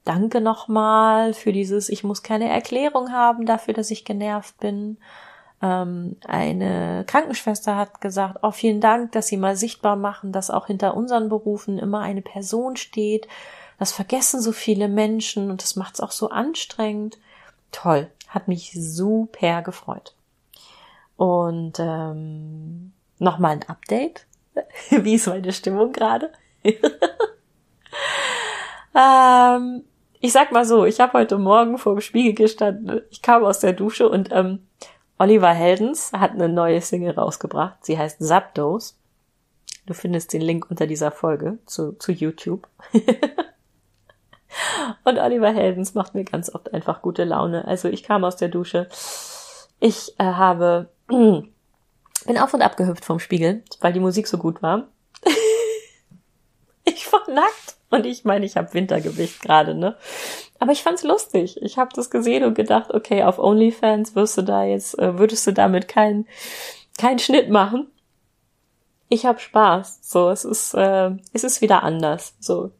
Danke 0.07 0.41
nochmal 0.41 1.35
für 1.35 1.53
dieses, 1.53 1.89
ich 1.89 2.05
muss 2.05 2.23
keine 2.23 2.49
Erklärung 2.49 3.11
haben 3.11 3.45
dafür, 3.45 3.75
dass 3.75 3.91
ich 3.91 4.05
genervt 4.05 4.57
bin. 4.61 4.99
Ähm, 5.61 6.17
eine 6.25 7.05
Krankenschwester 7.09 7.77
hat 7.77 8.01
gesagt, 8.01 8.39
oh, 8.43 8.53
vielen 8.53 8.81
Dank, 8.81 9.13
dass 9.13 9.27
Sie 9.27 9.37
mal 9.37 9.57
sichtbar 9.57 9.97
machen, 9.97 10.31
dass 10.31 10.49
auch 10.49 10.69
hinter 10.69 10.97
unseren 10.97 11.29
Berufen 11.29 11.79
immer 11.79 12.01
eine 12.01 12.23
Person 12.23 12.77
steht. 12.77 13.27
Das 13.81 13.91
vergessen 13.91 14.41
so 14.41 14.53
viele 14.53 14.87
Menschen 14.87 15.51
und 15.51 15.61
das 15.61 15.75
macht 15.75 15.95
es 15.95 16.01
auch 16.01 16.13
so 16.13 16.31
anstrengend. 16.31 17.19
Toll, 17.73 18.09
hat 18.29 18.47
mich 18.47 18.73
super 18.75 19.61
gefreut. 19.63 20.15
Und 21.17 21.79
ähm, 21.79 22.93
nochmal 23.19 23.53
ein 23.53 23.69
Update. 23.69 24.27
Wie 24.91 25.15
ist 25.15 25.27
meine 25.27 25.53
Stimmung 25.53 25.93
gerade? 25.93 26.31
ähm, 28.95 29.85
ich 30.21 30.33
sag 30.33 30.53
mal 30.53 30.65
so, 30.65 30.85
ich 30.85 31.01
habe 31.01 31.15
heute 31.19 31.39
Morgen 31.39 31.79
vor 31.79 31.95
dem 31.95 32.01
Spiegel 32.01 32.35
gestanden. 32.35 33.03
Ich 33.11 33.23
kam 33.23 33.45
aus 33.45 33.61
der 33.61 33.73
Dusche 33.73 34.09
und 34.09 34.31
ähm, 34.33 34.67
Oliver 35.19 35.53
Heldens 35.53 36.13
hat 36.13 36.33
eine 36.33 36.49
neue 36.49 36.81
Single 36.81 37.13
rausgebracht. 37.13 37.85
Sie 37.85 37.99
heißt 37.99 38.23
Zapdos. 38.23 38.99
Du 39.87 39.95
findest 39.95 40.33
den 40.33 40.43
Link 40.43 40.69
unter 40.69 40.87
dieser 40.87 41.11
Folge 41.11 41.59
zu, 41.65 41.93
zu 41.93 42.13
YouTube. 42.13 42.69
und 45.05 45.19
Oliver 45.19 45.53
Heldens 45.53 45.95
macht 45.95 46.15
mir 46.15 46.25
ganz 46.25 46.55
oft 46.55 46.75
einfach 46.75 47.03
gute 47.03 47.25
Laune. 47.25 47.67
Also 47.67 47.89
ich 47.89 48.03
kam 48.03 48.25
aus 48.25 48.37
der 48.37 48.49
Dusche. 48.49 48.89
Ich 49.79 50.19
äh, 50.19 50.25
habe 50.25 50.91
bin 51.09 52.39
auf 52.39 52.55
und 52.55 52.63
ab 52.63 52.77
gehüpft 52.77 53.05
vom 53.05 53.21
Spiegel, 53.21 53.63
weil 53.81 53.93
die 53.93 54.01
Musik 54.01 54.27
so 54.27 54.39
gut 54.39 54.63
war. 54.63 54.89
ich 56.85 57.13
war 57.13 57.29
nackt 57.31 57.77
und 57.91 58.07
ich 58.07 58.25
meine, 58.25 58.47
ich 58.47 58.57
habe 58.57 58.75
Wintergewicht 58.75 59.41
gerade, 59.41 59.75
ne? 59.75 59.97
Aber 60.59 60.73
ich 60.73 60.83
fand's 60.83 61.03
lustig. 61.03 61.61
Ich 61.63 61.79
habe 61.79 61.91
das 61.95 62.11
gesehen 62.11 62.45
und 62.45 62.55
gedacht, 62.55 62.93
okay, 62.93 63.23
auf 63.23 63.39
OnlyFans 63.39 64.15
wirst 64.15 64.39
du 64.39 64.43
da 64.43 64.65
jetzt, 64.65 64.99
äh, 64.99 65.19
würdest 65.19 65.47
du 65.47 65.53
damit 65.53 65.87
keinen 65.87 66.27
keinen 66.99 67.19
Schnitt 67.19 67.51
machen. 67.51 67.89
Ich 69.09 69.27
habe 69.27 69.39
Spaß. 69.39 70.01
So, 70.03 70.31
es 70.31 70.45
ist, 70.45 70.75
äh, 70.75 71.11
es 71.33 71.45
ist 71.45 71.61
wieder 71.61 71.83
anders. 71.83 72.35
So, 72.41 72.73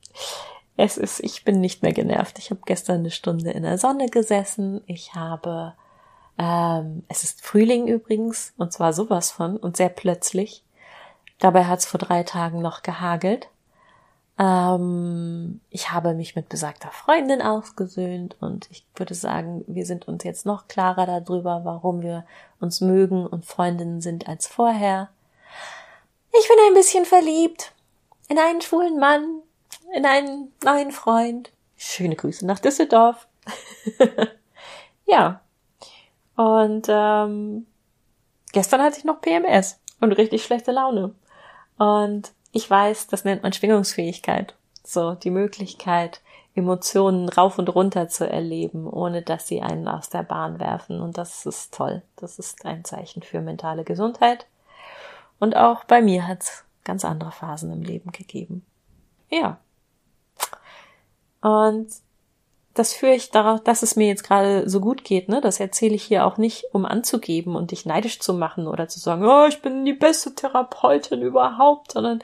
es 0.77 0.97
ist, 0.97 1.21
ich 1.21 1.45
bin 1.45 1.61
nicht 1.61 1.83
mehr 1.83 1.93
genervt. 1.93 2.39
Ich 2.39 2.51
habe 2.51 2.61
gestern 2.67 3.01
eine 3.01 3.11
Stunde 3.11 3.51
in 3.51 3.63
der 3.63 3.79
Sonne 3.79 4.09
gesessen. 4.09 4.83
Ich 4.87 5.15
habe, 5.15 5.75
ähm, 6.39 7.05
es 7.09 7.25
ist 7.25 7.45
Frühling 7.45 7.89
übrigens 7.89 8.53
und 8.57 8.73
zwar 8.73 8.93
sowas 8.93 9.31
von 9.31 9.57
und 9.57 9.77
sehr 9.77 9.89
plötzlich. 9.89 10.63
Dabei 11.39 11.65
hat's 11.65 11.87
vor 11.87 11.99
drei 11.99 12.23
Tagen 12.23 12.61
noch 12.63 12.83
gehagelt. 12.83 13.49
Ähm, 14.39 15.61
ich 15.71 15.93
habe 15.93 16.15
mich 16.15 16.37
mit 16.37 16.49
besagter 16.49 16.91
Freundin 16.91 17.41
ausgesöhnt 17.41 18.37
und 18.41 18.69
ich 18.71 18.85
würde 18.95 19.15
sagen, 19.15 19.65
wir 19.67 19.87
sind 19.87 20.09
uns 20.09 20.25
jetzt 20.25 20.45
noch 20.45 20.69
klarer 20.69 21.07
darüber, 21.07 21.63
warum 21.65 22.03
wir 22.03 22.27
uns 22.61 22.81
mögen 22.81 23.27
und 23.27 23.47
Freundinnen 23.47 24.01
sind 24.03 24.29
als 24.29 24.47
vorher. 24.47 25.09
Ich 26.39 26.49
bin 26.49 26.57
ein 26.69 26.75
bisschen 26.75 27.07
verliebt 27.07 27.73
in 28.29 28.39
einen 28.39 28.61
schwulen 28.61 28.99
Mann, 28.99 29.41
in 29.95 30.05
einen 30.05 30.53
neuen 30.63 30.91
Freund. 30.93 31.51
Schöne 31.77 32.17
Grüße 32.17 32.45
nach 32.45 32.59
Düsseldorf. 32.59 33.27
ja. 35.07 35.41
Und 36.37 36.87
ähm, 36.89 37.67
gestern 38.53 38.83
hatte 38.83 38.99
ich 38.99 39.05
noch 39.05 39.21
PMS 39.21 39.81
und 40.01 40.13
richtig 40.13 40.45
schlechte 40.45 40.73
Laune. 40.73 41.15
Und 41.79 42.33
ich 42.53 42.69
weiß, 42.69 43.09
das 43.09 43.25
nennt 43.25 43.43
man 43.43 43.53
Schwingungsfähigkeit. 43.53 44.55
So, 44.85 45.15
die 45.15 45.31
Möglichkeit, 45.31 46.21
Emotionen 46.55 47.29
rauf 47.29 47.59
und 47.59 47.75
runter 47.75 48.09
zu 48.09 48.29
erleben, 48.29 48.89
ohne 48.89 49.23
dass 49.23 49.47
sie 49.47 49.61
einen 49.61 49.89
aus 49.89 50.09
der 50.09 50.23
Bahn 50.23 50.59
werfen. 50.59 51.01
Und 51.01 51.19
das 51.19 51.45
ist 51.45 51.75
toll. 51.75 52.03
Das 52.17 52.39
ist 52.39 52.65
ein 52.65 52.85
Zeichen 52.85 53.23
für 53.23 53.41
mentale 53.41 53.85
Gesundheit. 53.85 54.47
Und 55.39 55.57
auch 55.57 55.85
bei 55.85 56.01
mir 56.01 56.27
hat 56.27 56.43
es 56.43 56.65
ganz 56.85 57.05
andere 57.05 57.33
Phasen 57.33 57.73
im 57.73 57.83
Leben 57.83 58.11
gegeben. 58.13 58.65
Ja. 59.29 59.59
Und 61.43 61.89
das 62.79 62.93
führe 62.93 63.15
ich 63.15 63.31
darauf, 63.31 63.63
dass 63.63 63.83
es 63.83 63.97
mir 63.97 64.07
jetzt 64.07 64.23
gerade 64.23 64.69
so 64.69 64.81
gut 64.81 65.03
geht, 65.03 65.29
ne? 65.29 65.41
Das 65.41 65.61
erzähle 65.61 65.95
ich 65.95 66.05
hier 66.05 66.27
auch 66.27 66.37
nicht, 66.37 66.67
um 66.73 66.85
anzugeben 66.85 67.57
und 67.57 67.71
dich 67.71 67.87
neidisch 67.87 68.21
zu 68.21 68.35
machen 68.35 68.67
oder 68.67 68.87
zu 68.87 69.01
sagen, 69.01 69.25
oh, 69.27 69.47
ich 69.47 69.63
bin 69.63 69.85
die 69.85 69.95
beste 69.95 70.35
Therapeutin 70.35 71.23
überhaupt, 71.23 71.93
sondern 71.93 72.21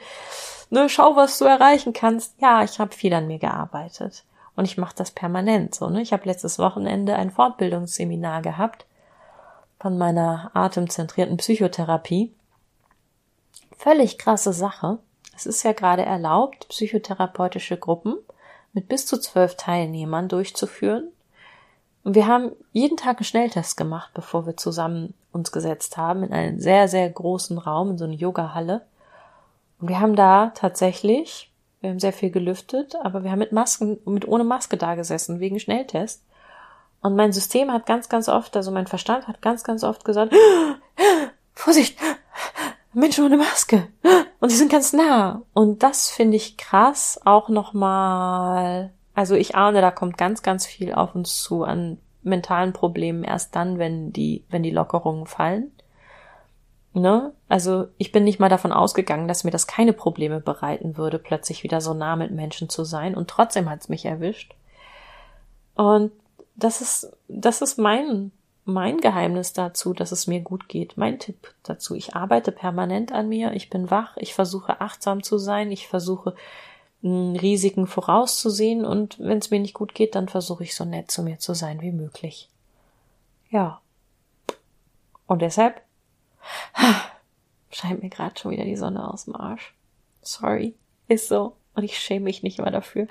ne, 0.69 0.89
schau, 0.89 1.15
was 1.15 1.39
du 1.39 1.45
erreichen 1.45 1.93
kannst. 1.93 2.35
Ja, 2.39 2.63
ich 2.63 2.79
habe 2.79 2.93
viel 2.93 3.13
an 3.13 3.27
mir 3.27 3.39
gearbeitet. 3.39 4.23
Und 4.55 4.65
ich 4.65 4.77
mache 4.77 4.95
das 4.95 5.09
permanent 5.09 5.73
so. 5.73 5.89
Ne? 5.89 6.01
Ich 6.01 6.13
habe 6.13 6.25
letztes 6.25 6.59
Wochenende 6.59 7.15
ein 7.15 7.31
Fortbildungsseminar 7.31 8.43
gehabt 8.43 8.85
von 9.79 9.97
meiner 9.97 10.51
atemzentrierten 10.53 11.37
Psychotherapie. 11.37 12.33
Völlig 13.77 14.19
krasse 14.19 14.53
Sache. 14.53 14.99
Es 15.35 15.47
ist 15.47 15.63
ja 15.63 15.73
gerade 15.73 16.05
erlaubt, 16.05 16.67
psychotherapeutische 16.69 17.77
Gruppen 17.77 18.17
mit 18.73 18.87
bis 18.87 19.05
zu 19.05 19.19
zwölf 19.19 19.55
Teilnehmern 19.55 20.27
durchzuführen. 20.27 21.09
Und 22.03 22.15
wir 22.15 22.27
haben 22.27 22.51
jeden 22.73 22.97
Tag 22.97 23.17
einen 23.17 23.25
Schnelltest 23.25 23.77
gemacht, 23.77 24.11
bevor 24.13 24.45
wir 24.45 24.57
zusammen 24.57 25.13
uns 25.31 25.51
gesetzt 25.51 25.95
haben, 25.97 26.23
in 26.23 26.33
einen 26.33 26.59
sehr, 26.59 26.87
sehr 26.87 27.09
großen 27.09 27.57
Raum, 27.57 27.91
in 27.91 27.97
so 27.97 28.05
eine 28.05 28.15
Yoga-Halle. 28.15 28.81
Und 29.79 29.89
wir 29.89 29.99
haben 29.99 30.15
da 30.15 30.51
tatsächlich, 30.55 31.51
wir 31.81 31.91
haben 31.91 31.99
sehr 31.99 32.13
viel 32.13 32.29
gelüftet, 32.29 32.95
aber 33.03 33.23
wir 33.23 33.31
haben 33.31 33.39
mit 33.39 33.51
Masken, 33.51 33.99
mit 34.05 34.27
ohne 34.27 34.43
Maske 34.43 34.77
da 34.77 34.95
gesessen, 34.95 35.39
wegen 35.39 35.59
Schnelltest. 35.59 36.23
Und 37.01 37.15
mein 37.15 37.33
System 37.33 37.71
hat 37.71 37.85
ganz, 37.85 38.09
ganz 38.09 38.29
oft, 38.29 38.55
also 38.55 38.71
mein 38.71 38.87
Verstand 38.87 39.27
hat 39.27 39.41
ganz, 39.41 39.63
ganz 39.63 39.83
oft 39.83 40.05
gesagt, 40.05 40.33
Vorsicht, 41.53 41.97
Menschen 42.93 43.25
ohne 43.25 43.37
Maske. 43.37 43.87
Und 44.39 44.49
sie 44.49 44.57
sind 44.57 44.71
ganz 44.71 44.93
nah. 44.93 45.41
Und 45.53 45.83
das 45.83 46.09
finde 46.09 46.37
ich 46.37 46.57
krass, 46.57 47.19
auch 47.25 47.49
nochmal, 47.49 48.91
also 49.13 49.35
ich 49.35 49.55
ahne, 49.55 49.81
da 49.81 49.91
kommt 49.91 50.17
ganz, 50.17 50.43
ganz 50.43 50.65
viel 50.65 50.93
auf 50.93 51.15
uns 51.15 51.41
zu 51.41 51.63
an 51.63 51.97
mentalen 52.23 52.73
Problemen 52.73 53.23
erst 53.23 53.55
dann, 53.55 53.79
wenn 53.79 54.13
die, 54.13 54.43
wenn 54.49 54.63
die 54.63 54.71
Lockerungen 54.71 55.25
fallen. 55.25 55.71
Ne? 56.93 57.33
Also 57.49 57.87
ich 57.97 58.11
bin 58.11 58.23
nicht 58.23 58.39
mal 58.39 58.49
davon 58.49 58.71
ausgegangen, 58.71 59.27
dass 59.27 59.43
mir 59.43 59.51
das 59.51 59.67
keine 59.67 59.93
Probleme 59.93 60.39
bereiten 60.39 60.95
würde, 60.97 61.19
plötzlich 61.19 61.63
wieder 61.63 61.81
so 61.81 61.93
nah 61.93 62.15
mit 62.15 62.31
Menschen 62.31 62.69
zu 62.69 62.83
sein. 62.83 63.15
Und 63.15 63.29
trotzdem 63.29 63.69
hat's 63.69 63.89
mich 63.89 64.05
erwischt. 64.05 64.55
Und 65.75 66.11
das 66.55 66.81
ist, 66.81 67.11
das 67.27 67.61
ist 67.61 67.79
mein, 67.79 68.31
mein 68.65 68.99
Geheimnis 68.99 69.53
dazu, 69.53 69.93
dass 69.93 70.11
es 70.11 70.27
mir 70.27 70.39
gut 70.39 70.69
geht. 70.69 70.95
Mein 70.97 71.19
Tipp 71.19 71.53
dazu. 71.63 71.95
Ich 71.95 72.15
arbeite 72.15 72.51
permanent 72.51 73.11
an 73.11 73.27
mir. 73.27 73.53
Ich 73.53 73.69
bin 73.69 73.91
wach. 73.91 74.15
Ich 74.17 74.33
versuche 74.33 74.79
achtsam 74.79 75.21
zu 75.21 75.37
sein. 75.37 75.71
Ich 75.71 75.87
versuche 75.87 76.35
hm, 77.01 77.35
Risiken 77.35 77.87
vorauszusehen. 77.87 78.85
Und 78.85 79.19
wenn 79.19 79.39
es 79.39 79.51
mir 79.51 79.59
nicht 79.59 79.73
gut 79.73 79.93
geht, 79.93 80.15
dann 80.15 80.29
versuche 80.29 80.63
ich 80.63 80.75
so 80.75 80.85
nett 80.85 81.11
zu 81.11 81.23
mir 81.23 81.39
zu 81.39 81.53
sein 81.53 81.81
wie 81.81 81.91
möglich. 81.91 82.49
Ja. 83.49 83.81
Und 85.27 85.41
deshalb 85.41 85.81
scheint 87.71 88.01
mir 88.01 88.09
gerade 88.09 88.39
schon 88.39 88.51
wieder 88.51 88.65
die 88.65 88.77
Sonne 88.77 89.11
aus 89.11 89.25
dem 89.25 89.35
Arsch. 89.35 89.73
Sorry. 90.21 90.75
Ist 91.09 91.27
so. 91.27 91.57
Und 91.75 91.83
ich 91.83 91.99
schäme 91.99 92.25
mich 92.25 92.43
nicht 92.43 92.59
immer 92.59 92.71
dafür. 92.71 93.07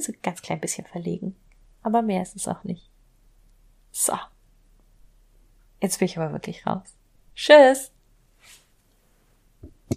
So 0.00 0.12
ein 0.12 0.18
ganz 0.22 0.42
klein 0.42 0.60
bisschen 0.60 0.86
verlegen. 0.86 1.36
Aber 1.82 2.02
mehr 2.02 2.22
ist 2.22 2.34
es 2.34 2.48
auch 2.48 2.64
nicht. 2.64 2.88
So. 3.92 4.14
Jetzt 5.80 5.98
bin 5.98 6.06
ich 6.06 6.18
aber 6.18 6.32
wirklich 6.32 6.66
raus. 6.66 6.96
Tschüss. 7.34 7.92